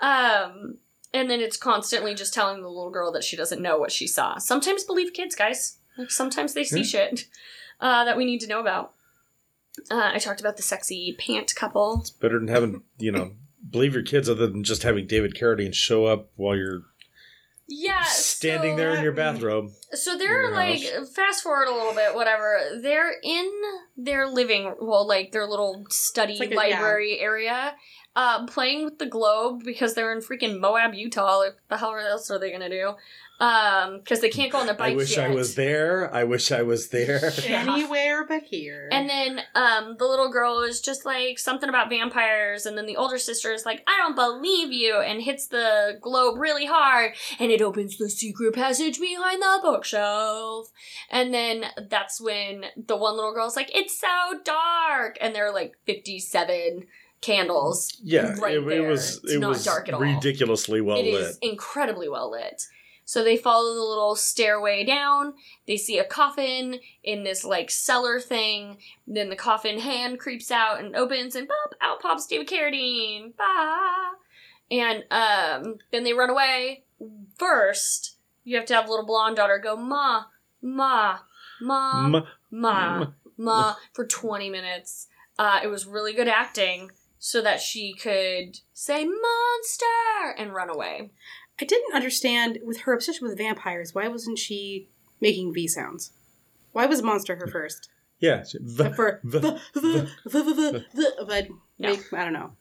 Um, 0.00 0.78
and 1.12 1.28
then 1.28 1.40
it's 1.40 1.56
constantly 1.56 2.14
just 2.14 2.32
telling 2.32 2.62
the 2.62 2.68
little 2.68 2.90
girl 2.90 3.10
that 3.12 3.24
she 3.24 3.36
doesn't 3.36 3.60
know 3.60 3.78
what 3.78 3.92
she 3.92 4.06
saw. 4.06 4.38
Sometimes 4.38 4.84
believe 4.84 5.12
kids, 5.12 5.34
guys. 5.34 5.78
Like 5.98 6.10
sometimes 6.10 6.54
they 6.54 6.64
see 6.64 6.78
Yeah. 6.78 6.84
shit 6.84 7.26
uh, 7.80 8.04
that 8.04 8.16
we 8.16 8.24
need 8.24 8.40
to 8.40 8.46
know 8.46 8.60
about. 8.60 8.92
Uh, 9.90 10.10
I 10.14 10.18
talked 10.18 10.40
about 10.40 10.56
the 10.56 10.62
sexy 10.62 11.16
pant 11.18 11.54
couple. 11.54 11.98
It's 12.00 12.10
better 12.10 12.38
than 12.38 12.48
having 12.48 12.82
you 12.98 13.10
know 13.12 13.32
believe 13.68 13.94
your 13.94 14.02
kids 14.02 14.28
other 14.28 14.46
than 14.46 14.64
just 14.64 14.82
having 14.82 15.06
David 15.06 15.34
Carradine 15.34 15.74
show 15.74 16.06
up 16.06 16.30
while 16.36 16.56
you're 16.56 16.82
Yeah, 17.68 18.02
standing 18.04 18.72
so- 18.72 18.76
there 18.76 18.94
in 18.96 19.02
your 19.02 19.12
bathrobe. 19.12 19.70
So 19.92 20.16
they're 20.18 20.42
your 20.42 20.52
like 20.52 20.82
house. 20.84 21.14
fast 21.14 21.42
forward 21.42 21.68
a 21.68 21.74
little 21.74 21.94
bit, 21.94 22.14
whatever. 22.14 22.58
They're 22.82 23.14
in 23.22 23.50
their 23.96 24.26
living, 24.28 24.74
well, 24.80 25.06
like 25.06 25.32
their 25.32 25.46
little 25.46 25.86
study 25.90 26.32
It's 26.32 26.40
like 26.40 26.52
a- 26.52 26.54
library 26.56 27.18
area, 27.20 27.74
uh, 28.16 28.46
playing 28.46 28.84
with 28.84 28.98
the 28.98 29.06
globe 29.06 29.62
because 29.64 29.94
they're 29.94 30.12
in 30.12 30.18
freaking 30.20 30.58
Moab, 30.60 30.92
Utah. 30.94 31.38
Like, 31.38 31.56
the 31.68 31.76
hell 31.78 31.96
else 31.96 32.30
are 32.30 32.38
they 32.38 32.50
gonna 32.52 32.68
do? 32.68 32.94
Um, 33.42 33.98
because 33.98 34.20
they 34.20 34.28
can't 34.30 34.52
go 34.52 34.58
on 34.58 34.66
their 34.66 34.76
bikes 34.76 34.92
I 34.92 34.96
wish 34.96 35.16
yet. 35.16 35.30
I 35.30 35.34
was 35.34 35.54
there. 35.56 36.14
I 36.14 36.22
wish 36.22 36.52
I 36.52 36.62
was 36.62 36.90
there. 36.90 37.32
Yeah. 37.42 37.62
Anywhere 37.72 38.24
but 38.24 38.44
here. 38.44 38.88
And 38.92 39.08
then 39.08 39.40
um, 39.56 39.96
the 39.98 40.04
little 40.06 40.30
girl 40.30 40.60
is 40.62 40.80
just 40.80 41.04
like 41.04 41.40
something 41.40 41.68
about 41.68 41.88
vampires, 41.88 42.66
and 42.66 42.78
then 42.78 42.86
the 42.86 42.96
older 42.96 43.18
sister 43.18 43.52
is 43.52 43.66
like, 43.66 43.82
"I 43.88 43.96
don't 43.98 44.14
believe 44.14 44.70
you," 44.72 44.96
and 44.96 45.20
hits 45.20 45.48
the 45.48 45.98
globe 46.00 46.38
really 46.38 46.66
hard, 46.66 47.14
and 47.40 47.50
it 47.50 47.60
opens 47.60 47.96
the 47.98 48.08
secret 48.08 48.54
passage 48.54 49.00
behind 49.00 49.42
the 49.42 49.58
bookshelf. 49.62 50.70
And 51.10 51.34
then 51.34 51.64
that's 51.90 52.20
when 52.20 52.66
the 52.76 52.96
one 52.96 53.16
little 53.16 53.34
girl's 53.34 53.56
like, 53.56 53.74
"It's 53.76 53.98
so 53.98 54.38
dark," 54.44 55.18
and 55.20 55.34
there 55.34 55.46
are 55.46 55.52
like 55.52 55.72
fifty-seven 55.84 56.86
candles. 57.20 57.98
Yeah, 58.04 58.34
right 58.40 58.54
it, 58.56 58.66
it 58.68 58.86
was 58.88 59.20
It's 59.24 59.32
it 59.32 59.40
not 59.40 59.50
was 59.50 59.64
dark 59.64 59.88
at 59.88 59.94
all. 59.94 60.00
ridiculously 60.00 60.80
well 60.80 60.98
It 60.98 61.12
lit. 61.12 61.22
is 61.22 61.38
incredibly 61.42 62.08
well 62.08 62.30
lit. 62.30 62.62
So 63.12 63.22
they 63.22 63.36
follow 63.36 63.74
the 63.74 63.82
little 63.82 64.16
stairway 64.16 64.84
down. 64.84 65.34
They 65.66 65.76
see 65.76 65.98
a 65.98 66.04
coffin 66.04 66.80
in 67.04 67.24
this 67.24 67.44
like 67.44 67.70
cellar 67.70 68.18
thing. 68.18 68.78
Then 69.06 69.28
the 69.28 69.36
coffin 69.36 69.80
hand 69.80 70.18
creeps 70.18 70.50
out 70.50 70.80
and 70.80 70.96
opens, 70.96 71.36
and 71.36 71.46
pop 71.46 71.74
out 71.82 72.00
pops 72.00 72.26
David 72.26 72.48
Carradine. 72.48 73.34
Bah. 73.36 74.12
And 74.70 75.04
um, 75.10 75.76
then 75.90 76.04
they 76.04 76.14
run 76.14 76.30
away. 76.30 76.84
First, 77.36 78.16
you 78.44 78.56
have 78.56 78.64
to 78.64 78.74
have 78.74 78.88
little 78.88 79.04
blonde 79.04 79.36
daughter 79.36 79.60
go 79.62 79.76
ma 79.76 80.24
ma 80.62 81.18
ma 81.60 82.06
M- 82.06 82.24
ma 82.50 83.06
ma 83.36 83.74
for 83.92 84.06
20 84.06 84.48
minutes. 84.48 85.08
Uh, 85.38 85.60
it 85.62 85.66
was 85.66 85.84
really 85.84 86.14
good 86.14 86.28
acting 86.28 86.90
so 87.18 87.42
that 87.42 87.60
she 87.60 87.92
could 87.92 88.58
say 88.72 89.04
monster 89.04 90.34
and 90.38 90.54
run 90.54 90.70
away. 90.70 91.10
I 91.60 91.64
didn't 91.64 91.94
understand 91.94 92.58
with 92.64 92.80
her 92.82 92.92
obsession 92.92 93.26
with 93.28 93.38
vampires. 93.38 93.94
Why 93.94 94.08
wasn't 94.08 94.38
she 94.38 94.88
making 95.20 95.52
V 95.54 95.68
sounds? 95.68 96.12
Why 96.72 96.86
was 96.86 97.02
monster 97.02 97.36
her 97.36 97.46
first? 97.46 97.88
yeah. 98.18 98.44
v- 98.54 98.92
For 98.94 99.20
v- 99.24 99.38
the, 99.38 99.60
the, 99.74 99.80
the, 100.24 100.42
the, 100.42 100.84
the, 100.94 101.24
but 101.26 101.48
No. 101.78 101.90
make, 101.90 102.12
I 102.12 102.24
don't 102.24 102.32
know. 102.32 102.52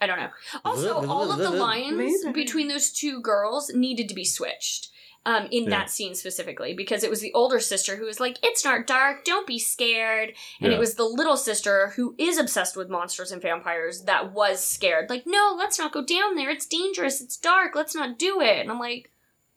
I 0.00 0.06
don't 0.06 0.18
know. 0.18 0.30
Also, 0.64 1.06
all 1.06 1.30
of 1.32 1.38
the 1.38 1.50
lines 1.66 2.24
between 2.32 2.68
those 2.68 2.92
two 2.92 3.20
girls 3.20 3.70
needed 3.74 4.08
to 4.08 4.14
be 4.14 4.24
switched. 4.24 4.88
Um, 5.26 5.46
in 5.50 5.64
Yeah. 5.64 5.70
that 5.70 5.90
scene 5.90 6.14
specifically, 6.14 6.72
because 6.72 7.04
it 7.04 7.10
was 7.10 7.20
the 7.20 7.34
older 7.34 7.60
sister 7.60 7.96
who 7.96 8.06
was 8.06 8.18
like, 8.18 8.38
"It's 8.42 8.64
not 8.64 8.86
dark, 8.86 9.24
don't 9.26 9.46
be 9.46 9.58
scared," 9.58 10.32
and 10.60 10.70
Yeah. 10.70 10.76
it 10.76 10.80
was 10.80 10.94
the 10.94 11.04
little 11.04 11.36
sister 11.36 11.88
who 11.96 12.14
is 12.16 12.38
obsessed 12.38 12.76
with 12.78 12.88
monsters 12.88 13.30
and 13.30 13.42
vampires 13.42 14.04
that 14.04 14.32
was 14.32 14.64
scared. 14.64 15.10
Like, 15.10 15.24
no, 15.26 15.54
let's 15.58 15.78
not 15.78 15.92
go 15.92 16.02
down 16.02 16.34
there. 16.36 16.48
It's 16.48 16.64
dangerous. 16.64 17.20
It's 17.20 17.36
dark. 17.36 17.74
Let's 17.74 17.94
not 17.94 18.18
do 18.18 18.40
it. 18.40 18.60
And 18.60 18.70
I'm 18.70 18.78
like, 18.78 19.10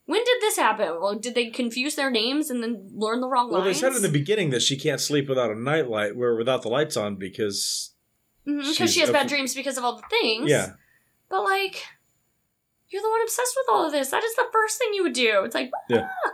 when 0.08 0.22
did 0.26 0.42
this 0.42 0.58
happen? 0.58 1.00
Well, 1.00 1.16
did 1.16 1.36
they 1.36 1.50
confuse 1.50 1.96
their 1.96 2.12
names 2.12 2.50
and 2.50 2.62
then 2.62 2.90
learn 2.94 3.22
the 3.22 3.30
wrong 3.30 3.50
Well, 3.50 3.62
they 3.62 3.74
said 3.74 3.94
in 3.94 4.02
the 4.02 4.10
beginning 4.10 4.50
that 4.50 4.64
she 4.64 4.76
can't 4.76 5.00
sleep 5.00 5.30
without 5.30 5.52
a 5.52 5.56
nightlight, 5.56 6.18
where 6.18 6.36
without 6.36 6.64
the 6.64 6.70
lights 6.70 6.98
on, 6.98 7.16
because 7.16 7.92
because 8.44 8.76
she's 8.76 8.94
she 8.94 9.00
has 9.02 9.10
bad 9.12 9.28
dreams 9.28 9.54
because 9.56 9.78
of 9.78 9.86
all 9.86 9.96
the 9.96 10.04
things. 10.10 10.50
yeah, 10.50 10.72
But 11.30 11.44
like, 11.44 11.86
you're 12.92 13.02
the 13.02 13.10
one 13.10 13.22
obsessed 13.24 13.56
with 13.58 13.68
all 13.74 13.86
of 13.86 13.92
this. 13.92 14.10
That 14.10 14.24
is 14.24 14.36
the 14.36 14.46
first 14.52 14.78
thing 14.78 14.94
you 14.94 15.04
would 15.04 15.14
do. 15.14 15.44
It's 15.44 15.56
like, 15.56 15.72
Yeah. 15.90 16.08
ah. 16.26 16.32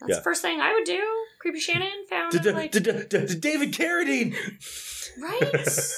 That's 0.00 0.10
Yeah. 0.10 0.16
the 0.16 0.22
first 0.22 0.42
thing 0.42 0.60
I 0.60 0.72
would 0.72 0.84
do. 0.84 1.00
Creepy 1.40 1.60
Shannon 1.60 2.06
found 2.08 2.32
d- 2.42 2.50
like, 2.50 2.72
d- 2.72 2.80
David 2.80 3.72
Carradine. 3.72 4.34
right. 5.20 5.66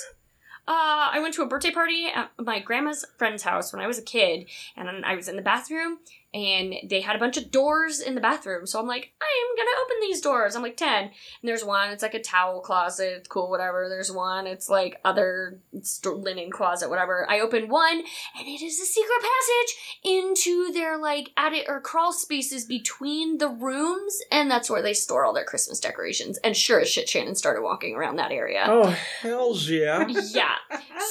Uh, 0.66 1.12
I 1.12 1.18
went 1.20 1.34
to 1.34 1.42
a 1.42 1.46
birthday 1.46 1.70
party 1.70 2.06
at 2.06 2.30
my 2.38 2.58
grandma's 2.58 3.04
friend's 3.18 3.42
house 3.42 3.70
when 3.70 3.82
I 3.82 3.86
was 3.86 3.98
a 3.98 4.02
kid, 4.02 4.48
and 4.78 5.04
I 5.04 5.14
was 5.14 5.28
in 5.28 5.36
the 5.36 5.42
bathroom, 5.42 5.98
and 6.35 6.75
they 6.90 7.01
had 7.01 7.14
a 7.14 7.20
bunch 7.20 7.37
of 7.37 7.53
doors 7.53 8.01
in 8.01 8.16
the 8.16 8.20
bathroom. 8.20 8.66
So 8.66 8.81
I'm 8.81 8.88
like, 8.88 9.14
I 9.23 9.25
am 9.25 9.57
gonna 9.57 9.85
open 9.85 9.97
these 10.01 10.20
doors. 10.20 10.57
I'm 10.57 10.62
like 10.62 10.77
10. 10.77 11.05
And 11.05 11.12
there's 11.44 11.64
one, 11.64 11.90
it's 11.90 12.03
like 12.03 12.14
a 12.14 12.20
towel 12.20 12.61
closet, 12.61 13.29
cool, 13.29 13.49
whatever. 13.49 13.88
There's 13.88 14.11
one, 14.11 14.49
it's 14.49 14.68
like 14.68 15.01
other 15.05 15.61
st- 15.81 16.18
linen 16.18 16.51
closet, 16.51 16.90
whatever. 16.90 17.25
I 17.31 17.38
open 17.38 17.68
one, 17.68 17.99
and 17.99 18.49
it 18.49 18.62
is 18.62 18.81
a 18.81 18.85
secret 18.85 19.20
passage 19.20 20.01
into 20.03 20.73
their 20.73 20.99
like 20.99 21.31
attic 21.37 21.66
or 21.68 21.81
crawl 21.81 22.12
spaces 22.12 22.64
between 22.64 23.38
the 23.38 23.49
rooms, 23.49 24.18
and 24.33 24.51
that's 24.51 24.68
where 24.68 24.83
they 24.83 24.94
store 24.94 25.25
all 25.25 25.35
their 25.35 25.44
Christmas 25.44 25.79
decorations. 25.79 26.38
And 26.38 26.57
sure 26.57 26.81
as 26.81 26.88
shit, 26.90 27.09
Shannon 27.09 27.37
started 27.37 27.62
walking 27.62 27.94
around 27.94 28.16
that 28.16 28.33
area. 28.33 28.64
Oh 28.66 28.97
hell's 29.20 29.70
yeah! 29.70 30.05
Yeah. 30.35 30.57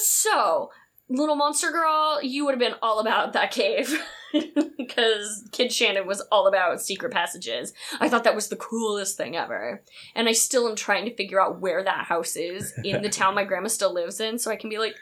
So, 0.01 0.71
little 1.07 1.35
monster 1.35 1.71
girl, 1.71 2.19
you 2.21 2.43
would 2.43 2.51
have 2.51 2.59
been 2.59 2.75
all 2.81 2.99
about 2.99 3.33
that 3.33 3.51
cave. 3.51 3.97
Because 4.77 5.47
Kid 5.51 5.71
Shannon 5.71 6.05
was 6.05 6.21
all 6.31 6.47
about 6.47 6.81
secret 6.81 7.11
passages. 7.11 7.73
I 7.99 8.09
thought 8.09 8.25
that 8.25 8.35
was 8.35 8.49
the 8.49 8.55
coolest 8.57 9.15
thing 9.15 9.35
ever. 9.37 9.81
And 10.13 10.27
I 10.27 10.33
still 10.33 10.67
am 10.67 10.75
trying 10.75 11.05
to 11.05 11.15
figure 11.15 11.41
out 11.41 11.61
where 11.61 11.83
that 11.83 12.05
house 12.05 12.35
is 12.35 12.73
in 12.83 13.01
the 13.01 13.09
town 13.09 13.33
my 13.33 13.45
grandma 13.45 13.69
still 13.69 13.93
lives 13.93 14.19
in 14.19 14.37
so 14.37 14.51
I 14.51 14.55
can 14.57 14.69
be 14.69 14.77
like, 14.77 14.95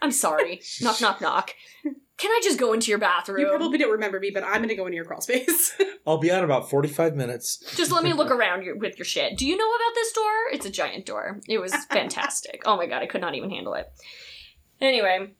I'm 0.00 0.12
sorry. 0.12 0.62
knock, 0.80 1.00
knock, 1.00 1.20
knock. 1.20 1.54
Can 2.18 2.30
I 2.30 2.40
just 2.42 2.58
go 2.58 2.72
into 2.72 2.90
your 2.90 2.98
bathroom? 2.98 3.40
You 3.40 3.48
probably 3.48 3.76
don't 3.78 3.92
remember 3.92 4.18
me, 4.18 4.30
but 4.32 4.42
I'm 4.42 4.56
going 4.58 4.68
to 4.70 4.74
go 4.74 4.86
into 4.86 4.96
your 4.96 5.04
crawl 5.04 5.20
space. 5.20 5.76
I'll 6.06 6.16
be 6.18 6.30
out 6.30 6.38
in 6.38 6.44
about 6.44 6.70
forty-five 6.70 7.14
minutes. 7.14 7.62
Just 7.76 7.92
let 7.92 8.02
me 8.02 8.14
look 8.14 8.30
around 8.30 8.62
your, 8.62 8.76
with 8.78 8.96
your 8.96 9.04
shit. 9.04 9.36
Do 9.36 9.46
you 9.46 9.56
know 9.56 9.68
about 9.68 9.94
this 9.94 10.12
door? 10.12 10.32
It's 10.52 10.64
a 10.64 10.70
giant 10.70 11.04
door. 11.04 11.40
It 11.46 11.58
was 11.58 11.74
fantastic. 11.90 12.62
oh 12.64 12.76
my 12.76 12.86
god, 12.86 13.02
I 13.02 13.06
could 13.06 13.20
not 13.20 13.34
even 13.34 13.50
handle 13.50 13.74
it. 13.74 13.92
Anyway, 14.80 15.32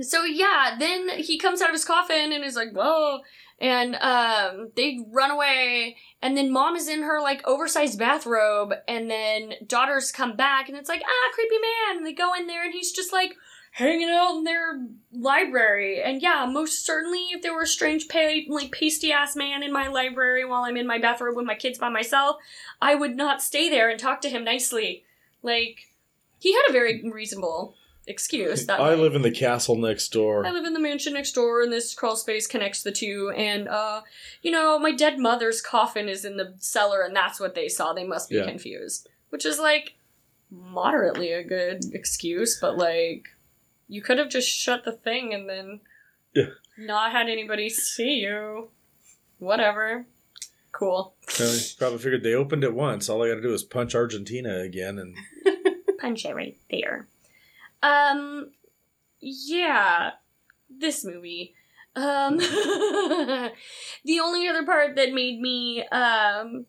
so 0.00 0.24
yeah, 0.24 0.76
then 0.78 1.08
he 1.20 1.38
comes 1.38 1.62
out 1.62 1.68
of 1.68 1.74
his 1.74 1.84
coffin 1.84 2.32
and 2.32 2.44
is 2.44 2.56
like, 2.56 2.72
"Whoa!" 2.72 3.20
And 3.60 3.94
um, 3.96 4.70
they 4.74 4.98
run 5.12 5.30
away, 5.30 5.96
and 6.20 6.36
then 6.36 6.50
mom 6.50 6.74
is 6.74 6.88
in 6.88 7.02
her 7.02 7.20
like 7.20 7.46
oversized 7.46 7.98
bathrobe, 7.98 8.74
and 8.88 9.08
then 9.08 9.54
daughters 9.66 10.10
come 10.10 10.36
back, 10.36 10.68
and 10.68 10.76
it's 10.76 10.88
like, 10.88 11.02
ah, 11.04 11.32
creepy 11.32 11.56
man. 11.56 11.98
And 11.98 12.06
they 12.06 12.12
go 12.12 12.34
in 12.34 12.48
there, 12.48 12.64
and 12.64 12.74
he's 12.74 12.90
just 12.90 13.12
like 13.12 13.36
hanging 13.70 14.08
out 14.08 14.36
in 14.36 14.44
their 14.44 14.86
library. 15.12 16.02
And 16.02 16.20
yeah, 16.20 16.46
most 16.50 16.84
certainly, 16.84 17.26
if 17.30 17.42
there 17.42 17.54
were 17.54 17.62
a 17.62 17.66
strange, 17.66 18.08
pa- 18.08 18.40
like 18.48 18.72
pasty 18.72 19.12
ass 19.12 19.36
man 19.36 19.62
in 19.62 19.72
my 19.72 19.86
library 19.86 20.44
while 20.44 20.64
I'm 20.64 20.76
in 20.76 20.86
my 20.86 20.98
bathrobe 20.98 21.36
with 21.36 21.46
my 21.46 21.54
kids 21.54 21.78
by 21.78 21.88
myself, 21.88 22.36
I 22.82 22.96
would 22.96 23.16
not 23.16 23.42
stay 23.42 23.70
there 23.70 23.88
and 23.90 23.98
talk 23.98 24.20
to 24.22 24.28
him 24.28 24.44
nicely. 24.44 25.04
Like, 25.42 25.88
he 26.40 26.52
had 26.52 26.64
a 26.68 26.72
very 26.72 27.02
reasonable 27.08 27.74
excuse. 28.06 28.66
That 28.66 28.80
I 28.80 28.90
night. 28.90 28.98
live 28.98 29.14
in 29.14 29.22
the 29.22 29.30
castle 29.30 29.76
next 29.76 30.08
door. 30.12 30.46
I 30.46 30.50
live 30.50 30.64
in 30.64 30.72
the 30.72 30.80
mansion 30.80 31.12
next 31.14 31.32
door, 31.32 31.62
and 31.62 31.72
this 31.72 31.94
crawl 31.94 32.16
space 32.16 32.46
connects 32.46 32.82
the 32.82 32.92
two. 32.92 33.32
And, 33.36 33.68
uh, 33.68 34.02
you 34.42 34.50
know, 34.50 34.78
my 34.78 34.92
dead 34.92 35.18
mother's 35.18 35.60
coffin 35.60 36.08
is 36.08 36.24
in 36.24 36.36
the 36.36 36.54
cellar, 36.58 37.02
and 37.02 37.14
that's 37.14 37.40
what 37.40 37.54
they 37.54 37.68
saw. 37.68 37.92
They 37.92 38.04
must 38.04 38.28
be 38.30 38.36
Yeah. 38.36 38.44
confused. 38.46 39.08
Which 39.30 39.44
is, 39.46 39.58
like, 39.58 39.94
moderately 40.50 41.32
a 41.32 41.42
good 41.42 41.84
excuse, 41.92 42.58
but, 42.60 42.76
like, 42.76 43.24
you 43.88 44.00
could 44.02 44.18
have 44.18 44.28
just 44.28 44.48
shut 44.48 44.84
the 44.84 44.92
thing 44.92 45.34
and 45.34 45.48
then 45.48 45.80
Yeah. 46.34 46.50
not 46.78 47.12
had 47.12 47.28
anybody 47.28 47.68
see 47.68 48.20
you. 48.20 48.70
Whatever. 49.38 50.06
Cool. 50.72 51.14
Uh, 51.40 51.56
probably 51.78 51.98
figured 51.98 52.22
they 52.24 52.34
opened 52.34 52.64
it 52.64 52.74
once. 52.74 53.08
All 53.08 53.22
I 53.22 53.28
got 53.28 53.36
to 53.36 53.42
do 53.42 53.52
is 53.54 53.62
punch 53.62 53.94
Argentina 53.94 54.58
again, 54.60 54.98
and 54.98 55.16
punch 56.00 56.24
it 56.24 56.34
right 56.34 56.56
there. 56.70 57.06
Um, 57.84 58.50
yeah, 59.20 60.10
this 60.70 61.04
movie. 61.04 61.54
Um, 61.96 62.38
the 64.04 64.20
only 64.20 64.48
other 64.48 64.64
part 64.64 64.96
that 64.96 65.12
made 65.12 65.40
me 65.40 65.84
um 65.88 66.66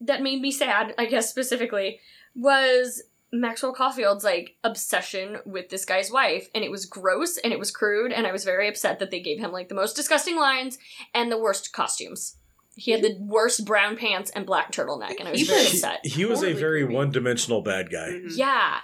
that 0.00 0.22
made 0.22 0.40
me 0.40 0.52
sad, 0.52 0.94
I 0.98 1.06
guess 1.06 1.28
specifically, 1.30 2.00
was 2.36 3.02
Maxwell 3.32 3.72
Caulfield's 3.74 4.24
like 4.24 4.56
obsession 4.62 5.38
with 5.44 5.70
this 5.70 5.84
guy's 5.84 6.10
wife, 6.10 6.48
and 6.54 6.62
it 6.64 6.70
was 6.70 6.86
gross 6.86 7.36
and 7.38 7.52
it 7.52 7.58
was 7.58 7.70
crude, 7.70 8.12
and 8.12 8.26
I 8.26 8.32
was 8.32 8.44
very 8.44 8.68
upset 8.68 8.98
that 9.00 9.10
they 9.10 9.20
gave 9.20 9.38
him 9.38 9.52
like 9.52 9.68
the 9.68 9.74
most 9.74 9.96
disgusting 9.96 10.36
lines 10.36 10.78
and 11.14 11.32
the 11.32 11.38
worst 11.38 11.72
costumes. 11.72 12.36
He 12.76 12.92
had 12.92 13.02
the 13.02 13.16
worst 13.18 13.64
brown 13.64 13.96
pants 13.96 14.30
and 14.30 14.46
black 14.46 14.70
turtleneck, 14.70 15.18
and 15.18 15.26
I 15.26 15.32
was 15.32 15.40
He 15.40 15.46
very 15.46 15.62
was- 15.64 15.74
upset. 15.82 16.00
he 16.06 16.24
was 16.24 16.44
a 16.44 16.52
very 16.52 16.84
one-dimensional 16.84 17.62
bad 17.62 17.90
guy. 17.90 18.10
Mhm. 18.10 18.36
Yeah. 18.36 18.78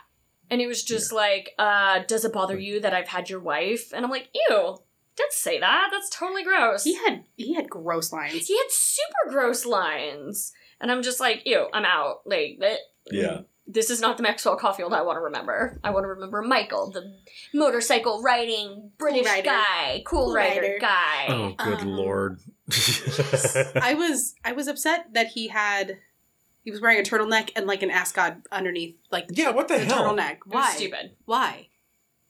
And 0.50 0.60
it 0.60 0.66
was 0.66 0.82
just 0.84 1.12
like, 1.12 1.52
uh, 1.58 2.00
does 2.06 2.24
it 2.24 2.32
bother 2.32 2.58
you 2.58 2.80
that 2.80 2.94
I've 2.94 3.08
had 3.08 3.30
your 3.30 3.40
wife? 3.40 3.92
And 3.92 4.04
I'm 4.04 4.10
like, 4.10 4.28
ew, 4.34 4.78
don't 5.16 5.32
say 5.32 5.58
that. 5.60 5.88
That's 5.92 6.10
totally 6.10 6.44
gross. 6.44 6.84
He 6.84 6.94
had 6.96 7.24
he 7.36 7.54
had 7.54 7.70
gross 7.70 8.12
lines. 8.12 8.46
He 8.46 8.56
had 8.56 8.70
super 8.70 9.30
gross 9.30 9.64
lines. 9.64 10.52
And 10.80 10.90
I'm 10.90 11.02
just 11.02 11.20
like, 11.20 11.42
ew, 11.46 11.68
I'm 11.72 11.84
out. 11.84 12.22
Like, 12.26 12.58
that, 12.60 12.78
Yeah. 13.10 13.40
this 13.66 13.88
is 13.90 14.00
not 14.00 14.16
the 14.18 14.22
Maxwell 14.22 14.56
Caulfield 14.58 14.92
I 14.92 15.02
want 15.02 15.16
to 15.16 15.20
remember. 15.22 15.80
I 15.82 15.90
want 15.90 16.04
to 16.04 16.08
remember 16.08 16.42
Michael, 16.42 16.90
the 16.90 17.16
motorcycle 17.54 18.22
riding 18.22 18.90
British 18.98 19.24
rider. 19.24 19.44
guy, 19.46 20.02
cool, 20.04 20.26
Cool 20.26 20.34
rider, 20.34 20.60
rider. 20.60 20.78
guy. 20.80 21.26
Oh, 21.28 21.54
good 21.56 21.80
Um, 21.80 21.88
lord! 21.92 22.40
I 23.80 23.94
was 23.96 24.34
I 24.44 24.52
was 24.52 24.66
upset 24.68 25.06
that 25.14 25.28
he 25.28 25.48
had 25.48 25.98
he 26.64 26.70
was 26.70 26.80
wearing 26.80 26.98
a 26.98 27.02
turtleneck 27.02 27.50
and 27.54 27.66
like 27.66 27.82
an 27.82 27.90
ascot 27.90 28.38
underneath 28.50 28.96
like 29.10 29.26
yeah, 29.30 29.50
what 29.50 29.68
the 29.68 29.74
the 29.78 29.84
hell? 29.84 30.04
turtleneck. 30.04 30.32
It 30.38 30.46
was 30.46 30.54
Why? 30.54 30.72
stupid. 30.72 31.10
Why? 31.26 31.68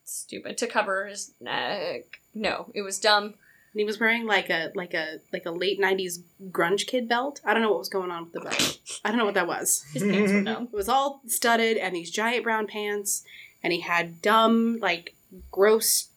Stupid. 0.04 0.58
To 0.58 0.66
cover 0.66 1.06
his 1.06 1.32
neck. 1.40 2.20
No, 2.34 2.70
it 2.74 2.82
was 2.82 2.98
dumb. 2.98 3.24
And 3.24 3.80
he 3.80 3.84
was 3.84 3.98
wearing 3.98 4.26
like 4.26 4.50
a 4.50 4.70
like 4.74 4.92
a 4.94 5.18
like 5.32 5.46
a 5.46 5.50
late 5.50 5.80
nineties 5.80 6.20
grunge 6.50 6.86
kid 6.86 7.08
belt. 7.08 7.40
I 7.44 7.54
don't 7.54 7.62
know 7.62 7.70
what 7.70 7.78
was 7.78 7.88
going 7.88 8.10
on 8.10 8.24
with 8.24 8.32
the 8.32 8.40
belt. 8.40 8.78
I 9.04 9.08
don't 9.08 9.18
know 9.18 9.24
what 9.24 9.34
that 9.34 9.46
was. 9.46 9.84
His 9.92 10.02
pants 10.02 10.32
were 10.32 10.42
dumb. 10.42 10.68
It 10.72 10.76
was 10.76 10.88
all 10.88 11.22
studded 11.26 11.76
and 11.76 11.94
these 11.94 12.10
giant 12.10 12.44
brown 12.44 12.66
pants, 12.66 13.24
and 13.62 13.72
he 13.72 13.80
had 13.80 14.20
dumb 14.20 14.78
like 14.80 15.14
gross 15.50 16.08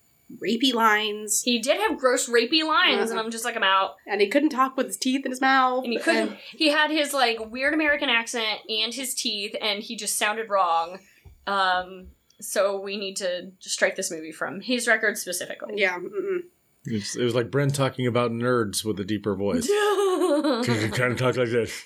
rapey 0.43 0.73
lines, 0.73 1.41
He 1.43 1.59
did 1.59 1.77
have 1.79 1.97
gross 1.97 2.29
rapey 2.29 2.63
lines, 2.65 3.11
and 3.11 3.19
I'm 3.19 3.31
just 3.31 3.45
like, 3.45 3.55
I'm 3.55 3.63
out. 3.63 3.95
and 4.05 4.19
he 4.21 4.27
couldn't 4.27 4.49
talk 4.49 4.75
with 4.75 4.87
his 4.87 4.97
teeth 4.97 5.25
in 5.25 5.31
his 5.31 5.39
mouth. 5.41 5.83
And 5.85 5.93
he 5.93 5.99
couldn't. 5.99 6.37
He 6.51 6.69
had 6.69 6.91
his 6.91 7.13
like 7.13 7.39
weird 7.51 7.73
American 7.73 8.09
accent 8.09 8.59
and 8.69 8.93
his 8.93 9.13
teeth, 9.13 9.55
and 9.61 9.81
he 9.81 9.95
just 9.95 10.17
sounded 10.17 10.49
wrong. 10.49 10.99
Um, 11.47 12.07
so 12.41 12.79
we 12.81 12.97
need 12.97 13.15
to 13.17 13.51
strike 13.59 13.95
this 13.95 14.11
movie 14.11 14.31
from 14.33 14.59
his 14.61 14.87
record 14.87 15.17
specifically. 15.17 15.75
yeah, 15.77 15.97
mm-mm. 15.97 16.39
It 16.85 16.93
was, 16.93 17.15
it 17.15 17.23
was 17.23 17.35
like 17.35 17.49
Bryn 17.51 17.71
talking 17.71 18.05
about 18.07 18.31
nerds 18.31 18.85
with 18.85 18.99
a 18.99 19.03
deeper 19.05 19.35
voice. 19.35 19.67
you 19.67 20.89
kind 20.93 21.11
of 21.13 21.17
talk 21.17 21.35
like 21.37 21.49
this. 21.49 21.83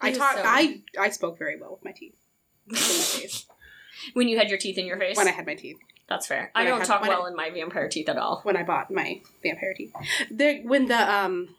I 0.00 0.08
It 0.08 0.12
is 0.12 0.18
talk. 0.18 0.34
so- 0.36 0.42
I 0.44 0.82
I 0.98 1.10
spoke 1.10 1.38
very 1.38 1.60
well 1.60 1.72
with 1.72 1.84
my 1.84 1.92
teeth. 1.92 2.16
In 3.98 4.06
my 4.06 4.06
face. 4.06 4.14
when 4.14 4.28
you 4.28 4.38
had 4.38 4.48
your 4.48 4.58
teeth 4.58 4.78
in 4.78 4.86
your 4.86 4.98
face. 4.98 5.16
when 5.16 5.28
I 5.28 5.32
had 5.32 5.46
my 5.46 5.54
teeth. 5.54 5.78
That's 6.08 6.26
fair. 6.26 6.50
I 6.54 6.60
when 6.60 6.66
I 6.66 6.70
don't 6.70 6.78
had- 6.80 6.86
talk 6.88 7.00
when 7.02 7.10
I- 7.10 7.14
well 7.14 7.26
in 7.26 7.36
my 7.36 7.50
vampire 7.50 7.88
teeth 7.88 8.08
at 8.08 8.16
all. 8.16 8.40
when 8.44 8.56
I 8.56 8.62
bought 8.62 8.90
my 8.90 9.20
vampire 9.42 9.74
teeth. 9.76 9.92
The 10.30 10.60
when 10.64 10.86
the 10.86 11.14
um, 11.14 11.54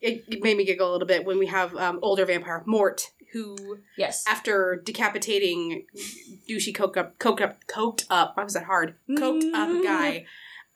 it, 0.00 0.24
it 0.28 0.42
made 0.42 0.56
me 0.56 0.64
giggle 0.64 0.90
a 0.90 0.92
little 0.92 1.06
bit 1.06 1.24
when 1.24 1.38
we 1.38 1.46
have 1.46 1.74
um 1.76 1.98
older 2.02 2.24
vampire 2.26 2.62
Mort 2.66 3.10
who 3.32 3.78
Yes. 3.96 4.24
after 4.28 4.76
decapitating 4.84 5.86
douchey 6.48 6.74
coked 6.74 6.96
up 6.96 7.18
coked 7.18 7.40
up 7.40 7.64
coked 7.66 8.04
up 8.10 8.36
why 8.36 8.44
was 8.44 8.52
that 8.54 8.64
hard 8.64 8.94
coked 9.10 9.52
up 9.54 9.82
guy 9.82 10.26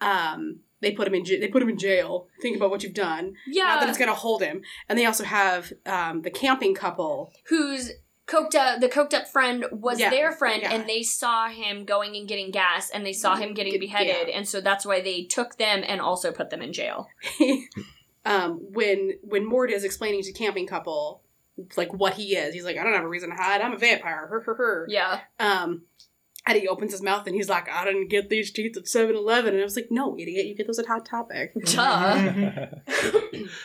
um 0.01 0.61
they 0.81 0.93
put 0.93 1.07
him 1.09 1.15
in 1.15 1.25
j- 1.25 1.39
they 1.41 1.49
put 1.49 1.63
him 1.63 1.69
in 1.69 1.77
jail 1.79 2.29
think 2.41 2.57
about 2.57 2.71
what 2.71 2.83
you've 2.83 2.95
done 2.95 3.35
Yeah. 3.47 3.65
not 3.65 3.81
that 3.81 3.89
it's 3.89 3.99
gonna 3.99 4.15
hold 4.15 4.43
him 4.43 4.63
and 4.89 4.99
they 4.99 5.05
also 5.07 5.25
have 5.25 5.73
um 5.87 6.23
the 6.23 6.31
camping 6.31 6.75
couple 6.75 7.33
whose 7.49 7.91
coked 8.27 8.55
up 8.55 8.81
the 8.81 8.89
coked 8.89 9.15
up 9.15 9.29
friend 9.29 9.67
was 9.71 10.01
Yeah, 10.01 10.11
their 10.11 10.33
friend 10.33 10.63
yeah. 10.63 10.73
and 10.75 10.89
they 10.89 11.03
saw 11.03 11.49
him 11.49 11.85
going 11.85 12.17
and 12.17 12.27
getting 12.29 12.51
gas 12.51 12.91
and 12.91 13.07
they 13.07 13.13
saw 13.13 13.37
him 13.37 13.55
getting 13.55 13.73
Get- 13.73 13.81
beheaded 13.81 14.29
and 14.29 14.49
so 14.49 14.61
that's 14.61 14.85
why 14.85 15.01
they 15.01 15.25
took 15.25 15.57
them 15.59 15.83
and 15.87 16.01
also 16.01 16.33
put 16.33 16.51
them 16.51 16.61
in 16.63 16.73
jail. 16.73 17.09
um 18.25 18.59
when 18.73 19.13
when 19.23 19.47
Mort 19.47 19.71
is 19.71 19.85
explaining 19.85 20.23
to 20.23 20.33
camping 20.33 20.67
couple 20.67 21.23
like 21.77 21.93
what 21.95 22.15
he 22.15 22.37
is 22.37 22.53
he's 22.53 22.65
like 22.65 22.77
I 22.77 22.83
don't 22.83 22.93
have 22.95 23.05
a 23.05 23.09
reason 23.09 23.31
to 23.31 23.37
hide 23.37 23.61
I'm 23.61 23.73
a 23.73 23.79
vampire 23.79 24.27
her 24.27 24.41
her 24.41 24.55
her 24.55 24.87
Yeah. 24.91 25.21
Um, 25.39 25.83
and 26.47 26.57
he 26.59 26.69
opens 26.69 26.93
his 26.93 27.03
mouth 27.03 27.27
and 27.27 27.35
he's 27.35 27.49
like, 27.49 27.69
I 27.69 27.85
didn't 27.85 28.09
get 28.09 28.29
these 28.31 28.51
teeth 28.51 28.77
at 28.77 28.87
7 28.89 29.15
Eleven. 29.17 29.55
And 29.55 29.61
I 29.61 29.65
was 29.65 29.77
like, 29.77 29.89
no, 29.91 30.17
idiot, 30.19 30.47
you 30.47 30.55
get 30.55 30.67
those 30.67 30.79
at 30.79 30.87
Hot 30.87 31.05
Topic. 31.05 31.53
Duh. 31.65 32.67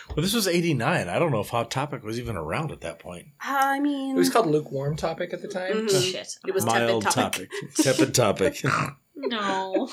well, 0.08 0.16
this 0.16 0.34
was 0.34 0.48
89. 0.48 1.08
I 1.08 1.18
don't 1.18 1.30
know 1.30 1.40
if 1.40 1.48
Hot 1.50 1.70
Topic 1.70 2.02
was 2.02 2.18
even 2.18 2.36
around 2.36 2.72
at 2.72 2.80
that 2.80 2.98
point. 2.98 3.28
I 3.40 3.78
mean, 3.80 4.16
It 4.16 4.18
was 4.18 4.30
called 4.30 4.46
lukewarm 4.48 4.96
topic 4.96 5.32
at 5.32 5.42
the 5.42 5.48
time. 5.48 5.86
Mhm. 5.88 6.12
Shit. 6.12 6.36
It 6.46 6.52
was 6.54 6.64
Mild 6.66 7.02
tepid 7.02 7.14
topic. 7.14 7.50
topic. 7.50 7.74
Tepid 7.76 8.14
topic. 8.14 8.62
No. 9.14 9.88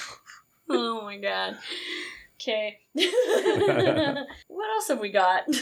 Oh 0.70 1.02
my 1.04 1.18
god. 1.18 1.58
Okay. 2.42 2.80
what 4.48 4.70
else 4.76 4.88
have 4.88 5.00
we 5.00 5.10
got? 5.12 5.44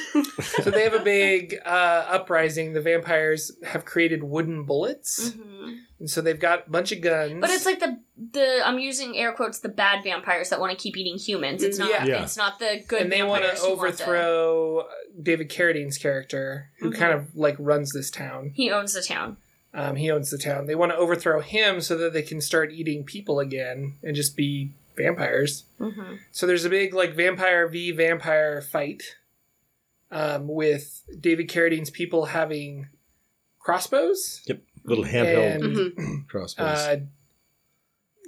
So 0.64 0.72
they 0.72 0.84
have 0.84 0.94
a 0.94 1.00
big 1.04 1.56
uh, 1.66 2.06
uprising. 2.10 2.74
The 2.74 2.82
vampires 2.82 3.52
have 3.64 3.86
created 3.86 4.24
wooden 4.24 4.64
bullets, 4.64 5.30
Mhm. 5.32 5.78
and 6.00 6.10
so 6.10 6.22
they've 6.22 6.40
got 6.40 6.68
a 6.68 6.70
bunch 6.70 6.92
of 6.92 7.02
guns. 7.02 7.40
But 7.40 7.50
it's 7.52 7.66
like 7.66 7.80
the 7.80 8.00
the 8.32 8.62
I'm 8.66 8.80
using 8.80 9.16
air 9.18 9.32
quotes 9.34 9.60
the 9.60 9.70
bad 9.70 10.04
vampires 10.04 10.50
that 10.50 10.60
want 10.60 10.72
to 10.72 10.78
keep 10.82 10.98
eating 10.98 11.18
humans. 11.18 11.64
It's 11.64 11.78
not 11.78 11.90
Yeah. 11.90 12.06
Yeah. 12.06 12.24
it's 12.24 12.38
not 12.38 12.60
the 12.60 12.84
good 12.88 13.02
and 13.04 13.12
they 13.12 13.24
want 13.24 13.44
to 13.44 13.60
overthrow 13.62 14.88
David 15.22 15.50
Carradine's 15.50 15.98
character, 15.98 16.70
who 16.80 16.92
Mhm. 16.92 16.96
kind 16.96 17.14
of 17.14 17.36
like 17.36 17.56
runs 17.60 17.94
this 17.94 18.10
town. 18.12 18.52
He 18.56 18.72
owns 18.72 18.94
the 18.94 19.02
town. 19.02 19.38
Um, 19.74 19.96
he 19.96 20.10
owns 20.12 20.32
the 20.32 20.38
town. 20.40 20.66
They 20.66 20.76
want 20.76 20.92
to 20.92 20.98
overthrow 20.98 21.40
him 21.42 21.82
so 21.82 21.96
that 21.98 22.14
they 22.14 22.24
can 22.24 22.42
start 22.42 22.72
eating 22.72 23.04
people 23.04 23.40
again 23.40 23.96
and 24.04 24.16
just 24.16 24.36
be 24.36 24.72
vampires. 24.98 25.64
Mm-hmm. 25.80 26.16
So 26.32 26.46
there's 26.48 26.66
a 26.66 26.70
big 26.70 26.94
like 26.94 27.14
vampire 27.14 27.68
v 27.68 27.92
vampire 27.92 28.62
fight 28.62 29.04
um, 30.12 30.48
with 30.48 31.04
David 31.20 31.48
Carradine's 31.50 31.90
people 31.90 32.26
having 32.26 32.88
crossbows. 33.60 34.42
Yep, 34.48 34.62
little 34.84 35.06
handheld 35.06 35.56
And 35.56 35.64
Mhm. 35.64 36.28
crossbows. 36.30 36.66
uh, 36.66 36.98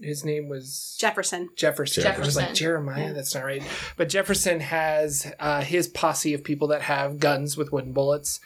his 0.02 0.24
name 0.24 0.48
was 0.48 0.96
Jefferson. 1.00 1.50
Jefferson. 1.58 2.08
I 2.08 2.18
was 2.20 2.38
like 2.38 2.54
Jeremiah. 2.54 3.08
Yeah. 3.08 3.14
That's 3.14 3.36
not 3.36 3.44
right. 3.44 3.62
But 3.98 4.08
Jefferson 4.08 4.62
has 4.62 5.30
uh, 5.40 5.62
his 5.62 5.90
posse 5.90 6.34
of 6.34 6.44
people 6.44 6.70
that 6.70 6.84
have 6.84 7.20
guns 7.20 7.58
with 7.58 7.74
wooden 7.74 7.92
bullets. 7.92 8.40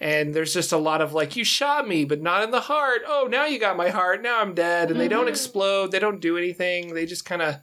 And 0.00 0.32
there's 0.34 0.54
just 0.54 0.72
a 0.72 0.78
lot 0.78 1.02
of 1.02 1.12
like, 1.12 1.36
you 1.36 1.44
shot 1.44 1.86
me, 1.86 2.04
but 2.06 2.22
not 2.22 2.42
in 2.42 2.50
the 2.50 2.60
heart. 2.62 3.02
Oh, 3.06 3.28
now 3.30 3.44
you 3.44 3.58
got 3.58 3.76
my 3.76 3.90
heart. 3.90 4.22
Now 4.22 4.40
I'm 4.40 4.54
dead. 4.54 4.90
And 4.90 4.98
they 4.98 5.08
don't 5.08 5.26
Mhm. 5.26 5.30
explode. 5.30 5.92
They 5.92 5.98
don't 5.98 6.20
do 6.20 6.38
anything. 6.38 6.94
They 6.94 7.04
just 7.04 7.26
kind 7.26 7.42
of 7.42 7.56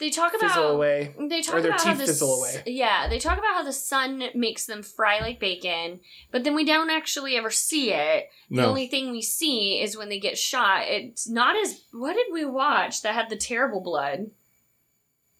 They 0.00 0.10
talk 0.10 0.32
fizzle 0.32 0.48
about 0.48 0.74
away. 0.74 1.14
They 1.28 1.40
talk 1.40 1.54
Or 1.54 1.60
their 1.60 1.70
about 1.70 1.84
how 1.84 1.90
teeth 1.92 2.00
the 2.00 2.06
fizzle 2.06 2.34
away. 2.40 2.64
Yeah, 2.66 3.06
they 3.06 3.20
talk 3.20 3.38
about 3.38 3.54
how 3.54 3.62
the 3.62 3.72
sun 3.72 4.24
makes 4.34 4.66
them 4.66 4.82
fry 4.82 5.20
like 5.20 5.38
bacon, 5.38 6.00
but 6.32 6.42
then 6.42 6.56
we 6.56 6.64
don't 6.64 6.90
actually 6.90 7.36
ever 7.36 7.50
see 7.52 7.92
it. 7.92 8.28
The 8.50 8.56
no. 8.62 8.66
only 8.70 8.88
thing 8.88 9.12
we 9.12 9.22
see 9.22 9.80
is 9.80 9.96
when 9.96 10.08
they 10.08 10.18
get 10.18 10.36
shot. 10.36 10.82
It's 10.88 11.28
not 11.28 11.54
as 11.54 11.84
what 11.92 12.14
did 12.14 12.26
we 12.32 12.44
watch 12.44 13.02
that 13.02 13.14
had 13.14 13.28
the 13.30 13.36
terrible 13.36 13.80
blood? 13.80 14.32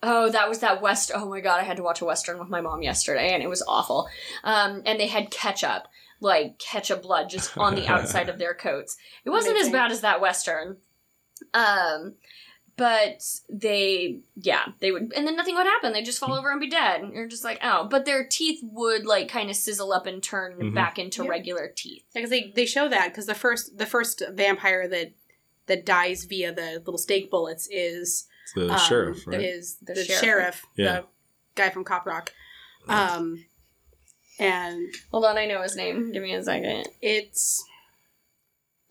Oh, 0.07 0.29
that 0.31 0.49
was 0.49 0.59
that 0.61 0.81
west. 0.83 1.11
Oh 1.15 1.29
my 1.29 1.41
god, 1.41 1.59
I 1.61 1.65
had 1.65 1.79
to 1.79 1.83
watch 1.83 2.01
a 2.01 2.05
western 2.05 2.39
with 2.39 2.49
my 2.51 2.61
mom 2.61 2.83
yesterday, 2.83 3.33
and 3.35 3.43
it 3.43 3.49
was 3.49 3.63
awful. 3.67 4.07
Um, 4.45 4.83
and 4.85 5.01
they 5.01 5.07
had 5.07 5.31
ketchup, 5.31 5.89
like 6.25 6.59
ketchup 6.59 7.03
blood, 7.03 7.29
just 7.31 7.57
on 7.57 7.75
the 7.77 7.87
outside 7.87 8.29
of 8.29 8.39
their 8.41 8.55
coats. 8.55 8.97
It 9.25 9.31
wasn't 9.31 9.59
as 9.59 9.71
bad 9.71 9.93
as 9.93 10.01
that 10.01 10.21
western. 10.21 10.79
Um, 11.53 12.15
but 12.77 13.23
they, 13.49 14.19
yeah, 14.35 14.65
they 14.81 14.91
would, 14.91 15.13
and 15.15 15.27
then 15.27 15.37
nothing 15.37 15.55
would 15.55 15.67
happen. 15.67 15.93
They'd 15.93 16.05
just 16.05 16.19
fall 16.19 16.35
over 16.35 16.51
and 16.51 16.61
be 16.61 16.69
dead. 16.69 17.03
And 17.03 17.13
you're 17.15 17.29
just 17.29 17.45
like, 17.45 17.61
oh, 17.63 17.87
but 17.89 18.05
their 18.05 18.27
teeth 18.27 18.59
would 18.65 19.07
like 19.07 19.29
kind 19.29 19.49
of 19.49 19.55
sizzle 19.57 19.93
up 19.93 20.07
and 20.07 20.21
turn 20.23 20.55
Mhm. 20.59 20.75
back 20.75 20.99
into 20.99 21.23
Yeah. 21.23 21.29
regular 21.31 21.69
teeth. 21.75 22.03
Because 22.13 22.31
they, 22.31 22.53
they 22.57 22.67
show 22.67 22.89
that 22.89 23.09
because 23.11 23.27
the 23.27 23.35
first 23.35 23.79
the 23.79 23.87
first 23.87 24.23
vampire 24.33 24.89
that 24.89 25.13
that 25.67 25.87
dies 25.87 26.25
via 26.25 26.53
the 26.53 26.83
little 26.85 26.99
stake 26.99 27.31
bullets 27.31 27.69
is 27.71 28.27
the 28.57 28.73
um, 28.73 28.79
sheriff, 28.81 29.25
right? 29.27 29.41
is 29.41 29.77
The 29.81 29.95
the, 29.95 30.05
sheriff. 30.05 30.21
sheriff, 30.23 30.67
Yeah. 30.77 31.01
the 31.01 31.07
guy 31.55 31.71
from 31.71 31.85
Cop 31.85 32.07
Rock. 32.07 32.33
Um, 32.89 33.45
and 34.39 34.95
Hold 35.11 35.25
on, 35.25 35.39
I 35.39 35.47
know 35.47 35.63
his 35.63 35.77
name. 35.77 36.13
Give 36.13 36.23
me 36.23 36.35
a 36.35 36.43
second. 36.43 36.89
it's 37.03 37.63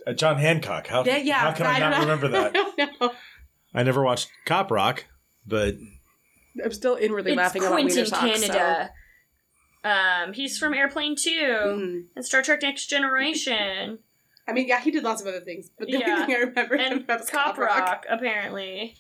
Uh, 0.08 0.14
John 0.14 0.38
Hancock. 0.38 0.88
How, 0.88 1.04
yeah, 1.04 1.18
yeah. 1.18 1.39
how 1.39 1.52
can 1.54 1.66
I, 1.66 1.80
don't 1.80 1.91
know. 1.91 2.00
remember 2.00 2.28
that? 2.30 2.56
I 2.56 2.74
don't 2.86 3.02
know. 3.02 3.12
I 3.76 3.84
never 3.84 4.04
watched 4.04 4.30
Cop 4.46 4.70
Rock, 4.72 5.06
but 5.46 5.76
I'm 6.64 6.72
still 6.72 6.96
inwardly 6.96 7.32
It's 7.32 7.38
laughing 7.38 7.64
about 7.64 7.74
Quentin 7.74 7.96
Wiener 7.96 8.06
Socks, 8.06 8.41
so- 8.41 8.48
Canada. 8.48 8.91
Um, 9.86 10.32
he's 10.34 10.58
from 10.58 10.74
Airplane 10.74 11.16
2 11.18 11.30
Mhm. 11.30 12.04
and 12.16 12.26
Star 12.26 12.41
Trek 12.41 12.62
Next 12.62 12.86
Generation 12.88 14.00
I 14.48 14.52
mean, 14.54 14.68
yeah, 14.68 14.80
he 14.82 14.91
did 14.91 15.04
lots 15.04 15.22
of 15.22 15.28
other 15.28 15.39
things, 15.39 15.70
but 15.80 15.88
the 15.88 15.98
Yeah. 16.00 16.10
only 16.10 16.26
thing 16.26 16.36
I 16.36 16.39
remember 16.39 16.76
him 16.78 16.91
and 16.94 17.02
about 17.04 17.22
is 17.22 17.30
Cop 17.30 17.58
Rock, 17.58 18.06
apparently. 18.10 18.96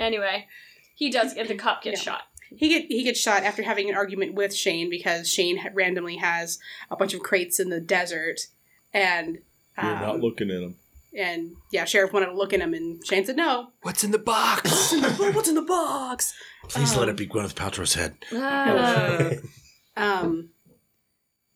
Anyway, 0.00 0.46
he 0.96 1.10
does 1.10 1.32
get 1.34 1.46
the 1.48 1.54
cop 1.54 1.82
gets 1.82 2.00
Yeah. 2.04 2.12
shot. 2.14 2.22
He 2.50 2.68
get 2.68 2.86
he 2.86 3.02
gets 3.02 3.18
shot 3.20 3.42
after 3.42 3.62
having 3.62 3.88
an 3.88 3.96
argument 3.96 4.34
with 4.34 4.54
Shane 4.54 4.90
because 4.90 5.28
Shane 5.28 5.58
ha- 5.58 5.70
randomly 5.74 6.16
has 6.16 6.58
a 6.90 6.96
bunch 6.96 7.14
of 7.14 7.20
crates 7.20 7.58
in 7.58 7.70
the 7.70 7.80
desert, 7.80 8.40
and 8.92 9.38
you're 9.76 9.92
not 9.92 10.16
um, 10.16 10.20
looking 10.20 10.50
at 10.50 10.62
him. 10.62 10.76
and 11.16 11.56
yeah, 11.72 11.84
sheriff 11.84 12.12
wanted 12.12 12.26
to 12.26 12.36
look 12.36 12.52
at 12.52 12.60
him, 12.60 12.74
and 12.74 13.04
Shane 13.06 13.24
said 13.24 13.36
no. 13.36 13.68
What's 13.82 14.04
in 14.04 14.10
the 14.12 14.18
box? 14.18 14.92
What's 15.18 15.48
in 15.48 15.54
the 15.54 15.62
box? 15.62 16.32
Please 16.68 16.92
um, 16.94 17.00
let 17.00 17.08
it 17.08 17.16
be 17.16 17.26
Gwyneth 17.26 17.54
Paltrow's 17.54 17.94
head. 17.94 18.16
Ah. 18.32 19.30
Um, 19.96 20.50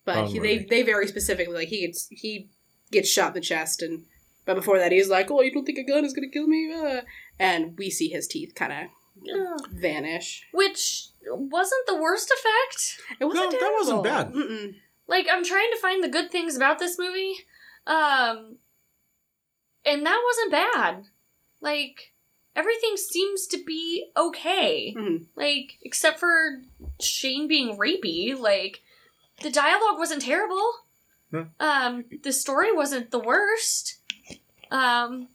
but 0.04 0.28
he, 0.28 0.38
they 0.38 0.58
they 0.58 0.82
very 0.82 1.08
specifically 1.08 1.54
like 1.54 1.68
he 1.68 1.84
gets 1.84 2.06
he 2.10 2.50
gets 2.92 3.08
shot 3.08 3.28
in 3.28 3.34
the 3.34 3.40
chest, 3.40 3.82
and 3.82 4.04
but 4.44 4.54
before 4.54 4.78
that 4.78 4.92
he's 4.92 5.08
like, 5.08 5.28
oh, 5.30 5.40
you 5.42 5.52
don't 5.52 5.64
think 5.64 5.78
a 5.78 5.82
gun 5.82 6.04
is 6.04 6.12
gonna 6.12 6.28
kill 6.28 6.46
me? 6.46 6.72
Uh, 6.72 7.00
and 7.38 7.76
we 7.76 7.90
see 7.90 8.08
his 8.08 8.28
teeth 8.28 8.54
kind 8.54 8.72
of 8.72 8.78
vanish. 9.70 10.46
Which 10.52 11.08
wasn't 11.26 11.86
the 11.86 11.96
worst 11.96 12.30
effect. 12.30 12.98
It 13.20 13.24
wasn't 13.24 13.52
No, 13.52 13.58
that 13.58 13.74
wasn't 13.78 14.04
bad. 14.04 14.32
Mm-mm. 14.32 14.74
Like 15.06 15.26
I'm 15.30 15.44
trying 15.44 15.70
to 15.72 15.80
find 15.80 16.02
the 16.02 16.08
good 16.08 16.30
things 16.30 16.56
about 16.56 16.78
this 16.78 16.98
movie. 16.98 17.34
Um 17.86 18.56
and 19.84 20.04
that 20.04 20.22
wasn't 20.24 20.52
bad. 20.52 21.04
Like 21.60 22.12
everything 22.54 22.96
seems 22.96 23.46
to 23.48 23.62
be 23.64 24.10
okay. 24.16 24.94
Mhm. 24.96 25.26
Like 25.36 25.78
except 25.82 26.18
for 26.18 26.62
Shane 27.00 27.48
being 27.48 27.76
rapey, 27.78 28.38
like 28.38 28.82
the 29.42 29.50
dialogue 29.50 29.98
wasn't 29.98 30.22
terrible. 30.22 30.72
Um 31.60 32.04
the 32.22 32.32
story 32.32 32.72
wasn't 32.72 33.10
the 33.10 33.18
worst. 33.18 33.98
Um 34.70 35.28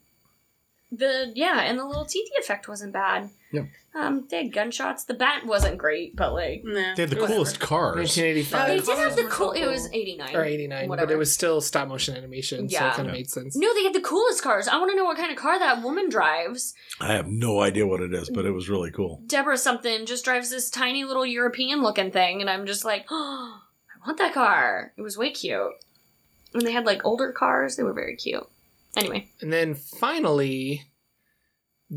the 0.92 1.32
yeah, 1.34 1.60
and 1.62 1.78
the 1.78 1.84
little 1.84 2.04
teethy 2.04 2.38
effect 2.38 2.68
wasn't 2.68 2.92
bad. 2.92 3.30
Yeah. 3.54 3.62
Um, 3.96 4.26
they 4.28 4.38
had 4.38 4.52
gunshots. 4.52 5.04
The 5.04 5.14
bat 5.14 5.46
wasn't 5.46 5.78
great, 5.78 6.16
but 6.16 6.32
like 6.32 6.62
Nah. 6.64 6.94
They 6.96 7.02
had 7.02 7.10
the 7.10 7.16
Whatever. 7.16 7.26
coolest 7.28 7.60
cars. 7.60 7.94
1985. 7.96 8.66
they 8.68 8.80
did 8.80 8.98
have 8.98 9.14
the 9.16 9.24
cool. 9.24 9.52
It 9.52 9.66
was 9.66 9.88
eighty 9.92 10.16
nine 10.16 10.34
or 10.34 10.44
89, 10.44 10.88
Whatever. 10.88 11.06
but 11.06 11.12
it 11.14 11.16
was 11.16 11.32
still 11.32 11.60
stop 11.60 11.86
motion 11.86 12.16
animation, 12.16 12.68
so 12.68 12.74
Yeah. 12.74 12.88
it 12.90 12.94
kind 12.96 13.06
Yeah. 13.06 13.12
of 13.12 13.16
made 13.18 13.30
sense. 13.30 13.54
No, 13.56 13.72
they 13.72 13.84
had 13.84 13.92
the 13.92 14.00
coolest 14.00 14.42
cars. 14.42 14.66
I 14.66 14.78
want 14.78 14.90
to 14.90 14.96
know 14.96 15.04
what 15.04 15.16
kind 15.16 15.30
of 15.30 15.36
car 15.38 15.58
that 15.60 15.82
woman 15.82 16.08
drives. 16.08 16.74
I 17.00 17.12
have 17.12 17.28
no 17.28 17.60
idea 17.60 17.86
what 17.86 18.00
it 18.00 18.12
is, 18.12 18.30
but 18.30 18.44
it 18.46 18.50
was 18.50 18.68
really 18.68 18.90
cool. 18.90 19.22
Deborah 19.26 19.56
something 19.56 20.06
just 20.06 20.24
drives 20.24 20.50
this 20.50 20.70
tiny 20.70 21.04
little 21.04 21.24
European 21.24 21.80
looking 21.80 22.10
thing, 22.10 22.40
and 22.40 22.50
I'm 22.50 22.66
just 22.66 22.84
like, 22.84 23.06
oh, 23.10 23.60
I 24.04 24.06
want 24.08 24.18
that 24.18 24.34
car. 24.34 24.92
It 24.96 25.02
was 25.02 25.16
way 25.16 25.30
cute. 25.30 25.70
And 26.52 26.62
they 26.66 26.72
had 26.72 26.84
like 26.84 27.04
older 27.04 27.30
cars. 27.32 27.76
They 27.76 27.84
were 27.84 27.92
very 27.94 28.16
cute. 28.16 28.46
Anyway, 28.96 29.28
And 29.40 29.52
then 29.52 29.74
finally, 29.74 30.82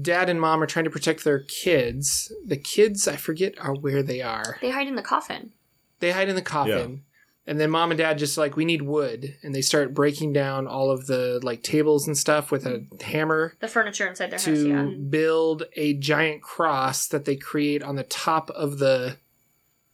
dad 0.01 0.29
and 0.29 0.39
mom 0.39 0.61
are 0.61 0.67
trying 0.67 0.85
to 0.85 0.91
protect 0.91 1.23
their 1.23 1.39
kids. 1.39 2.31
The 2.45 2.57
kids, 2.57 3.07
I 3.07 3.15
forget 3.15 3.53
are 3.59 3.73
where 3.73 4.03
they 4.03 4.21
are. 4.21 4.57
They 4.61 4.71
hide 4.71 4.87
in 4.87 4.95
the 4.95 5.01
coffin. 5.01 5.51
They 5.99 6.11
hide 6.11 6.29
in 6.29 6.35
the 6.35 6.41
coffin. 6.41 7.03
And 7.49 7.61
then 7.61 7.71
mom 7.71 7.91
and 7.91 7.97
dad 7.97 8.17
just 8.17 8.37
like 8.37 8.57
we 8.57 8.65
need 8.65 8.81
wood 8.81 9.37
and 9.41 9.55
they 9.55 9.61
start 9.61 9.93
breaking 9.93 10.33
down 10.33 10.67
all 10.67 10.91
of 10.91 11.07
the 11.07 11.39
like 11.43 11.63
tables 11.63 12.05
and 12.05 12.17
stuff 12.17 12.51
with 12.51 12.65
a 12.65 12.85
hammer 13.01 13.55
The 13.61 13.69
furniture 13.69 14.05
inside 14.05 14.31
their 14.31 14.37
house, 14.37 14.43
to 14.45 14.67
yeah. 14.67 14.83
build 14.83 15.63
a 15.77 15.93
giant 15.93 16.41
cross 16.41 17.07
that 17.07 17.23
they 17.23 17.37
create 17.37 17.81
on 17.83 17.95
the 17.95 18.03
top 18.03 18.49
of 18.49 18.79
the 18.79 19.15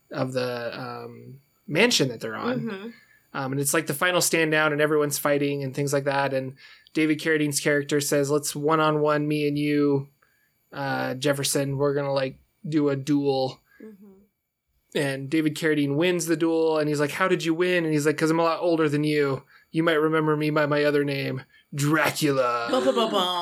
of 0.09 0.33
the 0.33 0.79
um, 0.79 1.41
mansion 1.67 2.09
that 2.09 2.21
they're 2.21 2.35
on. 2.35 2.59
hmm 2.59 2.89
Um, 3.35 3.51
and 3.51 3.61
it's 3.61 3.73
like 3.73 3.85
the 3.85 3.93
final 3.93 4.21
stand 4.21 4.49
down 4.51 4.71
and 4.71 4.81
everyone's 4.81 5.19
fighting 5.19 5.63
and 5.63 5.75
things 5.75 5.93
like 5.93 6.05
that. 6.05 6.33
And 6.33 6.55
David 6.93 7.19
Carradine's 7.19 7.59
character 7.59 7.99
says, 7.99 8.29
let's 8.29 8.55
one 8.55 8.79
on 8.79 9.01
one, 9.01 9.27
me 9.27 9.47
and 9.47 9.57
you, 9.57 10.09
uh, 10.71 11.15
Jefferson, 11.15 11.77
we're 11.77 11.93
going 11.93 12.05
to 12.05 12.11
like 12.11 12.39
do 12.67 12.89
a 12.89 12.95
duel. 12.95 13.59
hmm 13.81 13.93
And 14.95 15.29
David 15.29 15.55
Carradine 15.55 15.95
wins 15.95 16.27
the 16.27 16.37
duel. 16.37 16.77
And 16.77 16.87
he's 16.87 16.99
like, 16.99 17.11
how 17.11 17.27
did 17.27 17.43
you 17.43 17.53
win? 17.53 17.83
And 17.83 17.93
he's 17.93 18.05
like, 18.05 18.15
because 18.15 18.29
I'm 18.31 18.39
a 18.39 18.43
lot 18.43 18.61
older 18.61 18.87
than 18.87 19.03
you. 19.03 19.43
You 19.71 19.81
might 19.81 19.93
remember 19.93 20.37
me 20.37 20.51
by 20.51 20.67
my 20.67 20.83
other 20.83 21.03
name, 21.03 21.41
Dracula. 21.73 22.67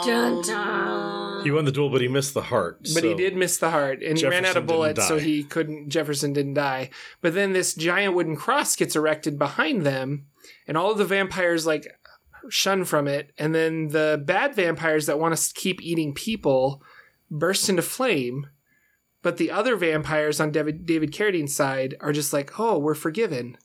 Dun, 0.06 0.42
dun. 0.44 1.44
He 1.44 1.52
won 1.52 1.66
the 1.66 1.74
duel, 1.74 1.90
but 1.90 2.00
he 2.00 2.08
missed 2.08 2.34
the 2.34 2.44
heart. 2.44 2.80
But 2.94 3.04
he 3.04 3.14
did 3.16 3.36
miss 3.36 3.58
the 3.58 3.70
heart, 3.72 4.02
and 4.02 4.18
he 4.18 4.26
ran 4.28 4.46
out 4.46 4.56
of 4.56 4.66
bullets, 4.68 5.06
so 5.08 5.18
he 5.18 5.44
couldn't. 5.44 5.90
Jefferson 5.90 6.32
didn't 6.32 6.54
die. 6.54 6.90
But 7.20 7.34
then 7.34 7.52
this 7.52 7.74
giant 7.74 8.14
wooden 8.14 8.38
cross 8.38 8.78
gets 8.78 8.96
erected 8.96 9.38
behind 9.38 9.86
them, 9.86 10.28
and 10.68 10.78
all 10.78 10.92
of 10.92 11.00
the 11.00 11.06
vampires 11.06 11.66
like 11.66 11.86
shun 12.50 12.86
from 12.86 13.08
it. 13.08 13.32
And 13.38 13.54
then 13.54 13.90
the 13.90 14.22
bad 14.26 14.56
vampires 14.56 15.06
that 15.06 15.20
want 15.20 15.36
to 15.38 15.54
keep 15.54 15.82
eating 15.82 16.14
people 16.14 16.82
burst 17.30 17.70
into 17.70 17.82
flame. 17.82 18.48
But 19.24 19.38
the 19.38 19.52
other 19.52 19.76
vampires 19.76 20.40
on 20.40 20.52
David 20.52 20.86
David 20.86 21.12
Carradine's 21.12 21.56
side 21.56 21.96
are 22.00 22.12
just 22.12 22.34
like, 22.34 22.60
"Oh, 22.60 22.80
we're 22.80 22.96
forgiven." 22.96 23.58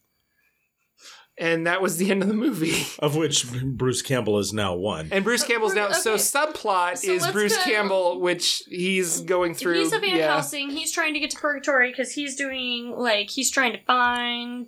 And 1.39 1.67
that 1.67 1.83
was 1.83 1.99
the 1.99 2.11
end 2.11 2.23
of 2.23 2.29
the 2.29 2.35
movie. 2.35 2.87
Of 2.99 3.15
which 3.15 3.47
Bruce 3.63 4.01
Campbell 4.01 4.39
is 4.39 4.55
now 4.55 4.75
one. 4.75 5.09
And 5.13 5.23
Bruce 5.23 5.45
Campbell's 5.45 5.75
now 5.75 5.93
so 5.93 6.15
subplot 6.15 6.99
So 6.99 7.13
is 7.13 7.27
Bruce 7.27 7.57
go- 7.57 7.63
Campbell, 7.63 8.21
which 8.21 8.63
he's 8.69 9.21
going 9.21 9.55
through. 9.55 9.81
He's 9.81 9.93
a 9.93 9.99
Van 9.99 10.17
yeah. 10.17 10.33
Helsing. 10.33 10.71
He's 10.71 10.93
trying 10.93 11.13
to 11.13 11.21
get 11.21 11.31
to 11.31 11.37
purgatory 11.37 11.91
because 11.91 12.11
he's 12.13 12.37
doing 12.37 12.95
like 12.97 13.29
he's 13.29 13.51
trying 13.51 13.73
to 13.73 13.83
find 13.85 14.67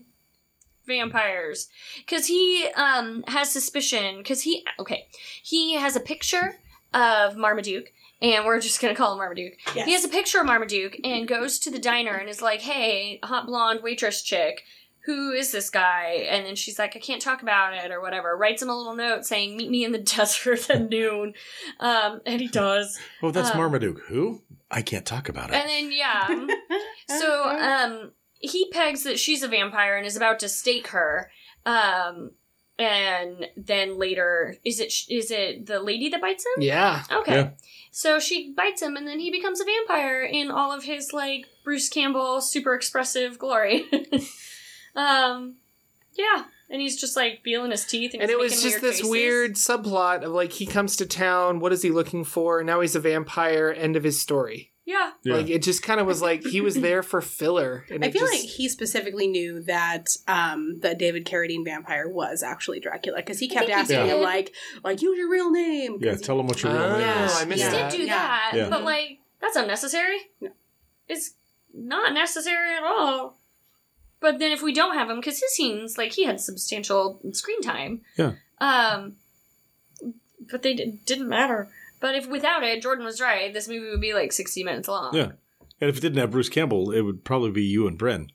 vampires 0.89 1.69
because 1.99 2.27
he 2.27 2.67
um 2.75 3.23
has 3.29 3.53
suspicion 3.53 4.19
because 4.19 4.43
he 4.43 4.65
okay 4.81 5.07
he 5.43 5.75
has 5.75 5.95
a 5.95 6.01
picture 6.01 6.59
of 6.93 7.37
Marmaduke 7.37 7.93
and 8.21 8.45
we're 8.45 8.61
just 8.61 8.81
gonna 8.81 8.95
call 8.95 9.13
him 9.13 9.19
Marmaduke. 9.19 9.55
Yes. 9.75 9.87
He 9.87 9.93
has 9.93 10.05
a 10.05 10.09
picture 10.09 10.41
of 10.41 10.47
Marmaduke 10.47 10.99
and 11.05 11.29
goes 11.29 11.59
to 11.61 11.71
the 11.71 11.79
diner 11.79 12.15
and 12.15 12.29
is 12.29 12.43
like, 12.43 12.61
"Hey, 12.63 13.21
hot 13.23 13.47
blonde 13.47 13.81
waitress 13.83 14.23
chick." 14.23 14.65
Who 15.05 15.31
is 15.31 15.53
this 15.53 15.71
guy? 15.71 16.27
And 16.29 16.45
then 16.45 16.55
she's 16.55 16.79
like, 16.79 16.95
I 16.95 16.99
can't 16.99 17.23
talk 17.23 17.41
about 17.41 17.73
it 17.73 17.91
or 17.91 18.03
whatever. 18.03 18.37
Writes 18.37 18.61
him 18.61 18.69
a 18.69 18.77
little 18.77 18.95
note 18.95 19.25
saying, 19.25 19.57
Meet 19.57 19.71
me 19.71 19.83
in 19.83 19.93
the 19.93 19.99
desert 20.17 20.69
at 20.69 20.91
noon. 20.91 21.33
Um, 21.81 22.21
and 22.27 22.43
he 22.43 22.49
does. 22.49 22.99
Oh, 23.23 23.31
that's 23.31 23.53
um, 23.53 23.57
Marmaduke. 23.57 24.01
Who? 24.09 24.43
I 24.71 24.83
can't 24.83 25.07
talk 25.07 25.31
about 25.31 25.49
it. 25.51 25.55
And 25.55 25.69
then 25.69 25.93
yeah. 25.93 26.47
so 27.19 27.49
um 27.49 28.11
he 28.41 28.71
pegs 28.71 29.03
that 29.05 29.19
she's 29.19 29.43
a 29.43 29.49
vampire 29.49 29.97
and 29.97 30.07
is 30.07 30.17
about 30.17 30.39
to 30.41 30.49
stake 30.49 30.89
her. 30.89 31.31
Um 31.67 32.33
and 32.79 33.49
then 33.57 33.99
later 33.99 34.57
is 34.65 34.79
it 34.79 34.93
is 35.09 35.31
it 35.31 35.67
the 35.67 35.81
lady 35.81 36.09
that 36.11 36.21
bites 36.21 36.45
him? 36.45 36.63
Yeah. 36.63 37.03
Okay. 37.11 37.35
Yeah. 37.37 37.51
So 37.91 38.21
she 38.21 38.53
bites 38.57 38.81
him 38.83 38.97
and 38.97 39.07
then 39.07 39.19
he 39.19 39.31
becomes 39.31 39.61
a 39.61 39.65
vampire 39.65 40.23
in 40.23 40.51
all 40.51 40.73
of 40.73 40.85
his 40.85 41.13
like 41.13 41.47
Bruce 41.65 41.89
Campbell 41.89 42.41
super 42.41 42.75
expressive 42.75 43.39
glory. 43.39 43.87
um 44.95 45.57
yeah. 46.17 46.45
And 46.71 46.83
he's 46.83 47.01
just 47.01 47.17
like 47.17 47.41
feeling 47.43 47.71
his 47.71 47.85
teeth 47.85 48.13
and, 48.13 48.23
And 48.23 48.31
he's 48.31 48.39
it 48.39 48.39
was 48.39 48.63
just 48.63 48.83
weird 48.83 48.83
this 48.83 48.97
faces. 48.99 49.11
weird 49.11 49.55
subplot 49.55 50.23
of 50.23 50.33
like 50.33 50.53
he 50.53 50.67
comes 50.67 50.97
to 50.97 51.07
town, 51.07 51.61
what 51.61 51.73
is 51.73 51.83
he 51.83 51.91
looking 51.91 52.25
for? 52.25 52.63
Now 52.63 52.81
he's 52.81 52.95
a 52.95 53.01
vampire, 53.01 53.75
end 53.77 53.97
of 53.97 54.05
his 54.05 54.21
story. 54.21 54.73
Yeah. 54.89 55.11
Yeah. 55.23 55.35
Like 55.35 55.51
it 55.51 55.63
just 55.63 55.83
kind 55.83 56.01
of 56.01 56.07
was 56.07 56.23
like 56.23 56.43
he 56.47 56.63
was 56.63 56.75
there 56.81 57.03
for 57.03 57.21
filler. 57.21 57.85
And 57.91 58.03
I 58.03 58.11
feel 58.11 58.23
just, 58.23 58.33
like 58.33 58.41
he 58.49 58.71
specifically 58.71 59.27
knew 59.27 59.61
that 59.65 60.17
um, 60.27 60.81
the 60.81 60.95
David 60.95 61.27
Carradine 61.27 61.63
vampire 61.63 62.09
was 62.09 62.43
actually 62.43 62.81
Dracula 62.81 63.19
because 63.19 63.39
he 63.39 63.49
kept 63.49 63.67
think 63.67 63.69
he 63.77 63.81
asking 63.83 64.07
did. 64.07 64.17
him 64.17 64.23
like, 64.23 64.55
like 64.83 65.03
use 65.03 65.19
your 65.19 65.31
real 65.31 65.51
name. 65.51 65.99
yeah, 66.01 66.13
he- 66.13 66.19
tell 66.19 66.41
him 66.41 66.47
what 66.47 66.63
your 66.63 66.73
real 66.73 66.83
Oh, 66.83 66.99
name 66.99 67.25
is. 67.27 67.37
I 67.37 67.45
missed 67.45 67.65
He 67.65 67.69
that. 67.71 67.91
did 67.91 67.97
do 67.99 68.03
Yeah. 68.05 68.17
that, 68.17 68.53
Yeah. 68.55 68.69
but 68.71 68.83
like 68.83 69.19
that's 69.43 69.57
unnecessary. 69.57 70.19
No. 70.41 70.51
It's 71.07 71.35
not 71.75 72.15
necessary 72.15 72.75
at 72.75 72.83
all. 72.83 73.37
But 74.21 74.39
then 74.39 74.53
if 74.53 74.63
we 74.63 74.73
don't 74.73 74.95
have 74.95 75.11
him, 75.11 75.17
because 75.17 75.39
his 75.39 75.53
scenes, 75.55 75.99
like 75.99 76.13
he 76.15 76.25
had 76.25 76.41
substantial 76.41 77.21
screen 77.33 77.61
time. 77.61 78.01
Yeah. 78.17 78.33
Um. 78.59 79.17
But 80.51 80.63
they 80.63 80.73
d- 80.75 80.99
didn't 81.05 81.29
matter. 81.29 81.69
But 82.01 82.15
if 82.15 82.29
without 82.29 82.63
it, 82.65 82.83
Jordan 82.83 83.05
was 83.05 83.21
right. 83.21 83.53
This 83.53 83.69
movie 83.69 83.91
would 83.91 84.01
be 84.01 84.15
like 84.15 84.33
sixty 84.33 84.65
minutes 84.65 84.89
long. 84.89 85.15
Yeah. 85.15 85.33
And 85.81 85.89
if 85.91 85.97
it 85.97 86.01
didn't 86.01 86.19
have 86.19 86.33
Bruce 86.33 86.49
Campbell, 86.49 86.91
it 86.91 87.03
would 87.03 87.25
probably 87.25 87.51
be 87.53 87.63
you 87.63 87.87
and 87.87 87.97
Bryn 87.99 88.33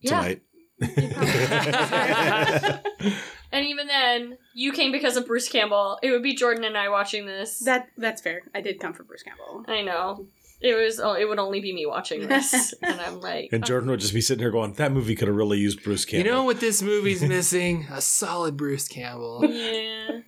Yeah. 0.00 0.10
tonight. 0.20 0.42
And 3.52 3.64
even 3.66 3.86
then, 3.86 4.36
you 4.52 4.72
came 4.72 4.90
because 4.90 5.16
of 5.16 5.28
Bruce 5.28 5.48
Campbell. 5.48 5.96
It 6.02 6.10
would 6.10 6.24
be 6.24 6.34
Jordan 6.34 6.64
and 6.64 6.76
I 6.76 6.88
watching 6.88 7.24
this. 7.24 7.60
That 7.60 7.86
that's 7.96 8.20
fair. 8.20 8.42
I 8.52 8.60
did 8.60 8.80
come 8.80 8.92
for 8.94 9.04
Bruce 9.04 9.22
Campbell. 9.22 9.64
I 9.68 9.82
know. 9.82 10.26
It 10.60 10.74
was. 10.74 10.98
Oh, 10.98 11.12
it 11.12 11.28
would 11.28 11.38
only 11.38 11.60
be 11.60 11.72
me 11.72 11.86
watching 11.86 12.20
this, 12.28 12.74
and 12.82 13.00
I'm 13.00 13.20
like, 13.20 13.50
and 13.52 13.64
Jordan 13.64 13.90
would 13.90 14.00
just 14.00 14.12
be 14.12 14.20
sitting 14.20 14.42
here 14.42 14.50
going, 14.50 14.72
"That 14.72 14.90
movie 14.90 15.14
could 15.14 15.28
have 15.28 15.36
really 15.36 15.58
used 15.58 15.84
Bruce 15.84 16.04
Campbell." 16.04 16.26
you 16.26 16.32
know 16.32 16.42
what 16.42 16.58
this 16.58 16.82
movie's 16.82 17.22
missing? 17.28 17.86
A 17.92 18.00
solid 18.00 18.56
Bruce 18.56 18.88
Campbell. 18.88 19.44
yeah. 19.48 20.18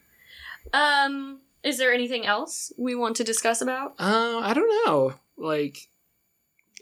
Um, 0.72 1.40
is 1.66 1.78
there 1.78 1.92
anything 1.92 2.24
else 2.24 2.72
we 2.78 2.94
want 2.94 3.16
to 3.16 3.24
discuss 3.24 3.60
about? 3.60 3.92
Uh, 3.98 4.38
I 4.42 4.54
don't 4.54 4.86
know. 4.86 5.14
Like. 5.36 5.78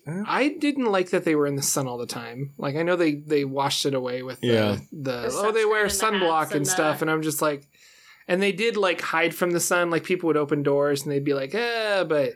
I 0.07 0.49
didn't 0.61 0.93
like 0.93 1.11
that 1.11 1.25
they 1.25 1.35
were 1.35 1.47
in 1.47 1.57
the 1.57 1.63
sun 1.63 1.87
all 1.87 1.97
the 1.97 2.05
time. 2.07 2.53
Like, 2.59 2.77
I 2.77 2.83
know 2.83 2.95
they 2.95 3.15
they 3.15 3.47
washed 3.47 3.87
it 3.87 3.95
away 3.95 4.23
with 4.23 4.39
the, 4.41 4.49
Yeah. 4.49 4.77
the, 4.93 5.13
The 5.23 5.31
oh 5.33 5.51
they 5.51 5.65
wear 5.65 5.87
sunscreen 5.87 6.09
and 6.09 6.21
the 6.21 6.27
sunblock 6.27 6.43
and, 6.49 6.55
and 6.57 6.69
stuff, 6.69 6.99
the- 6.99 7.05
and 7.05 7.11
I'm 7.11 7.23
just 7.23 7.41
like, 7.41 7.67
and 8.29 8.43
they 8.43 8.53
did 8.53 8.77
like 8.77 9.01
hide 9.01 9.35
from 9.35 9.53
the 9.53 9.61
sun. 9.61 9.89
Like 9.89 10.05
people 10.05 10.27
would 10.27 10.37
open 10.37 10.63
doors 10.63 11.03
and 11.05 11.11
they'd 11.11 11.25
be 11.25 11.33
like, 11.33 11.55
eh, 11.55 12.05
but 12.05 12.35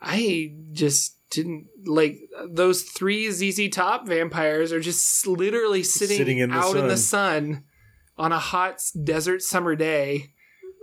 I 0.00 0.54
just 0.72 1.16
didn't 1.28 1.66
like 1.84 2.18
those 2.48 2.82
three 2.84 3.30
ZZ 3.30 3.68
Top 3.68 4.06
vampires 4.06 4.72
are 4.72 4.80
just 4.80 5.26
literally 5.26 5.82
sitting, 5.82 6.16
Sitting 6.16 6.38
in 6.38 6.48
the 6.50 6.56
out 6.56 6.76
in 6.76 6.88
the 6.88 6.96
sun. 6.96 7.42
sun 7.52 7.64
on 8.16 8.32
a 8.32 8.38
hot 8.38 8.80
desert 9.04 9.42
summer 9.42 9.76
day. 9.76 10.32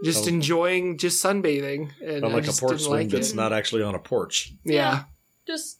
Just 0.03 0.25
Oh. 0.25 0.29
enjoying 0.29 0.97
just 0.97 1.23
sunbathing, 1.23 1.91
and 2.01 2.23
on 2.25 2.31
I 2.31 2.35
like 2.35 2.47
a 2.47 2.51
porch 2.51 2.81
swing 2.81 2.91
like 2.91 3.09
that's 3.09 3.33
not 3.33 3.53
actually 3.53 3.83
on 3.83 3.95
a 3.95 3.99
porch. 3.99 4.53
yeah. 4.63 5.03
Just 5.47 5.79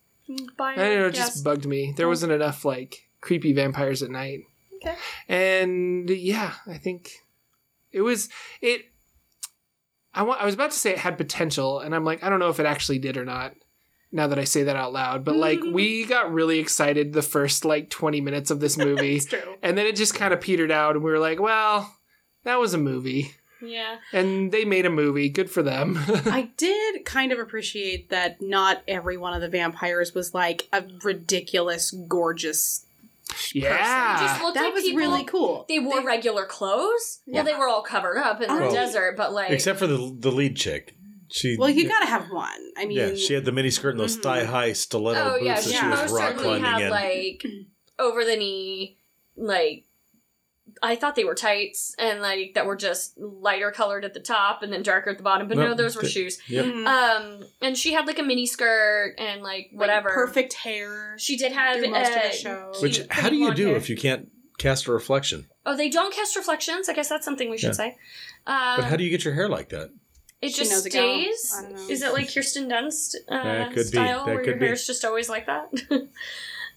buy. 0.58 0.74
I 0.74 0.76
don't 0.76 1.00
know, 1.00 1.06
it 1.08 1.16
yes. 1.16 1.28
just 1.34 1.44
bugged 1.44 1.66
me. 1.66 1.94
There 1.96 2.06
Oh. 2.06 2.10
wasn't 2.10 2.32
enough 2.32 2.64
like 2.66 3.10
creepy 3.22 3.54
vampires 3.54 4.02
at 4.04 4.10
night. 4.10 4.42
Okay. 4.76 4.96
And 5.30 6.10
yeah, 6.10 6.54
I 6.68 6.78
think 6.78 7.12
it 7.92 8.02
was 8.02 8.30
it. 8.62 8.86
I 10.14 10.22
wa- 10.24 10.38
I 10.40 10.46
was 10.46 10.54
about 10.54 10.72
to 10.72 10.78
say 10.78 10.92
it 10.92 11.00
had 11.00 11.18
potential, 11.18 11.80
and 11.80 11.96
I'm 11.96 12.06
like, 12.06 12.24
I 12.24 12.30
don't 12.30 12.40
know 12.40 12.50
if 12.50 12.60
it 12.60 12.66
actually 12.66 13.00
did 13.00 13.18
or 13.18 13.26
not. 13.26 13.56
Now 14.12 14.28
that 14.28 14.38
I 14.38 14.44
say 14.44 14.64
that 14.64 14.76
out 14.76 14.94
loud, 14.94 15.24
but 15.26 15.36
like 15.36 15.60
we 15.72 16.06
got 16.06 16.32
really 16.32 16.60
excited 16.60 17.14
the 17.14 17.22
first 17.24 17.66
like 17.66 17.90
20 17.90 18.22
minutes 18.22 18.52
of 18.52 18.60
this 18.60 18.78
movie, 18.88 19.16
It's 19.16 19.26
true. 19.26 19.40
and 19.64 19.78
then 19.78 19.88
it 19.88 19.96
just 19.96 20.14
kind 20.16 20.34
of 20.34 20.40
petered 20.42 20.72
out, 20.72 20.96
and 20.96 21.04
we 21.04 21.10
were 21.12 21.20
like, 21.20 21.40
well, 21.40 21.96
that 22.44 22.60
was 22.60 22.74
a 22.74 22.78
movie, 22.78 23.34
Yeah. 23.66 23.98
and 24.12 24.52
they 24.52 24.66
made 24.66 24.86
a 24.86 24.90
movie. 24.90 25.30
Good 25.30 25.50
for 25.50 25.64
them. 25.64 25.98
I 26.08 26.50
did 26.58 27.06
kind 27.06 27.32
of 27.32 27.40
appreciate 27.40 28.10
that 28.10 28.42
not 28.42 28.84
every 28.88 29.18
one 29.18 29.34
of 29.34 29.42
the 29.42 29.48
vampires 29.50 30.14
was 30.14 30.34
like 30.34 30.68
a 30.74 30.84
ridiculous, 31.04 31.92
gorgeous. 31.92 32.86
yeah, 33.54 34.20
Just 34.20 34.42
looked 34.42 34.56
that 34.56 34.66
like 34.66 34.74
was 34.74 34.84
people- 34.84 35.00
really 35.00 35.24
cool. 35.24 35.66
They 35.70 35.80
wore 35.80 36.04
regular 36.06 36.46
clothes. 36.46 37.22
Yeah. 37.26 37.36
Well, 37.36 37.44
they 37.46 37.56
were 37.56 37.68
all 37.68 37.82
covered 37.84 38.18
up 38.18 38.42
in 38.42 38.54
the 38.54 38.62
Well, 38.64 38.74
desert, 38.74 39.16
but 39.18 39.34
like, 39.34 39.52
Except 39.52 39.80
for 39.80 39.88
the 39.88 40.16
the 40.20 40.32
lead 40.32 40.56
chick. 40.58 40.96
She 41.32 41.58
Well, 41.58 41.70
you 41.70 41.88
gotta 41.88 42.06
have 42.06 42.30
one. 42.30 42.72
I 42.78 42.86
mean, 42.86 42.98
yeah, 42.98 43.16
she 43.16 43.34
had 43.34 43.44
the 43.46 43.52
mini 43.52 43.72
skirt 43.72 43.92
and 43.92 44.00
those 44.00 44.18
Mhm. 44.18 44.22
thigh 44.24 44.44
high 44.44 44.74
stiletto 44.74 45.20
oh 45.20 45.34
boots 45.40 45.46
yeah, 45.46 45.56
that 45.56 45.64
she 45.64 45.70
she 45.72 45.88
was 45.88 46.00
most 46.12 46.12
rock 46.22 46.36
climbing 46.38 46.64
had 46.64 46.82
in. 46.84 46.90
like 46.92 47.44
over 47.98 48.24
the 48.24 48.36
knee, 48.36 48.98
like 49.36 49.86
I 50.82 50.96
thought 50.96 51.16
they 51.16 51.24
were 51.24 51.36
tights 51.36 51.96
and 52.00 52.22
like 52.22 52.54
that 52.56 52.66
were 52.66 52.76
just 52.76 53.18
lighter 53.18 53.72
colored 53.72 54.04
at 54.06 54.14
the 54.14 54.20
top 54.20 54.64
and 54.64 54.72
then 54.74 54.82
darker 54.84 55.10
at 55.12 55.18
the 55.18 55.24
bottom. 55.24 55.48
But 55.48 55.58
no, 55.58 55.68
No, 55.70 55.74
those 55.76 55.96
were 55.96 56.02
they- 56.02 56.08
shoes. 56.10 56.40
Yep. 56.48 56.66
Mhm. 56.66 56.88
Um, 56.88 57.44
and 57.62 57.78
she 57.78 57.94
had 57.94 58.08
like 58.08 58.20
a 58.20 58.24
mini 58.24 58.46
skirt 58.46 59.16
and 59.18 59.42
like 59.44 59.70
Like, 59.72 59.80
whatever. 59.80 60.10
perfect 60.10 60.54
hair. 60.54 61.16
She 61.20 61.38
did 61.38 61.52
have 61.52 61.80
through 61.80 61.92
most 61.92 62.12
of 62.12 62.18
uh, 62.18 62.22
the 62.24 62.32
show. 62.36 62.74
Which 62.82 63.02
how 63.10 63.30
do 63.30 63.36
you 63.36 63.54
do 63.54 63.68
hair. 63.68 63.76
if 63.76 63.90
you 63.90 63.96
can't 63.98 64.30
cast 64.58 64.88
a 64.88 64.92
reflection? 64.92 65.48
Oh, 65.66 65.76
they 65.78 65.90
don't 65.90 66.14
cast 66.14 66.36
reflections. 66.36 66.90
I 66.90 66.94
guess 66.94 67.10
that's 67.10 67.26
something 67.26 67.50
we 67.50 67.58
should 67.58 67.68
Yeah. 67.68 67.72
say. 67.74 67.88
Um, 68.48 68.76
But 68.78 68.84
how 68.86 68.96
do 68.96 69.04
you 69.04 69.10
get 69.10 69.24
your 69.24 69.34
hair 69.34 69.48
like 69.50 69.70
that? 69.70 69.90
It 70.42 70.50
She 70.52 70.58
just 70.58 70.72
knows 70.72 70.86
a 70.86 70.90
go. 70.90 71.00
stays. 71.22 71.54
I 71.58 71.62
don't 71.62 71.74
know. 71.76 71.88
Is 71.90 72.02
it 72.02 72.12
like 72.12 72.34
Kirsten 72.34 72.70
Dunst 72.70 73.16
uh, 73.30 73.44
That 73.44 73.70
could 73.70 73.76
be. 73.78 73.84
style, 73.84 74.26
That 74.26 74.36
where 74.36 74.44
could 74.44 74.48
your 74.48 74.56
be. 74.58 74.66
hair's 74.66 74.86
just 74.86 75.06
always 75.06 75.30
like 75.30 75.46
that? 75.46 75.70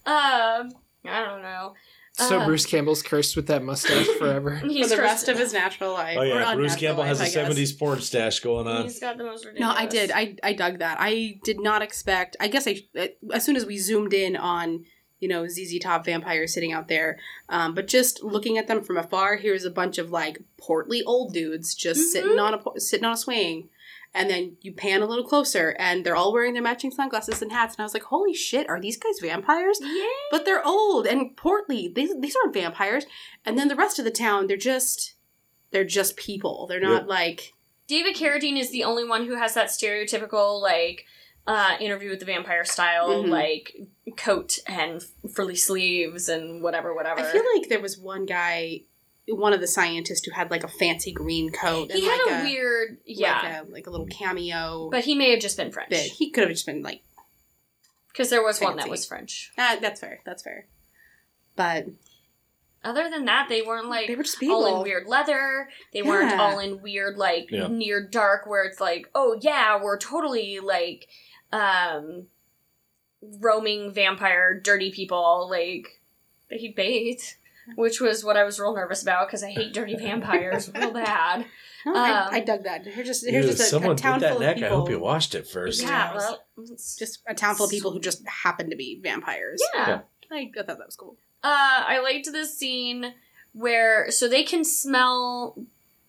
um, 0.05 0.71
I 1.05 1.23
don't 1.25 1.41
know. 1.41 1.73
So 2.17 2.39
Uh, 2.39 2.45
Bruce 2.45 2.65
Campbell's 2.65 3.03
cursed 3.03 3.35
with 3.35 3.47
that 3.47 3.63
mustache 3.63 4.07
forever. 4.19 4.59
For 4.59 4.67
He's 4.67 4.89
the 4.89 4.95
cursed- 4.95 5.03
rest 5.05 5.27
of 5.29 5.37
his 5.37 5.53
natural 5.53 5.93
life. 5.93 6.17
Oh 6.19 6.23
yeah, 6.23 6.33
Bruce 6.55 6.73
unnatural 6.73 6.79
Campbell 6.79 7.03
has 7.03 7.19
a 7.19 7.23
life, 7.23 7.31
I 7.37 7.41
guess. 7.49 7.57
'70s 7.57 7.79
porn 7.79 8.01
stash 8.01 8.39
going 8.39 8.67
on. 8.67 8.83
He's 8.83 8.99
got 8.99 9.17
the 9.17 9.23
most 9.23 9.45
ridiculous. 9.45 9.75
No. 9.75 9.79
I 9.81 9.85
did. 9.85 10.11
I 10.11 10.35
I 10.43 10.53
dug 10.53 10.79
that. 10.79 10.97
I 10.99 11.39
did 11.43 11.59
not 11.61 11.81
expect. 11.81 12.35
I 12.39 12.47
guess 12.47 12.67
I 12.67 12.81
as 13.31 13.43
soon 13.45 13.55
as 13.55 13.65
we 13.65 13.77
zoomed 13.77 14.13
in 14.13 14.35
on 14.35 14.83
you 15.19 15.27
know 15.27 15.47
ZZ 15.47 15.79
Top 15.79 16.05
vampires 16.05 16.53
sitting 16.53 16.73
out 16.73 16.87
there, 16.87 17.17
um, 17.49 17.73
but 17.75 17.87
just 17.87 18.23
looking 18.23 18.57
at 18.57 18.67
them 18.67 18.81
from 18.83 18.97
afar, 18.97 19.35
here's 19.37 19.65
a 19.65 19.71
bunch 19.71 19.97
of 19.97 20.11
like 20.11 20.39
portly 20.59 21.03
old 21.03 21.33
dudes 21.33 21.73
just 21.75 21.99
Mhm. 21.99 22.11
sitting 22.11 22.39
on 22.39 22.53
a 22.53 22.79
sitting 22.79 23.05
on 23.05 23.13
a 23.13 23.17
swing, 23.17 23.69
and 24.13 24.29
then 24.29 24.57
you 24.61 24.71
pan 24.73 25.01
a 25.01 25.05
little 25.05 25.25
closer, 25.27 25.75
and 25.79 26.05
they're 26.05 26.15
all 26.15 26.33
wearing 26.33 26.53
their 26.53 26.63
matching 26.63 26.91
sunglasses 26.91 27.41
and 27.41 27.51
hats, 27.51 27.75
and 27.75 27.81
I 27.81 27.85
was 27.85 27.93
like, 27.93 28.03
holy 28.03 28.33
shit, 28.33 28.67
are 28.69 28.79
these 28.79 28.97
guys 28.97 29.19
vampires? 29.21 29.79
Yeah. 29.81 30.05
But 30.31 30.45
they're 30.45 30.65
old 30.65 31.05
and 31.07 31.35
portly. 31.35 31.91
These 31.93 32.19
these 32.19 32.35
aren't 32.35 32.53
vampires. 32.53 33.05
And 33.45 33.57
then 33.57 33.67
the 33.67 33.75
rest 33.75 33.99
of 33.99 34.05
the 34.05 34.11
town, 34.11 34.47
they're 34.47 34.57
just 34.57 35.13
they're 35.71 35.83
just 35.83 36.15
people. 36.17 36.65
They're 36.67 36.79
not 36.79 37.01
Yep. 37.03 37.09
like 37.09 37.53
David 37.87 38.15
Carradine 38.15 38.57
is 38.59 38.71
the 38.71 38.83
only 38.83 39.03
one 39.07 39.25
who 39.25 39.35
has 39.35 39.53
that 39.53 39.67
stereotypical 39.67 40.61
like 40.61 41.05
uh, 41.45 41.77
interview 41.79 42.09
with 42.09 42.19
the 42.19 42.25
vampire 42.25 42.65
style, 42.65 43.23
Mhm. 43.23 43.29
like 43.29 43.75
coat 44.17 44.59
and 44.67 45.01
frilly 45.33 45.55
sleeves 45.55 46.27
and 46.27 46.61
whatever, 46.61 46.93
whatever. 46.93 47.21
I 47.21 47.31
feel 47.31 47.43
like 47.55 47.69
there 47.69 47.79
was 47.79 47.97
one 47.97 48.25
guy, 48.25 48.81
one 49.29 49.53
of 49.53 49.59
the 49.59 49.67
scientists 49.67 50.25
who 50.25 50.31
had 50.31 50.49
like 50.51 50.63
a 50.63 50.67
fancy 50.67 51.11
green 51.11 51.51
coat 51.51 51.89
and 51.91 51.99
he 51.99 52.05
had 52.05 52.19
like 52.25 52.41
a, 52.41 52.43
weird, 52.43 52.97
yeah, 53.05 53.61
like 53.61 53.67
a, 53.69 53.71
like 53.71 53.87
a 53.87 53.89
little 53.89 54.07
cameo. 54.07 54.89
but 54.89 55.03
he 55.03 55.15
may 55.15 55.31
have 55.31 55.39
just 55.41 55.57
been 55.57 55.71
French 55.71 55.89
bit. 55.89 56.11
He 56.11 56.29
could 56.31 56.43
have 56.43 56.51
just 56.51 56.65
been 56.65 56.81
like, 56.81 57.01
because 58.11 58.29
there 58.29 58.43
was 58.43 58.59
one 58.61 58.77
that 58.77 58.89
was 58.89 59.05
French. 59.05 59.51
ah, 59.57 59.77
that's 59.81 59.99
fair, 59.99 60.19
that's 60.25 60.43
fair. 60.43 60.65
But 61.55 61.87
Other 62.83 63.09
than 63.09 63.25
that, 63.25 63.47
they 63.49 63.61
weren't 63.61 63.89
like 63.89 64.07
they 64.07 64.15
were 64.15 64.23
just 64.23 64.39
people. 64.39 64.55
all 64.63 64.77
in 64.77 64.83
weird 64.83 65.07
leather. 65.07 65.67
They 65.91 66.03
weren't 66.03 66.39
all 66.39 66.59
in 66.59 66.81
weird 66.81 67.17
like 67.17 67.49
Yeah. 67.51 67.67
near 67.67 68.01
dark 68.07 68.45
where 68.47 68.63
it's 68.63 68.79
like, 68.79 69.09
oh 69.13 69.37
yeah, 69.41 69.81
we're 69.81 69.97
totally 69.97 70.59
like 70.59 71.07
um 71.51 72.27
roaming 73.39 73.91
vampire 73.91 74.59
dirty 74.59 74.91
people 74.91 75.47
like 75.49 75.99
they 76.49 76.73
bathe. 76.75 77.19
Which 77.75 77.99
was 77.99 78.23
what 78.23 78.37
I 78.37 78.43
was 78.43 78.59
real 78.59 78.73
nervous 78.75 79.01
about 79.01 79.27
because 79.27 79.43
I 79.43 79.49
hate 79.51 79.73
dirty 79.73 79.95
vampires 79.95 80.71
real 80.73 80.91
bad. 81.05 81.45
No, 81.85 81.91
um, 81.93 81.97
I, 81.97 82.29
I 82.33 82.39
dug 82.41 82.63
that. 82.63 82.85
Here's 82.85 83.07
just 83.07 83.25
here's 83.27 83.45
Ew, 83.45 83.51
just 83.51 83.61
a, 83.63 83.65
someone 83.65 83.91
a 83.91 83.95
did 83.95 84.01
town 84.03 84.19
that 84.21 84.29
full 84.33 84.37
of 84.37 84.41
neck. 84.43 84.55
people. 84.57 84.69
I 84.71 84.75
hope 84.75 84.89
you 84.89 84.99
washed 84.99 85.35
it 85.35 85.47
first. 85.47 85.81
Yeah, 85.81 85.87
Yeah. 86.13 86.17
well, 86.17 86.43
it's- 86.63 86.95
Just 86.97 87.19
a 87.27 87.33
town 87.33 87.55
full 87.55 87.65
of 87.65 87.71
people 87.71 87.91
who 87.91 87.99
just 87.99 88.27
happen 88.27 88.69
to 88.69 88.75
be 88.75 88.99
vampires. 89.01 89.61
yeah. 89.73 89.87
Yeah. 89.89 89.99
I, 90.31 90.51
I 90.59 90.63
thought 90.63 90.77
that 90.77 90.85
was 90.85 90.95
cool. 90.95 91.15
Uh, 91.43 91.83
I 91.87 91.99
liked 92.01 92.29
this 92.31 92.57
scene 92.57 93.13
where 93.53 94.11
so 94.11 94.27
they 94.27 94.43
can 94.43 94.63
smell 94.63 95.57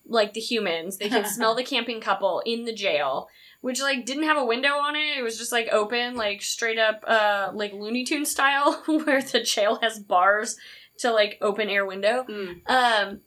like 0.07 0.33
the 0.35 0.41
humans. 0.41 0.97
They 0.99 1.09
can 1.09 1.25
smell 1.27 1.55
the 1.55 1.63
camping 1.73 2.01
couple 2.01 2.41
in 2.47 2.65
the 2.65 2.73
jail, 2.73 3.29
which 3.61 3.81
like 3.81 4.05
didn't 4.07 4.25
have 4.25 4.39
a 4.39 4.45
window 4.45 4.75
on 4.75 4.97
it. 4.97 5.19
It 5.19 5.23
was 5.23 5.39
just 5.39 5.53
like 5.53 5.69
open, 5.71 6.17
like 6.17 6.43
straight 6.43 6.79
up, 6.79 7.05
uh, 7.07 7.51
like 7.53 7.73
Looney 7.73 8.05
Tune 8.05 8.25
style, 8.25 8.83
where 8.87 9.23
the 9.23 9.43
jail 9.43 9.79
has 9.83 9.99
bars 9.99 10.57
to 10.99 11.11
like 11.13 11.39
open 11.41 11.69
air 11.69 11.85
window. 11.87 12.25
Mm. 12.29 12.61
Um, 12.69 13.21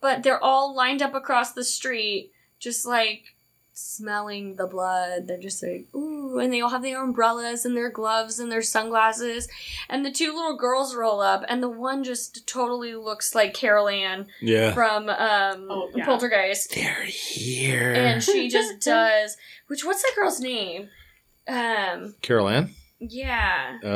but 0.00 0.22
they're 0.22 0.42
all 0.42 0.74
lined 0.74 1.02
up 1.02 1.14
across 1.14 1.52
the 1.52 1.64
street, 1.64 2.30
just 2.60 2.86
like 2.86 3.34
smelling 3.72 4.56
the 4.56 4.66
blood. 4.66 5.26
They're 5.26 5.38
just 5.40 5.62
like, 5.62 5.86
ooh, 5.94 6.38
and 6.38 6.52
they 6.52 6.60
all 6.60 6.70
have 6.70 6.82
their 6.82 7.02
umbrellas 7.02 7.64
and 7.64 7.76
their 7.76 7.90
gloves 7.90 8.38
and 8.38 8.50
their 8.50 8.62
sunglasses. 8.62 9.48
And 9.88 10.04
the 10.04 10.10
two 10.10 10.34
little 10.34 10.56
girls 10.56 10.94
roll 10.96 11.20
up, 11.20 11.44
and 11.48 11.62
the 11.62 11.68
one 11.68 12.02
just 12.04 12.46
totally 12.46 12.94
looks 12.94 13.34
like 13.34 13.54
Carol 13.54 13.88
Anne 13.88 14.26
Yeah. 14.40 14.72
from 14.72 15.08
um, 15.08 15.66
Oh, 15.70 15.90
yeah. 15.94 16.04
Poltergeist. 16.04 16.74
They're 16.74 17.04
here. 17.04 17.92
And 17.92 18.22
she 18.22 18.48
just 18.48 18.80
does. 18.84 19.36
Which 19.68 19.84
what's 19.84 20.02
that 20.02 20.12
girl's 20.16 20.40
name? 20.40 20.88
Um, 21.46 22.14
Carol 22.22 22.48
Anne? 22.48 22.70
Yeah, 23.00 23.78
Uh, 23.84 23.88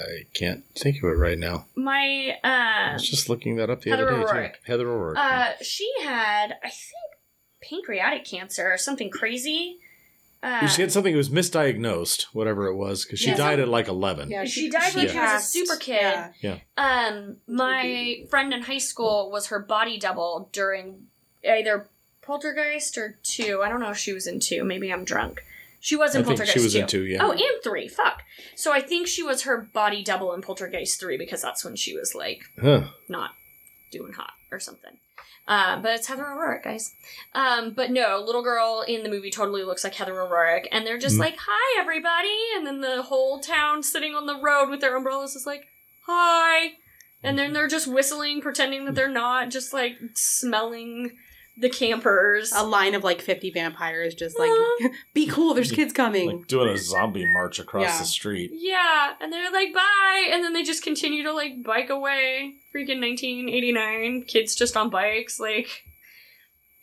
I 0.00 0.26
can't 0.34 0.64
think 0.76 0.96
of 0.98 1.04
it 1.04 1.18
right 1.18 1.38
now. 1.38 1.66
my 1.76 2.36
I 2.42 2.86
um, 2.88 2.92
was 2.94 3.08
just 3.08 3.28
looking 3.28 3.56
that 3.56 3.70
up 3.70 3.82
the 3.82 3.90
Heather 3.90 4.08
other 4.10 4.16
day 4.24 4.24
O'Rourke. 4.32 4.52
too. 4.54 4.58
Heather 4.72 4.90
O'Rourke. 4.90 5.16
Uh, 5.18 5.52
she 5.62 5.90
had, 6.02 6.56
I 6.62 6.68
think, 6.70 7.12
pancreatic 7.62 8.24
cancer 8.24 8.70
or 8.72 8.78
something 8.78 9.10
crazy. 9.10 9.78
Uh, 10.42 10.66
she 10.68 10.82
had 10.82 10.92
something 10.92 11.12
that 11.14 11.18
was 11.18 11.30
misdiagnosed, 11.30 12.26
whatever 12.32 12.66
it 12.68 12.76
was, 12.76 13.04
because 13.04 13.18
she 13.18 13.30
Yeah, 13.30 13.36
died 13.36 13.54
some- 13.54 13.62
at 13.62 13.68
like 13.68 13.88
eleven. 13.88 14.30
Yeah, 14.30 14.44
She 14.44 14.70
died 14.70 14.94
when 14.94 15.08
she 15.08 15.16
was 15.18 15.42
a 15.42 15.44
super 15.44 15.76
kid. 15.76 16.30
Yeah. 16.40 16.58
um, 16.76 17.38
my 17.48 18.22
friend 18.30 18.54
in 18.54 18.62
high 18.62 18.78
school 18.78 19.30
was 19.32 19.48
her 19.48 19.58
body 19.58 19.98
double 19.98 20.48
during 20.52 21.08
either 21.44 21.88
Poltergeist 22.22 22.96
or 22.98 23.18
two. 23.24 23.62
I 23.64 23.68
don't 23.68 23.80
know 23.80 23.90
if 23.90 23.98
she 23.98 24.12
was 24.12 24.26
in 24.28 24.38
two. 24.38 24.62
Maybe 24.62 24.92
I'm 24.92 25.04
drunk. 25.04 25.42
She 25.80 25.96
was 25.96 26.14
in 26.14 26.22
I 26.22 26.24
Poltergeist 26.24 26.52
she 26.56 26.62
was 26.62 26.72
two. 26.72 26.78
in 26.80 26.86
two. 26.86 27.04
Yeah. 27.04 27.18
Oh, 27.24 27.30
and 27.32 27.62
three. 27.62 27.88
Fuck. 27.88 28.22
So 28.56 28.72
I 28.72 28.80
think 28.80 29.06
she 29.06 29.22
was 29.22 29.42
her 29.42 29.68
body 29.72 30.02
double 30.02 30.32
in 30.34 30.42
Poltergeist 30.42 30.98
three 31.00 31.16
because 31.16 31.40
that's 31.42 31.64
when 31.64 31.76
she 31.76 31.96
was 31.96 32.14
like 32.14 32.42
Huh. 32.60 32.88
not 33.08 33.30
doing 33.90 34.12
hot 34.12 34.32
or 34.50 34.58
something. 34.60 34.98
Uh, 35.46 35.80
but 35.80 35.92
it's 35.94 36.06
Heather 36.08 36.26
O'Rourke, 36.26 36.64
guys. 36.64 36.94
Um, 37.32 37.72
but 37.72 37.90
no, 37.90 38.22
little 38.22 38.42
girl 38.42 38.84
in 38.86 39.02
the 39.02 39.08
movie 39.08 39.30
totally 39.30 39.62
looks 39.62 39.82
like 39.82 39.94
Heather 39.94 40.20
O'Rourke, 40.20 40.68
and 40.70 40.86
they're 40.86 40.98
just 40.98 41.16
Mm. 41.16 41.20
like, 41.20 41.36
"Hi, 41.40 41.80
everybody!" 41.80 42.36
And 42.54 42.66
then 42.66 42.82
the 42.82 43.00
whole 43.04 43.40
town 43.40 43.82
sitting 43.82 44.14
on 44.14 44.26
the 44.26 44.36
road 44.36 44.68
with 44.68 44.80
their 44.82 44.94
umbrellas 44.94 45.34
is 45.34 45.46
like, 45.46 45.64
"Hi," 46.06 46.74
and 47.22 47.38
then 47.38 47.54
they're 47.54 47.66
just 47.66 47.86
whistling, 47.86 48.42
pretending 48.42 48.84
that 48.84 48.94
they're 48.94 49.08
not, 49.08 49.48
just 49.48 49.72
like 49.72 49.96
smelling 50.14 51.16
the 51.58 51.68
campers. 51.68 52.52
A 52.54 52.64
line 52.64 52.94
of 52.94 53.02
like 53.04 53.20
50 53.20 53.50
vampires 53.50 54.14
just 54.14 54.38
like, 54.38 54.50
Aw. 54.50 54.88
be 55.14 55.26
cool, 55.26 55.54
there's 55.54 55.72
kids 55.72 55.92
coming. 55.92 56.28
Like 56.28 56.46
doing 56.46 56.68
a 56.68 56.76
zombie 56.78 57.26
march 57.32 57.58
across 57.58 57.82
Yeah. 57.84 57.98
the 57.98 58.04
street. 58.04 58.50
Yeah, 58.54 59.14
and 59.20 59.32
they're 59.32 59.50
like, 59.52 59.74
bye! 59.74 60.28
And 60.32 60.44
then 60.44 60.52
they 60.52 60.62
just 60.62 60.82
continue 60.84 61.22
to, 61.24 61.32
like, 61.32 61.62
bike 61.64 61.90
away. 61.90 62.54
Freaking 62.74 63.00
1989. 63.00 64.22
Kids 64.24 64.54
just 64.54 64.76
on 64.76 64.90
bikes, 64.90 65.40
like. 65.40 65.84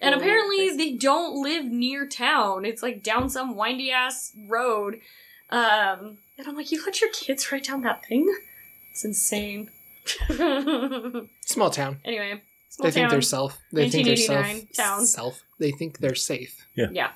And 0.02 0.14
Oh, 0.14 0.18
apparently 0.18 0.68
nice. 0.68 0.78
they 0.78 0.92
don't 0.94 1.42
live 1.42 1.66
near 1.66 2.06
town. 2.06 2.66
It's, 2.66 2.84
like, 2.84 3.02
down 3.02 3.30
some 3.30 3.56
windy 3.56 3.92
ass 3.92 4.34
road. 4.48 4.96
Um, 5.50 6.18
and 6.38 6.48
I'm 6.48 6.56
like, 6.56 6.72
you 6.72 6.84
let 6.86 7.00
your 7.00 7.12
kids 7.12 7.50
ride 7.52 7.64
down 7.64 7.82
that 7.82 8.06
thing? 8.06 8.28
It's 8.92 9.06
insane. 9.06 9.70
Small 11.46 11.70
town. 11.70 12.00
anyway, 12.06 12.42
small 12.76 12.88
They 12.88 12.92
think 12.92 13.10
they're 13.10 13.22
self. 13.22 13.58
They 13.72 13.90
think 13.90 14.06
they're 14.08 14.16
self. 14.16 14.46
town. 14.76 15.06
Self. 15.06 15.42
They 15.60 15.72
think 15.72 16.00
they're 16.00 16.16
safe. 16.16 16.66
Yeah. 16.76 16.88
Yeah. 16.92 17.12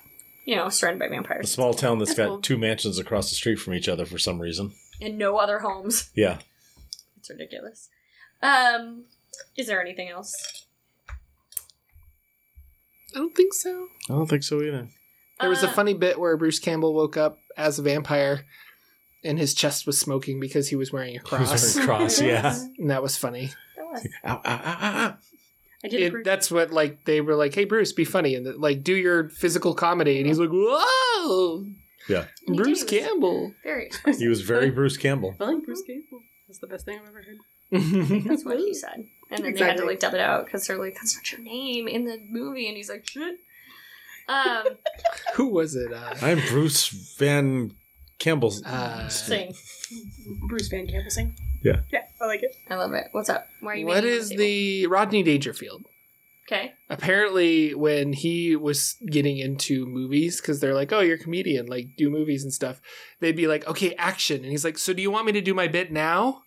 You 0.46 0.56
know, 0.56 0.70
surrounded 0.70 1.00
by 1.00 1.10
vampires. 1.10 1.46
A 1.46 1.48
small 1.52 1.74
town 1.74 2.00
that's 2.00 2.12
That's 2.12 2.18
got 2.20 2.28
cool. 2.28 2.42
two 2.42 2.58
mansions 2.58 2.98
across 2.98 3.30
the 3.30 3.36
street 3.36 3.58
from 3.58 3.74
each 3.74 3.88
other 3.88 4.06
for 4.06 4.18
some 4.18 4.40
reason. 4.40 4.72
And 5.02 5.18
no 5.18 5.38
other 5.38 5.60
homes. 5.60 6.10
Yeah. 6.16 6.40
It's 7.18 7.30
ridiculous. 7.30 7.90
Um, 8.42 9.04
is 9.58 9.68
there 9.68 9.82
anything 9.82 10.10
else? 10.10 10.66
I 13.14 13.20
don't 13.20 13.36
think 13.36 13.54
so. 13.54 13.88
I 14.10 14.14
don't 14.14 14.28
think 14.30 14.44
so 14.44 14.62
either. 14.62 14.88
There 15.40 15.50
was 15.50 15.64
a 15.64 15.70
Uh, 15.70 15.74
funny 15.74 15.94
bit 15.94 16.20
where 16.20 16.36
Bruce 16.38 16.60
Campbell 16.60 16.94
woke 16.94 17.18
up 17.18 17.38
as 17.58 17.80
a 17.80 17.82
vampire 17.82 18.46
and 19.24 19.38
his 19.40 19.54
chest 19.54 19.86
was 19.86 20.00
smoking 20.00 20.40
because 20.40 20.70
he 20.70 20.76
was 20.76 20.92
wearing 20.94 21.10
a 21.10 21.12
He 21.14 21.20
was 21.20 21.28
cross. 21.28 21.76
wearing 21.76 21.90
a 21.90 21.92
cross, 21.94 22.22
yeah. 22.22 22.56
and 22.78 22.90
that 22.90 23.04
was 23.04 23.18
funny. 23.18 23.52
That 23.76 23.86
was. 23.86 24.08
Ow, 24.26 24.30
ow, 24.34 24.42
ow, 24.46 24.78
ow, 24.82 25.08
ow. 25.10 25.18
I 25.84 25.88
did 25.88 26.02
It, 26.02 26.06
agree. 26.08 26.24
that's 26.24 26.52
what 26.52 26.72
like 26.72 27.06
they 27.06 27.22
were 27.22 27.36
like, 27.36 27.54
"Hey 27.56 27.66
Bruce, 27.66 27.94
be 27.94 28.04
funny 28.06 28.36
and 28.36 28.46
like 28.58 28.84
do 28.84 28.94
your 28.94 29.30
physical 29.30 29.74
comedy." 29.74 30.18
And 30.18 30.28
he's 30.28 30.40
like, 30.40 30.50
"Whoa, 30.52 31.66
Yeah. 32.10 32.26
He 32.48 32.54
Bruce 32.58 32.84
did. 32.84 33.02
Campbell." 33.04 33.54
Very 33.64 33.86
expressive. 33.88 34.22
He 34.22 34.28
was 34.28 34.42
very 34.42 34.70
Bruce 34.72 34.98
Campbell. 34.98 35.36
I 35.40 35.46
like 35.46 35.64
Bruce 35.64 35.84
Campbell. 35.88 36.22
That's 36.48 36.60
the 36.60 36.68
best 36.68 36.86
thing 36.86 37.00
I've 37.00 37.08
ever 37.08 37.22
heard. 37.24 37.38
That's 38.28 38.44
what 38.44 38.58
he 38.58 38.74
said. 38.74 39.06
And 39.32 39.44
then 39.46 39.54
they 39.54 39.60
had 39.64 39.78
to 39.78 39.86
like 39.86 40.00
dub 40.00 40.16
it 40.16 40.20
out 40.20 40.46
because 40.46 40.66
they're 40.68 40.80
like, 40.80 40.96
"That's 40.96 41.16
not 41.16 41.32
your 41.32 41.42
name 41.42 41.88
in 41.88 42.06
the 42.06 42.18
movie," 42.30 42.68
and 42.68 42.76
he's 42.76 42.90
like, 42.90 43.08
"Shit." 43.08 43.36
Um, 44.28 44.64
Who 45.36 45.48
was 45.50 45.76
it? 45.76 45.92
Uh, 45.94 46.14
I'm 46.22 46.40
Bruce 46.50 46.88
Van 47.18 47.72
Campbell. 48.20 48.54
Uh, 48.66 49.08
sing. 49.08 49.54
Bruce 50.48 50.68
Van 50.68 50.88
Campbell 50.88 51.10
sing. 51.10 51.36
Yeah. 51.64 51.82
Yeah, 51.92 52.04
I 52.22 52.26
like 52.26 52.44
it. 52.44 52.56
I 52.70 52.76
love 52.76 52.94
it. 52.94 53.08
What's 53.12 53.30
up? 53.30 53.48
Why 53.62 53.74
are 53.74 53.76
you? 53.76 53.86
what 53.86 53.96
banging 53.96 54.12
on 54.12 54.20
is 54.20 54.30
table? 54.30 54.40
the 54.42 54.88
Rodney 54.88 55.24
Dangerfield? 55.24 55.86
Okay. 56.48 56.74
Apparently, 56.90 57.76
when 57.76 58.12
he 58.14 58.56
was 58.56 58.96
getting 59.06 59.38
into 59.38 59.86
movies, 59.86 60.42
because 60.42 60.60
they're 60.60 60.74
like, 60.74 60.92
"Oh, 60.92 61.00
you're 61.00 61.16
a 61.16 61.20
comedian, 61.20 61.68
like 61.68 61.96
do 61.96 62.10
movies 62.10 62.44
and 62.44 62.52
stuff," 62.52 62.82
they'd 63.20 63.36
be 63.36 63.48
like, 63.48 63.68
"Okay, 63.68 63.94
action," 63.96 64.38
and 64.38 64.48
he's 64.48 64.66
like, 64.66 64.80
"So 64.80 64.92
do 64.92 65.02
you 65.02 65.12
want 65.12 65.28
me 65.28 65.32
to 65.34 65.42
do 65.42 65.54
my 65.54 65.68
bit 65.68 65.92
now?" 65.92 66.42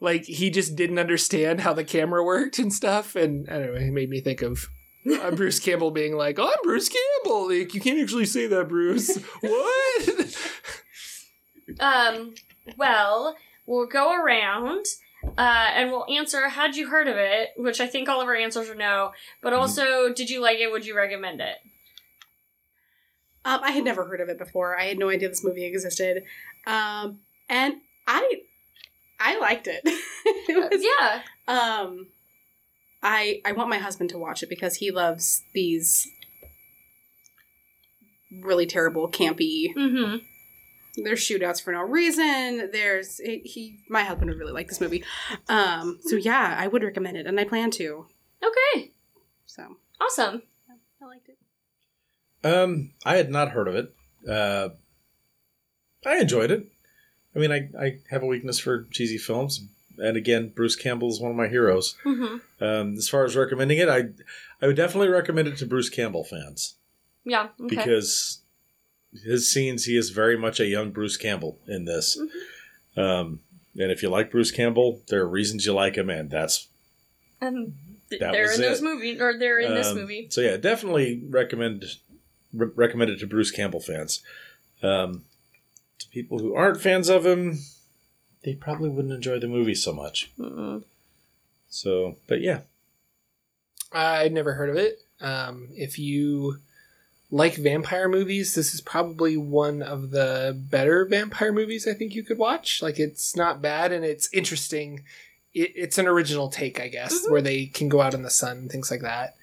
Like 0.00 0.24
he 0.24 0.50
just 0.50 0.76
didn't 0.76 1.00
understand 1.00 1.62
how 1.62 1.72
the 1.72 1.82
camera 1.82 2.22
worked 2.22 2.60
and 2.60 2.72
stuff, 2.72 3.16
and 3.16 3.48
I 3.50 3.58
don't 3.58 3.74
know. 3.74 3.80
It 3.80 3.92
made 3.92 4.10
me 4.10 4.20
think 4.20 4.42
of 4.42 4.68
uh, 5.10 5.30
Bruce 5.34 5.58
Campbell 5.58 5.90
being 5.90 6.14
like, 6.14 6.38
oh, 6.38 6.46
"I'm 6.46 6.62
Bruce 6.62 6.88
Campbell." 6.88 7.48
Like, 7.48 7.74
you 7.74 7.80
can't 7.80 8.00
actually 8.00 8.26
say 8.26 8.46
that, 8.46 8.68
Bruce. 8.68 9.16
what? 9.40 10.36
Um, 11.80 12.34
well, 12.76 13.36
we'll 13.66 13.86
go 13.86 14.12
around 14.14 14.84
uh, 15.36 15.70
and 15.74 15.90
we'll 15.90 16.06
answer 16.08 16.48
had 16.48 16.76
you 16.76 16.88
heard 16.88 17.08
of 17.08 17.16
it, 17.16 17.50
which 17.56 17.80
I 17.80 17.86
think 17.86 18.08
all 18.08 18.20
of 18.20 18.28
our 18.28 18.36
answers 18.36 18.68
are 18.68 18.74
no, 18.74 19.12
but 19.42 19.52
also 19.52 20.12
did 20.12 20.30
you 20.30 20.40
like 20.40 20.58
it? 20.58 20.70
Would 20.70 20.86
you 20.86 20.96
recommend 20.96 21.40
it? 21.40 21.56
Um, 23.44 23.60
I 23.62 23.70
had 23.70 23.84
never 23.84 24.04
heard 24.04 24.20
of 24.20 24.28
it 24.28 24.38
before. 24.38 24.78
I 24.78 24.84
had 24.84 24.98
no 24.98 25.10
idea 25.10 25.28
this 25.28 25.44
movie 25.44 25.64
existed, 25.64 26.24
um, 26.66 27.20
and 27.48 27.74
I 28.06 28.42
I 29.18 29.38
liked 29.38 29.66
it. 29.66 29.80
it 29.84 30.70
was, 30.70 30.84
yeah. 30.84 31.22
Um, 31.46 32.08
I 33.02 33.40
I 33.44 33.52
want 33.52 33.70
my 33.70 33.78
husband 33.78 34.10
to 34.10 34.18
watch 34.18 34.42
it 34.42 34.48
because 34.48 34.76
he 34.76 34.90
loves 34.90 35.42
these 35.54 36.08
really 38.42 38.66
terrible, 38.66 39.08
campy. 39.08 39.74
Mm-hmm. 39.74 40.16
There's 41.04 41.20
shootouts 41.20 41.62
for 41.62 41.72
no 41.72 41.82
reason. 41.82 42.70
There's 42.72 43.18
he, 43.18 43.38
he. 43.44 43.80
My 43.88 44.02
husband 44.04 44.30
would 44.30 44.38
really 44.38 44.52
like 44.52 44.68
this 44.68 44.80
movie. 44.80 45.04
Um, 45.48 45.98
so 46.02 46.16
yeah, 46.16 46.56
I 46.58 46.66
would 46.66 46.82
recommend 46.82 47.16
it, 47.16 47.26
and 47.26 47.38
I 47.38 47.44
plan 47.44 47.70
to. 47.72 48.06
Okay. 48.42 48.92
So 49.46 49.76
Awesome. 50.00 50.42
I 51.02 51.04
liked 51.06 51.28
it. 51.28 51.38
Um, 52.46 52.92
I 53.04 53.16
had 53.16 53.30
not 53.30 53.50
heard 53.50 53.68
of 53.68 53.74
it. 53.74 53.94
Uh, 54.28 54.68
I 56.06 56.18
enjoyed 56.18 56.50
it. 56.50 56.64
I 57.34 57.38
mean, 57.40 57.52
I, 57.52 57.68
I 57.80 57.98
have 58.10 58.22
a 58.22 58.26
weakness 58.26 58.58
for 58.58 58.84
cheesy 58.90 59.18
films, 59.18 59.64
and 59.98 60.16
again, 60.16 60.52
Bruce 60.54 60.76
Campbell 60.76 61.08
is 61.08 61.20
one 61.20 61.30
of 61.30 61.36
my 61.36 61.48
heroes. 61.48 61.96
Mm-hmm. 62.04 62.64
Um, 62.64 62.94
as 62.96 63.08
far 63.08 63.24
as 63.24 63.36
recommending 63.36 63.78
it, 63.78 63.88
I 63.88 64.04
I 64.62 64.66
would 64.66 64.76
definitely 64.76 65.08
recommend 65.08 65.48
it 65.48 65.56
to 65.58 65.66
Bruce 65.66 65.88
Campbell 65.90 66.24
fans 66.24 66.74
Yeah. 67.24 67.48
Okay. 67.60 67.76
because 67.76 68.40
his 69.24 69.50
scenes, 69.50 69.84
he 69.84 69.96
is 69.96 70.10
very 70.10 70.36
much 70.36 70.60
a 70.60 70.66
young 70.66 70.90
Bruce 70.90 71.16
Campbell 71.16 71.58
in 71.66 71.84
this. 71.84 72.18
Um, 72.96 73.40
and 73.78 73.90
if 73.92 74.02
you 74.02 74.08
like 74.10 74.30
Bruce 74.30 74.50
Campbell, 74.50 75.00
there 75.08 75.20
are 75.22 75.28
reasons 75.28 75.64
you 75.66 75.72
like 75.72 75.96
him, 75.96 76.10
and 76.10 76.30
that's 76.30 76.68
and 77.40 77.74
th- 78.10 78.20
That 78.20 78.32
they're 78.32 78.48
was 78.48 78.56
in 78.56 78.62
those 78.62 78.80
it. 78.80 78.84
movies, 78.84 79.20
or 79.20 79.38
they're 79.38 79.60
in 79.60 79.74
this 79.74 79.88
Um, 79.88 79.96
movie. 79.96 80.26
So 80.30 80.40
yeah, 80.40 80.56
definitely 80.56 81.22
recommend 81.28 81.84
re- 82.52 82.70
recommend 82.74 83.10
it 83.10 83.20
to 83.20 83.26
Bruce 83.26 83.50
Campbell 83.50 83.80
fans. 83.80 84.20
Um, 84.82 85.24
to 85.98 86.08
people 86.08 86.38
who 86.38 86.54
aren't 86.54 86.80
fans 86.80 87.08
of 87.08 87.24
him, 87.26 87.58
they 88.44 88.54
probably 88.54 88.88
wouldn't 88.88 89.14
enjoy 89.14 89.38
the 89.38 89.48
movie 89.48 89.74
so 89.74 89.92
much. 89.92 90.30
Mm-mm. 90.38 90.82
So, 91.68 92.16
but 92.26 92.40
yeah, 92.40 92.60
I'd 93.92 94.32
never 94.32 94.54
heard 94.54 94.70
of 94.70 94.76
it. 94.76 95.00
Um, 95.20 95.68
if 95.72 95.98
you 95.98 96.58
like 97.30 97.56
vampire 97.56 98.08
movies, 98.08 98.54
this 98.54 98.74
is 98.74 98.80
probably 98.80 99.36
one 99.36 99.82
of 99.82 100.10
the 100.10 100.56
better 100.58 101.04
vampire 101.04 101.52
movies 101.52 101.86
I 101.86 101.92
think 101.94 102.14
you 102.14 102.22
could 102.22 102.38
watch. 102.38 102.80
Like, 102.82 102.98
it's 102.98 103.36
not 103.36 103.60
bad 103.60 103.92
and 103.92 104.04
it's 104.04 104.32
interesting. 104.32 105.04
It, 105.52 105.72
it's 105.76 105.98
an 105.98 106.06
original 106.06 106.48
take, 106.48 106.80
I 106.80 106.88
guess, 106.88 107.26
Mhm. 107.26 107.30
where 107.30 107.42
they 107.42 107.66
can 107.66 107.88
go 107.90 108.00
out 108.00 108.14
in 108.14 108.22
the 108.22 108.30
sun 108.30 108.56
and 108.58 108.70
things 108.70 108.90
like 108.90 109.02
that. 109.02 109.34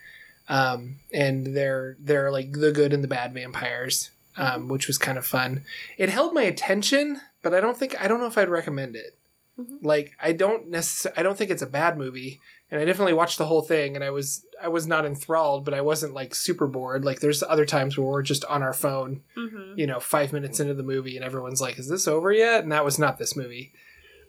Um, 0.47 0.97
and 1.11 1.55
they're 1.55 1.95
they're 1.99 2.31
like 2.31 2.51
the 2.53 2.71
good 2.71 2.93
and 2.93 3.03
the 3.03 3.07
bad 3.07 3.33
vampires, 3.33 4.11
um, 4.37 4.67
which 4.67 4.85
was 4.87 4.97
kind 4.99 5.17
of 5.17 5.25
fun. 5.25 5.63
It 5.97 6.09
held 6.09 6.33
my 6.35 6.43
attention, 6.43 7.19
but 7.41 7.53
I 7.53 7.59
don't 7.59 7.77
think 7.77 7.99
I 7.99 8.07
don't 8.07 8.19
know 8.19 8.27
if 8.27 8.37
I'd 8.37 8.49
recommend 8.49 8.95
it. 8.95 9.15
Mhm. 9.59 9.79
Like, 9.83 10.11
I 10.21 10.31
don't 10.33 10.69
necessarily 10.69 11.17
I 11.19 11.23
don't 11.23 11.37
think 11.37 11.51
it's 11.51 11.61
a 11.61 11.67
bad 11.67 11.97
movie 11.97 12.41
and 12.71 12.81
I 12.81 12.85
definitely 12.85 13.13
watched 13.13 13.37
the 13.37 13.45
whole 13.45 13.61
thing, 13.61 13.95
and 13.95 14.03
I 14.03 14.09
was 14.09 14.43
I 14.61 14.67
was 14.69 14.87
not 14.87 15.05
enthralled, 15.05 15.63
but 15.65 15.73
I 15.73 15.81
wasn't 15.81 16.13
like 16.13 16.33
super 16.35 16.67
bored. 16.67 17.05
Like 17.05 17.19
there's 17.19 17.43
other 17.43 17.65
times 17.65 17.97
where 17.97 18.07
we're 18.07 18.21
just 18.23 18.43
on 18.45 18.63
our 18.63 18.73
phone, 18.73 19.21
Mm-hmm. 19.37 19.77
you 19.79 19.85
know, 19.87 19.99
five 19.99 20.33
minutes 20.33 20.59
into 20.59 20.73
the 20.73 20.83
movie, 20.83 21.15
and 21.15 21.23
everyone's 21.23 21.61
like, 21.61 21.77
"Is 21.77 21.87
this 21.87 22.07
over 22.07 22.31
yet?" 22.31 22.63
And 22.63 22.71
that 22.71 22.83
was 22.85 22.97
not 22.99 23.17
this 23.17 23.35
movie. 23.35 23.71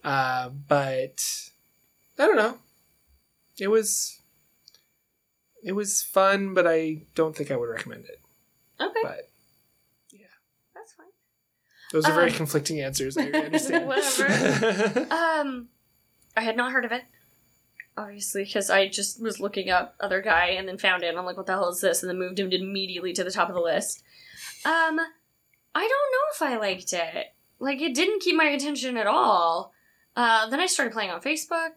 Uh, 0.04 0.50
but 0.50 1.24
I 2.18 2.26
don't 2.26 2.36
know. 2.36 2.58
It 3.58 3.68
was 3.68 4.20
it 5.64 5.72
was 5.72 6.02
fun, 6.02 6.54
but 6.54 6.66
I 6.66 7.02
don't 7.14 7.34
think 7.34 7.50
I 7.50 7.56
would 7.56 7.70
recommend 7.70 8.04
it. 8.04 8.20
Okay. 8.80 9.00
But. 9.02 9.28
Those 11.92 12.04
are 12.06 12.14
very 12.14 12.30
Um, 12.30 12.36
conflicting 12.36 12.80
answers. 12.80 13.16
I 13.16 13.22
understand. 13.30 13.86
Whatever. 13.86 15.06
Um, 15.12 15.68
I 16.36 16.40
had 16.42 16.56
not 16.56 16.72
heard 16.72 16.84
of 16.84 16.92
it. 16.92 17.02
Obviously, 17.98 18.44
because 18.44 18.68
I 18.68 18.88
just 18.88 19.22
was 19.22 19.40
looking 19.40 19.70
up 19.70 19.94
other 20.00 20.20
guy 20.20 20.48
and 20.48 20.68
then 20.68 20.76
found 20.76 21.02
it, 21.02 21.08
and 21.08 21.18
I'm 21.18 21.24
like, 21.24 21.36
"What 21.38 21.46
the 21.46 21.52
hell 21.52 21.70
is 21.70 21.80
this?" 21.80 22.02
And 22.02 22.10
then 22.10 22.18
moved 22.18 22.38
him 22.38 22.50
immediately 22.52 23.14
to 23.14 23.24
the 23.24 23.30
top 23.30 23.48
of 23.48 23.54
the 23.54 23.60
list. 23.62 24.02
Um, 24.66 25.00
I 25.74 25.80
don't 25.80 25.88
know 25.88 26.26
if 26.34 26.42
I 26.42 26.56
liked 26.58 26.92
it. 26.92 27.26
Like, 27.58 27.80
it 27.80 27.94
didn't 27.94 28.20
keep 28.22 28.36
my 28.36 28.44
attention 28.44 28.98
at 28.98 29.06
all. 29.06 29.72
Uh, 30.14 30.46
then 30.50 30.60
I 30.60 30.66
started 30.66 30.92
playing 30.92 31.10
on 31.10 31.22
Facebook. 31.22 31.72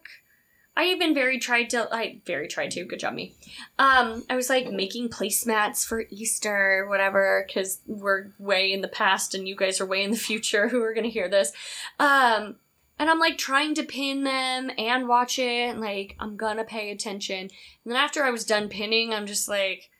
I 0.76 0.84
even 0.86 1.14
very 1.14 1.38
tried 1.38 1.70
to. 1.70 1.92
I 1.92 2.20
very 2.24 2.48
tried 2.48 2.70
to. 2.72 2.84
Good 2.84 3.00
job, 3.00 3.14
me. 3.14 3.34
Um, 3.78 4.24
I 4.30 4.36
was 4.36 4.48
like 4.48 4.70
making 4.70 5.08
placemats 5.08 5.84
for 5.84 6.04
Easter, 6.10 6.86
whatever, 6.88 7.44
because 7.46 7.80
we're 7.86 8.30
way 8.38 8.72
in 8.72 8.80
the 8.80 8.88
past 8.88 9.34
and 9.34 9.48
you 9.48 9.56
guys 9.56 9.80
are 9.80 9.86
way 9.86 10.02
in 10.02 10.10
the 10.10 10.16
future 10.16 10.68
who 10.68 10.82
are 10.82 10.94
gonna 10.94 11.08
hear 11.08 11.28
this. 11.28 11.52
Um, 11.98 12.56
and 12.98 13.10
I'm 13.10 13.18
like 13.18 13.36
trying 13.36 13.74
to 13.74 13.82
pin 13.82 14.24
them 14.24 14.70
and 14.78 15.08
watch 15.08 15.38
it, 15.38 15.70
and 15.70 15.80
like 15.80 16.16
I'm 16.20 16.36
gonna 16.36 16.64
pay 16.64 16.90
attention. 16.90 17.40
And 17.40 17.50
then 17.84 17.96
after 17.96 18.22
I 18.22 18.30
was 18.30 18.44
done 18.44 18.68
pinning, 18.68 19.12
I'm 19.12 19.26
just 19.26 19.48
like 19.48 19.90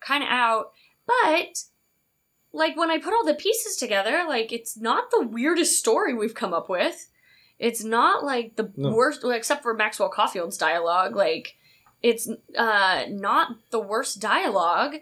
kind 0.00 0.22
of 0.22 0.28
out. 0.30 0.72
But 1.06 1.64
like 2.52 2.76
when 2.76 2.90
I 2.90 2.98
put 2.98 3.12
all 3.12 3.24
the 3.24 3.34
pieces 3.34 3.76
together, 3.76 4.24
like 4.28 4.52
it's 4.52 4.76
not 4.76 5.10
the 5.10 5.26
weirdest 5.26 5.78
story 5.78 6.14
we've 6.14 6.34
come 6.34 6.54
up 6.54 6.68
with. 6.68 7.08
It's 7.60 7.84
not 7.84 8.24
like 8.24 8.56
the 8.56 8.72
No. 8.76 8.90
worst, 8.90 9.22
well, 9.22 9.32
except 9.32 9.62
for 9.62 9.74
Maxwell 9.74 10.08
Caulfield's 10.08 10.56
dialogue. 10.56 11.14
Like 11.14 11.56
it's 12.02 12.28
uh 12.56 13.04
not 13.08 13.56
the 13.70 13.78
worst 13.78 14.18
dialogue. 14.20 14.96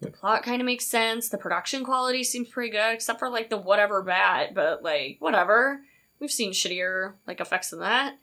The 0.00 0.10
plot 0.10 0.42
kind 0.42 0.60
of 0.60 0.66
makes 0.66 0.86
sense. 0.86 1.30
The 1.30 1.38
production 1.38 1.82
quality 1.82 2.22
seems 2.22 2.48
pretty 2.50 2.70
good, 2.70 2.92
except 2.92 3.18
for 3.18 3.30
like 3.30 3.48
the 3.48 3.56
whatever 3.56 4.02
bat, 4.02 4.54
but 4.54 4.82
like 4.82 5.16
whatever. 5.18 5.80
We've 6.20 6.30
seen 6.30 6.52
shittier 6.52 7.14
like 7.26 7.40
effects 7.40 7.70
than 7.70 7.80
that. 7.80 8.18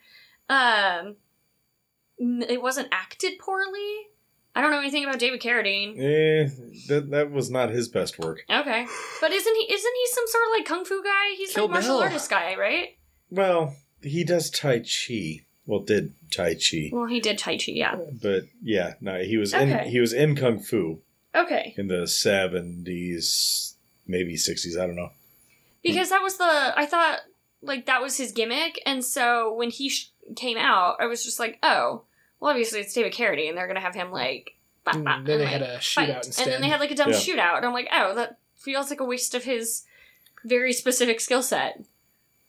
Um, 0.48 1.16
it 2.20 2.62
wasn't 2.62 2.90
acted 2.92 3.40
poorly. 3.40 4.08
I 4.54 4.62
don't 4.62 4.72
know 4.72 4.80
anything 4.80 5.06
about 5.06 5.18
David 5.18 5.42
Carradine. 5.42 5.98
eh, 5.98 6.50
that 6.90 7.10
that 7.12 7.32
was 7.32 7.50
not 7.50 7.70
his 7.70 7.88
best 7.88 8.20
work. 8.20 8.44
Okay, 8.50 8.86
but 9.22 9.32
isn't 9.32 9.56
he? 9.56 9.74
Isn't 9.74 9.94
he 9.96 10.08
some 10.14 10.26
sort 10.28 10.44
of 10.44 10.52
like 10.60 10.66
kung 10.68 10.86
fu 10.86 11.02
guy? 11.04 11.34
He's 11.38 11.54
Kill 11.54 11.64
like 11.64 11.72
martial 11.74 11.96
Bill. 11.96 12.04
artist 12.04 12.30
guy, 12.30 12.56
right? 12.58 12.90
Well, 13.32 13.76
he 14.04 14.24
does 14.24 14.50
Tai 14.52 14.80
Chi. 14.80 15.46
Well, 15.66 15.80
did 15.80 16.14
Tai 16.32 16.56
Chi, 16.56 16.90
Well, 16.92 17.06
he 17.06 17.20
did 17.20 17.38
Tai 17.38 17.56
Chi, 17.58 17.72
yeah. 17.72 17.96
but 18.22 18.44
yeah, 18.62 18.96
no, 19.02 19.20
he 19.24 19.38
was 19.38 19.54
Okay. 19.54 19.86
in 19.86 19.90
he 19.90 20.00
was 20.00 20.12
in 20.14 20.36
Kung 20.36 20.60
Fu 20.60 21.00
Okay, 21.34 21.74
in 21.78 21.88
the 21.88 22.08
seventies, 22.08 23.76
maybe 24.08 24.36
sixties. 24.38 24.78
I 24.78 24.86
don't 24.88 24.96
know. 24.96 25.12
because 25.84 26.10
that 26.10 26.22
was 26.22 26.38
the 26.38 26.74
I 26.76 26.86
thought 26.86 27.20
like 27.62 27.86
that 27.86 28.02
was 28.02 28.18
his 28.18 28.32
gimmick, 28.32 28.82
and 28.86 29.04
so 29.06 29.54
when 29.54 29.70
he 29.70 29.90
sh- 29.90 30.12
came 30.36 30.58
out, 30.58 30.98
I 31.00 31.06
was 31.06 31.24
just 31.24 31.40
like, 31.40 31.60
oh, 31.64 32.04
well, 32.40 32.50
obviously 32.52 32.80
it's 32.80 32.94
David 32.94 33.14
Carradine, 33.14 33.50
and 33.50 33.58
they're 33.58 33.68
gonna 33.68 33.80
have 33.80 33.96
him 33.96 34.12
like. 34.12 34.56
bah, 34.84 34.94
Mm, 34.94 35.04
bah, 35.06 35.22
then 35.24 35.38
they 35.38 35.46
and, 35.46 35.50
had 35.50 35.62
like, 35.62 35.70
a 35.70 35.74
fight. 35.80 36.10
shootout 36.10 36.26
instead. 36.26 36.44
And 36.48 36.54
then 36.54 36.62
they 36.62 36.70
had 36.70 36.80
like 36.80 36.92
a 36.92 36.96
dumb 36.96 37.12
Yeah. 37.12 37.16
shootout. 37.18 37.58
And 37.58 37.66
I'm 37.68 37.74
like, 37.74 37.88
oh, 37.94 38.16
that 38.16 38.40
feels 38.56 38.90
like 38.90 39.00
a 39.00 39.06
waste 39.06 39.36
of 39.36 39.44
his 39.44 39.84
very 40.44 40.74
specific 40.74 41.22
skill 41.22 41.44
set. 41.44 41.84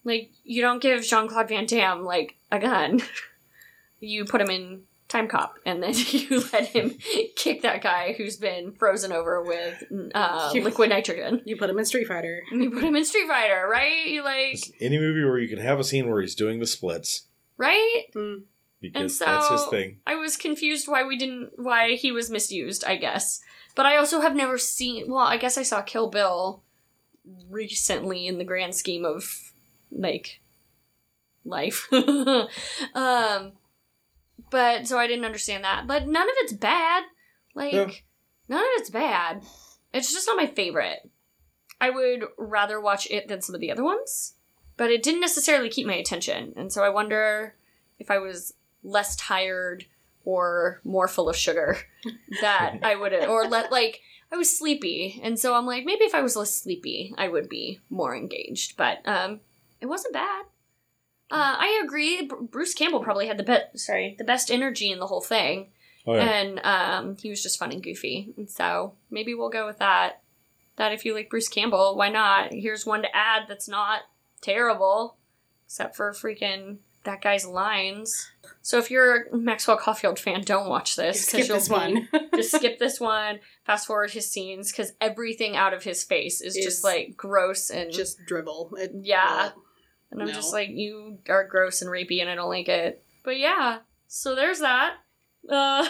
Like, 0.05 0.31
you 0.45 0.63
don't 0.63 0.83
give 0.83 1.05
Jean 1.05 1.29
Claude 1.29 1.49
Van 1.49 1.67
Damme, 1.67 2.05
like, 2.05 2.37
a 2.51 2.59
gun. 2.59 3.01
you 4.01 4.25
put 4.25 4.41
him 4.41 4.51
in 4.51 4.83
Time 5.09 5.29
Cop, 5.29 5.55
and 5.65 5.83
then 5.83 5.95
you 6.11 6.43
let 6.53 6.67
him 6.69 6.97
kick 7.37 7.63
that 7.63 7.83
guy 7.83 8.15
who's 8.17 8.37
been 8.37 8.73
frozen 8.73 9.13
over 9.13 9.43
with 9.43 9.85
uh, 10.15 10.51
You- 10.55 10.65
liquid 10.65 10.89
nitrogen. 10.91 11.43
You 11.45 11.57
put 11.57 11.71
him 11.71 11.79
in 11.79 11.85
Street 11.85 12.07
Fighter. 12.09 12.43
And 12.51 12.63
you 12.63 12.71
put 12.71 12.83
him 12.83 12.97
in 12.97 13.05
Street 13.05 13.29
Fighter, 13.29 13.69
right? 13.71 14.07
You 14.07 14.25
like, 14.25 14.53
Just 14.53 14.73
any 14.81 14.99
movie 14.99 15.25
where 15.25 15.39
you 15.39 15.49
can 15.49 15.59
have 15.65 15.79
a 15.79 15.85
scene 15.85 16.09
where 16.11 16.21
he's 16.21 16.35
doing 16.35 16.59
the 16.61 16.67
splits 16.67 17.25
right? 17.59 18.05
Mm. 18.17 18.43
because 18.81 19.19
so- 19.19 19.25
that's 19.27 19.49
his 19.51 19.65
thing. 19.67 19.99
I 20.07 20.17
was 20.17 20.37
confused 20.37 20.89
why 20.89 21.05
we 21.05 21.17
didn't 21.17 21.51
why 21.57 21.93
he 21.95 22.11
was 22.11 22.29
misused, 22.31 22.83
I 22.85 22.97
guess. 22.97 23.41
But 23.77 23.87
I 23.87 23.97
also 23.99 24.21
have 24.21 24.35
never 24.35 24.59
seen 24.59 25.05
well, 25.09 25.19
I 25.25 25.37
guess 25.37 25.57
I 25.57 25.63
saw 25.63 25.81
Kill 25.83 26.09
Bill 26.11 26.63
recently 27.49 28.27
in 28.27 28.39
the 28.39 28.45
grand 28.45 28.75
scheme 28.75 29.05
of 29.05 29.52
like 29.95 30.41
life. 31.45 31.89
um 32.95 33.53
but 34.51 34.87
so 34.87 34.99
I 34.99 35.07
didn't 35.07 35.25
understand 35.25 35.65
that. 35.65 35.87
But 35.87 36.07
none 36.07 36.29
of 36.29 36.35
it's 36.39 36.53
bad. 36.53 37.05
Like 37.55 37.73
Yeah. 37.73 37.91
none 38.49 38.61
of 38.61 38.71
it's 38.77 38.91
bad. 38.91 39.43
It's 39.93 40.13
just 40.13 40.27
not 40.27 40.37
my 40.37 40.47
favorite. 40.47 41.09
I 41.81 41.91
would 41.91 42.25
rather 42.39 42.81
watch 42.81 43.09
it 43.11 43.29
than 43.29 43.41
some 43.43 43.55
of 43.55 43.61
the 43.61 43.71
other 43.71 43.83
ones, 43.83 44.35
but 44.77 44.91
it 44.91 45.03
didn't 45.03 45.21
necessarily 45.21 45.69
keep 45.69 45.87
my 45.87 45.95
attention. 45.95 46.53
And 46.57 46.73
so 46.73 46.85
I 46.85 46.89
wonder 46.91 47.57
if 47.99 48.11
I 48.11 48.19
was 48.19 48.55
less 48.85 49.17
tired 49.17 49.87
or 50.25 50.81
more 50.85 51.09
full 51.09 51.29
of 51.29 51.37
sugar 51.37 51.79
that 52.41 52.79
I 52.83 52.95
wouldn't, 52.95 53.29
or 53.29 53.47
let 53.49 53.73
like 53.73 54.01
I 54.31 54.37
was 54.37 54.57
sleepy, 54.57 55.21
and 55.23 55.39
so 55.39 55.55
I'm 55.55 55.67
like 55.67 55.85
maybe 55.85 56.05
if 56.05 56.15
I 56.15 56.23
was 56.23 56.37
less 56.37 56.55
sleepy, 56.55 57.13
I 57.19 57.29
would 57.29 57.49
be 57.49 57.81
more 57.91 58.15
engaged. 58.15 58.77
But 58.77 59.01
um, 59.07 59.41
it 59.83 59.87
wasn't 59.87 60.15
bad. 60.15 60.45
Uh, 61.31 61.57
I 61.59 61.81
agree. 61.85 62.27
Br- 62.27 62.37
Bruce 62.37 62.73
Campbell 62.75 63.01
probably 63.01 63.27
had 63.27 63.37
the 63.39 63.43
best, 63.43 63.79
sorry, 63.79 64.15
the 64.19 64.25
best 64.25 64.51
energy 64.51 64.91
in 64.91 64.99
the 64.99 65.07
whole 65.07 65.21
thing, 65.23 65.71
Oh 66.07 66.15
yeah. 66.15 66.23
and 66.23 66.61
um, 66.65 67.17
he 67.17 67.31
was 67.31 67.43
just 67.43 67.59
fun 67.59 67.73
and 67.73 67.83
goofy. 67.83 68.33
And 68.37 68.49
so 68.51 68.95
maybe 69.11 69.35
we'll 69.35 69.49
go 69.51 69.67
with 69.67 69.79
that. 69.79 70.23
That 70.77 70.93
if 70.93 71.05
you 71.05 71.15
like 71.15 71.29
Bruce 71.31 71.49
Campbell, 71.49 71.97
why 71.97 72.09
not? 72.09 72.53
Here's 72.53 72.87
one 72.87 73.03
to 73.03 73.15
add 73.17 73.43
that's 73.49 73.69
not 73.69 74.01
terrible, 74.41 75.17
except 75.67 75.97
for 75.97 76.13
freaking 76.13 76.79
that 77.05 77.21
guy's 77.21 77.45
lines. 77.47 78.31
So 78.63 78.79
if 78.79 78.91
you're 78.91 79.25
a 79.33 79.37
Maxwell 79.37 79.77
Caulfield 79.77 80.19
fan, 80.19 80.43
don't 80.43 80.69
watch 80.69 80.97
this. 80.97 81.25
'cause 81.31 81.41
Skip 81.45 81.49
you'll 81.49 81.57
this 81.59 81.69
be- 81.69 81.75
one. 81.75 82.09
just 82.37 82.55
skip 82.55 82.79
this 82.79 83.01
one. 83.01 83.41
Fast 83.65 83.87
forward 83.87 84.11
his 84.13 84.31
scenes 84.31 84.71
because 84.71 84.93
everything 85.01 85.57
out 85.57 85.75
of 85.75 85.83
his 85.83 86.05
face 86.05 86.41
is, 86.41 86.57
Is 86.57 86.65
just 86.65 86.85
like 86.85 87.17
gross 87.17 87.71
and 87.71 87.91
Just 87.93 88.19
dribble. 88.27 88.75
It- 88.79 88.93
yeah. 89.03 89.51
And 90.13 90.21
I'm 90.23 90.29
No. 90.29 90.35
just 90.35 90.53
like, 90.53 90.69
you 90.69 91.19
are 91.29 91.49
gross 91.49 91.83
and 91.83 91.91
rapey, 91.91 92.21
and 92.21 92.31
I 92.31 92.35
don't 92.37 92.51
like 92.51 92.69
it. 92.69 93.03
But 93.25 93.39
yeah, 93.39 93.79
so 94.07 94.35
there's 94.35 94.61
that. 94.61 94.97
Uh, 95.49 95.85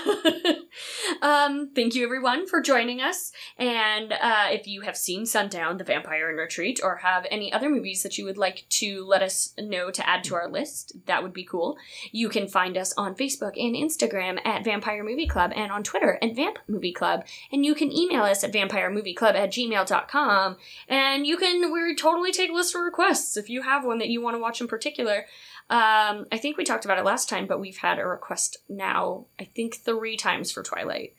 um, 1.23 1.71
thank 1.75 1.95
you 1.95 2.05
everyone 2.05 2.47
for 2.47 2.63
joining 2.63 3.01
us. 3.01 3.33
And 3.59 4.13
uh, 4.13 4.47
if 4.51 4.67
you 4.67 4.81
have 4.83 4.97
seen 4.97 5.27
Sundown, 5.27 5.77
The 5.77 5.85
Vampire 5.85 6.31
in 6.31 6.37
Retreat, 6.37 6.81
or 6.83 6.97
have 6.97 7.27
any 7.31 7.53
other 7.53 7.69
movies 7.69 8.03
that 8.03 8.17
you 8.17 8.25
would 8.25 8.39
like 8.39 8.65
to 8.71 9.05
let 9.05 9.23
us 9.23 9.53
know 9.59 9.91
to 9.91 10.09
add 10.09 10.25
to 10.25 10.35
our 10.35 10.49
list, 10.49 10.93
that 11.07 11.23
would 11.23 11.35
be 11.35 11.45
cool. 11.45 11.77
You 12.13 12.29
can 12.29 12.49
find 12.49 12.77
us 12.77 12.95
on 12.97 13.15
Facebook 13.15 13.53
and 13.57 13.77
Instagram 13.77 14.45
at 14.47 14.65
Vampire 14.65 15.05
Movie 15.05 15.27
Club 15.27 15.53
and 15.55 15.71
on 15.71 15.83
Twitter 15.83 16.19
at 16.23 16.35
Vamp 16.35 16.59
Movie 16.67 16.93
Club. 16.93 17.25
And 17.51 17.67
you 17.67 17.75
can 17.75 17.93
email 17.93 18.23
us 18.23 18.43
at 18.43 18.53
vampiremovieclub 18.53 19.35
at 19.35 19.53
gmail.com. 19.53 20.57
And 20.89 21.27
you 21.27 21.37
can, 21.37 21.73
we 21.73 21.95
totally 21.95 22.33
take 22.33 22.51
listener 22.51 22.85
requests 22.85 23.37
if 23.37 23.51
you 23.51 23.63
have 23.63 23.85
one 23.85 23.99
that 23.99 24.09
you 24.09 24.23
want 24.23 24.35
to 24.35 24.41
watch 24.41 24.61
in 24.61 24.69
particular. 24.69 25.27
Um, 25.73 26.27
I 26.31 26.37
think 26.37 26.59
we 26.59 26.65
talked 26.65 26.85
about 26.85 26.99
it 26.99 27.05
last 27.05 27.31
time, 27.31 27.47
but 27.47 27.59
we've 27.59 27.79
had 27.79 27.99
a 27.99 28.07
request 28.07 28.59
now, 28.69 29.25
I 29.41 29.45
think 29.45 29.77
three 29.77 30.19
times 30.19 30.53
for 30.53 30.63
Twilight. 30.63 31.15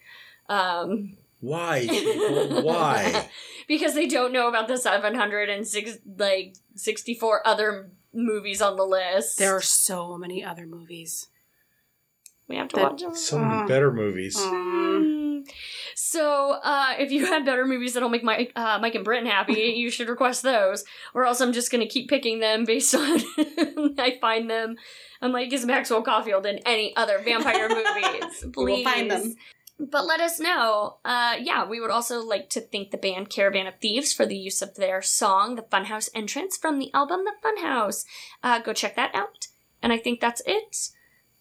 Um, 0.48 1.16
Why? 1.40 1.84
Why? 2.62 3.28
because 3.66 3.94
they 3.94 4.06
don't 4.06 4.32
know 4.32 4.46
about 4.48 4.68
the 4.68 4.76
706, 4.78 5.98
like, 6.18 6.54
64 6.76 7.44
other 7.44 7.90
movies 8.12 8.62
on 8.62 8.76
the 8.76 8.84
list. 8.84 9.38
There 9.38 9.56
are 9.56 9.60
so 9.60 10.16
many 10.16 10.44
other 10.44 10.66
movies. 10.66 11.26
we 12.46 12.54
have 12.54 12.68
to 12.68 12.76
that- 12.76 12.92
watch 12.92 13.00
them. 13.02 13.16
So 13.16 13.40
many 13.40 13.66
better 13.66 13.90
movies. 13.92 14.36
Um. 15.46 15.54
So, 15.94 16.58
uh, 16.62 16.94
if 16.98 17.12
you 17.12 17.26
have 17.26 17.44
better 17.44 17.66
movies 17.66 17.94
that'll 17.94 18.08
make 18.08 18.24
Mike, 18.24 18.52
uh, 18.56 18.78
Mike 18.80 18.94
and 18.94 19.04
Britton 19.04 19.26
happy, 19.26 19.52
you 19.76 19.90
should 19.90 20.08
request 20.08 20.42
those. 20.42 20.84
Or 21.14 21.24
else 21.24 21.40
I'm 21.40 21.52
just 21.52 21.70
gonna 21.70 21.86
keep 21.86 22.08
picking 22.08 22.40
them 22.40 22.64
based 22.64 22.94
on 22.94 23.20
I 23.98 24.18
find 24.20 24.50
them. 24.50 24.76
I'm 25.20 25.32
like, 25.32 25.52
is 25.52 25.64
Maxwell 25.64 26.02
Caulfield 26.02 26.46
in 26.46 26.58
any 26.66 26.94
other 26.96 27.18
vampire 27.18 27.68
movies? 27.70 28.44
Please. 28.52 28.56
We 28.56 28.64
will 28.64 28.84
find 28.84 29.10
them. 29.10 29.34
But 29.78 30.06
let 30.06 30.20
us 30.20 30.38
know. 30.38 30.98
Uh, 31.04 31.36
yeah, 31.40 31.66
we 31.66 31.80
would 31.80 31.90
also 31.90 32.20
like 32.20 32.48
to 32.50 32.60
thank 32.60 32.90
the 32.90 32.96
band 32.96 33.28
Caravan 33.28 33.66
of 33.66 33.74
Thieves 33.80 34.12
for 34.12 34.24
the 34.24 34.36
use 34.36 34.62
of 34.62 34.76
their 34.76 35.02
song, 35.02 35.56
the 35.56 35.62
Funhouse 35.62 36.08
entrance 36.14 36.56
from 36.56 36.78
the 36.78 36.92
album 36.94 37.24
The 37.24 37.32
Funhouse. 37.42 38.04
Uh, 38.42 38.60
go 38.60 38.72
check 38.72 38.94
that 38.96 39.14
out. 39.14 39.48
And 39.82 39.92
I 39.92 39.98
think 39.98 40.20
that's 40.20 40.42
it. 40.46 40.90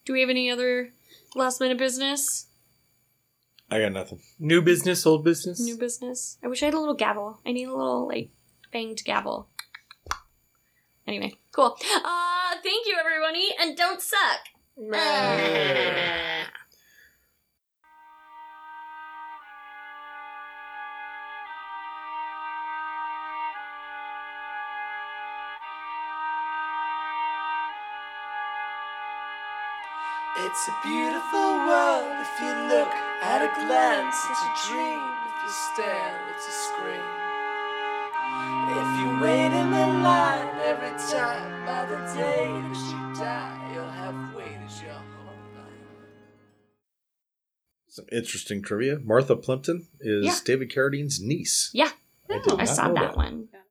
Do 0.05 0.13
we 0.13 0.21
have 0.21 0.29
any 0.29 0.49
other 0.49 0.89
last 1.35 1.61
minute 1.61 1.77
business? 1.77 2.47
I 3.73 3.79
got 3.79 3.91
nothing. 3.91 4.19
New 4.37 4.61
business, 4.61 5.03
old 5.03 5.23
business. 5.23 5.59
New 5.59 5.75
business. 5.75 6.37
I 6.43 6.47
wish 6.47 6.61
I 6.61 6.65
had 6.65 6.75
a 6.75 6.79
little 6.79 6.93
gavel. 6.93 7.39
I 7.43 7.53
need 7.53 7.67
a 7.67 7.71
little 7.75 8.07
like 8.07 8.29
banged 8.71 9.03
gavel. 9.03 9.49
Anyway, 11.07 11.39
cool. 11.51 11.75
Uh 11.81 12.53
thank 12.61 12.85
you 12.85 12.95
everybody 12.99 13.49
and 13.59 13.75
don't 13.75 13.99
suck. 13.99 14.41
It's 30.45 30.67
a 30.67 30.75
beautiful 30.83 31.57
world 31.65 32.21
if 32.21 32.39
you 32.39 32.53
look 32.67 33.12
at 33.23 33.41
a 33.41 33.51
glance. 33.65 34.15
It's 34.29 34.43
a 34.43 34.53
dream 34.67 34.99
if 34.99 35.35
you 35.43 35.51
stare, 35.73 36.19
it's 36.35 36.47
a 36.47 36.55
scream. 36.67 37.09
If 38.75 38.89
you 38.99 39.07
wait 39.21 39.51
in 39.61 39.71
the 39.71 39.87
line 40.03 40.49
every 40.63 40.95
time, 41.11 41.65
by 41.65 41.85
the 41.85 41.97
day 42.13 42.47
that 42.47 42.83
you 42.91 43.21
die, 43.23 43.71
you'll 43.73 43.83
have 44.01 44.35
waited 44.35 44.71
your 44.81 44.93
whole 44.93 45.37
life. 45.55 46.07
Some 47.87 48.05
interesting 48.11 48.61
trivia. 48.63 48.99
Martha 49.03 49.35
Plimpton 49.35 49.87
is 49.99 50.25
Yeah. 50.25 50.35
David 50.45 50.71
Carradine's 50.73 51.21
niece. 51.21 51.69
Yeah. 51.73 51.91
I 52.29 52.39
did 52.39 52.53
I 52.53 52.55
not 52.55 52.67
saw 52.69 52.87
know 52.87 52.93
that 52.95 53.15
one. 53.15 53.49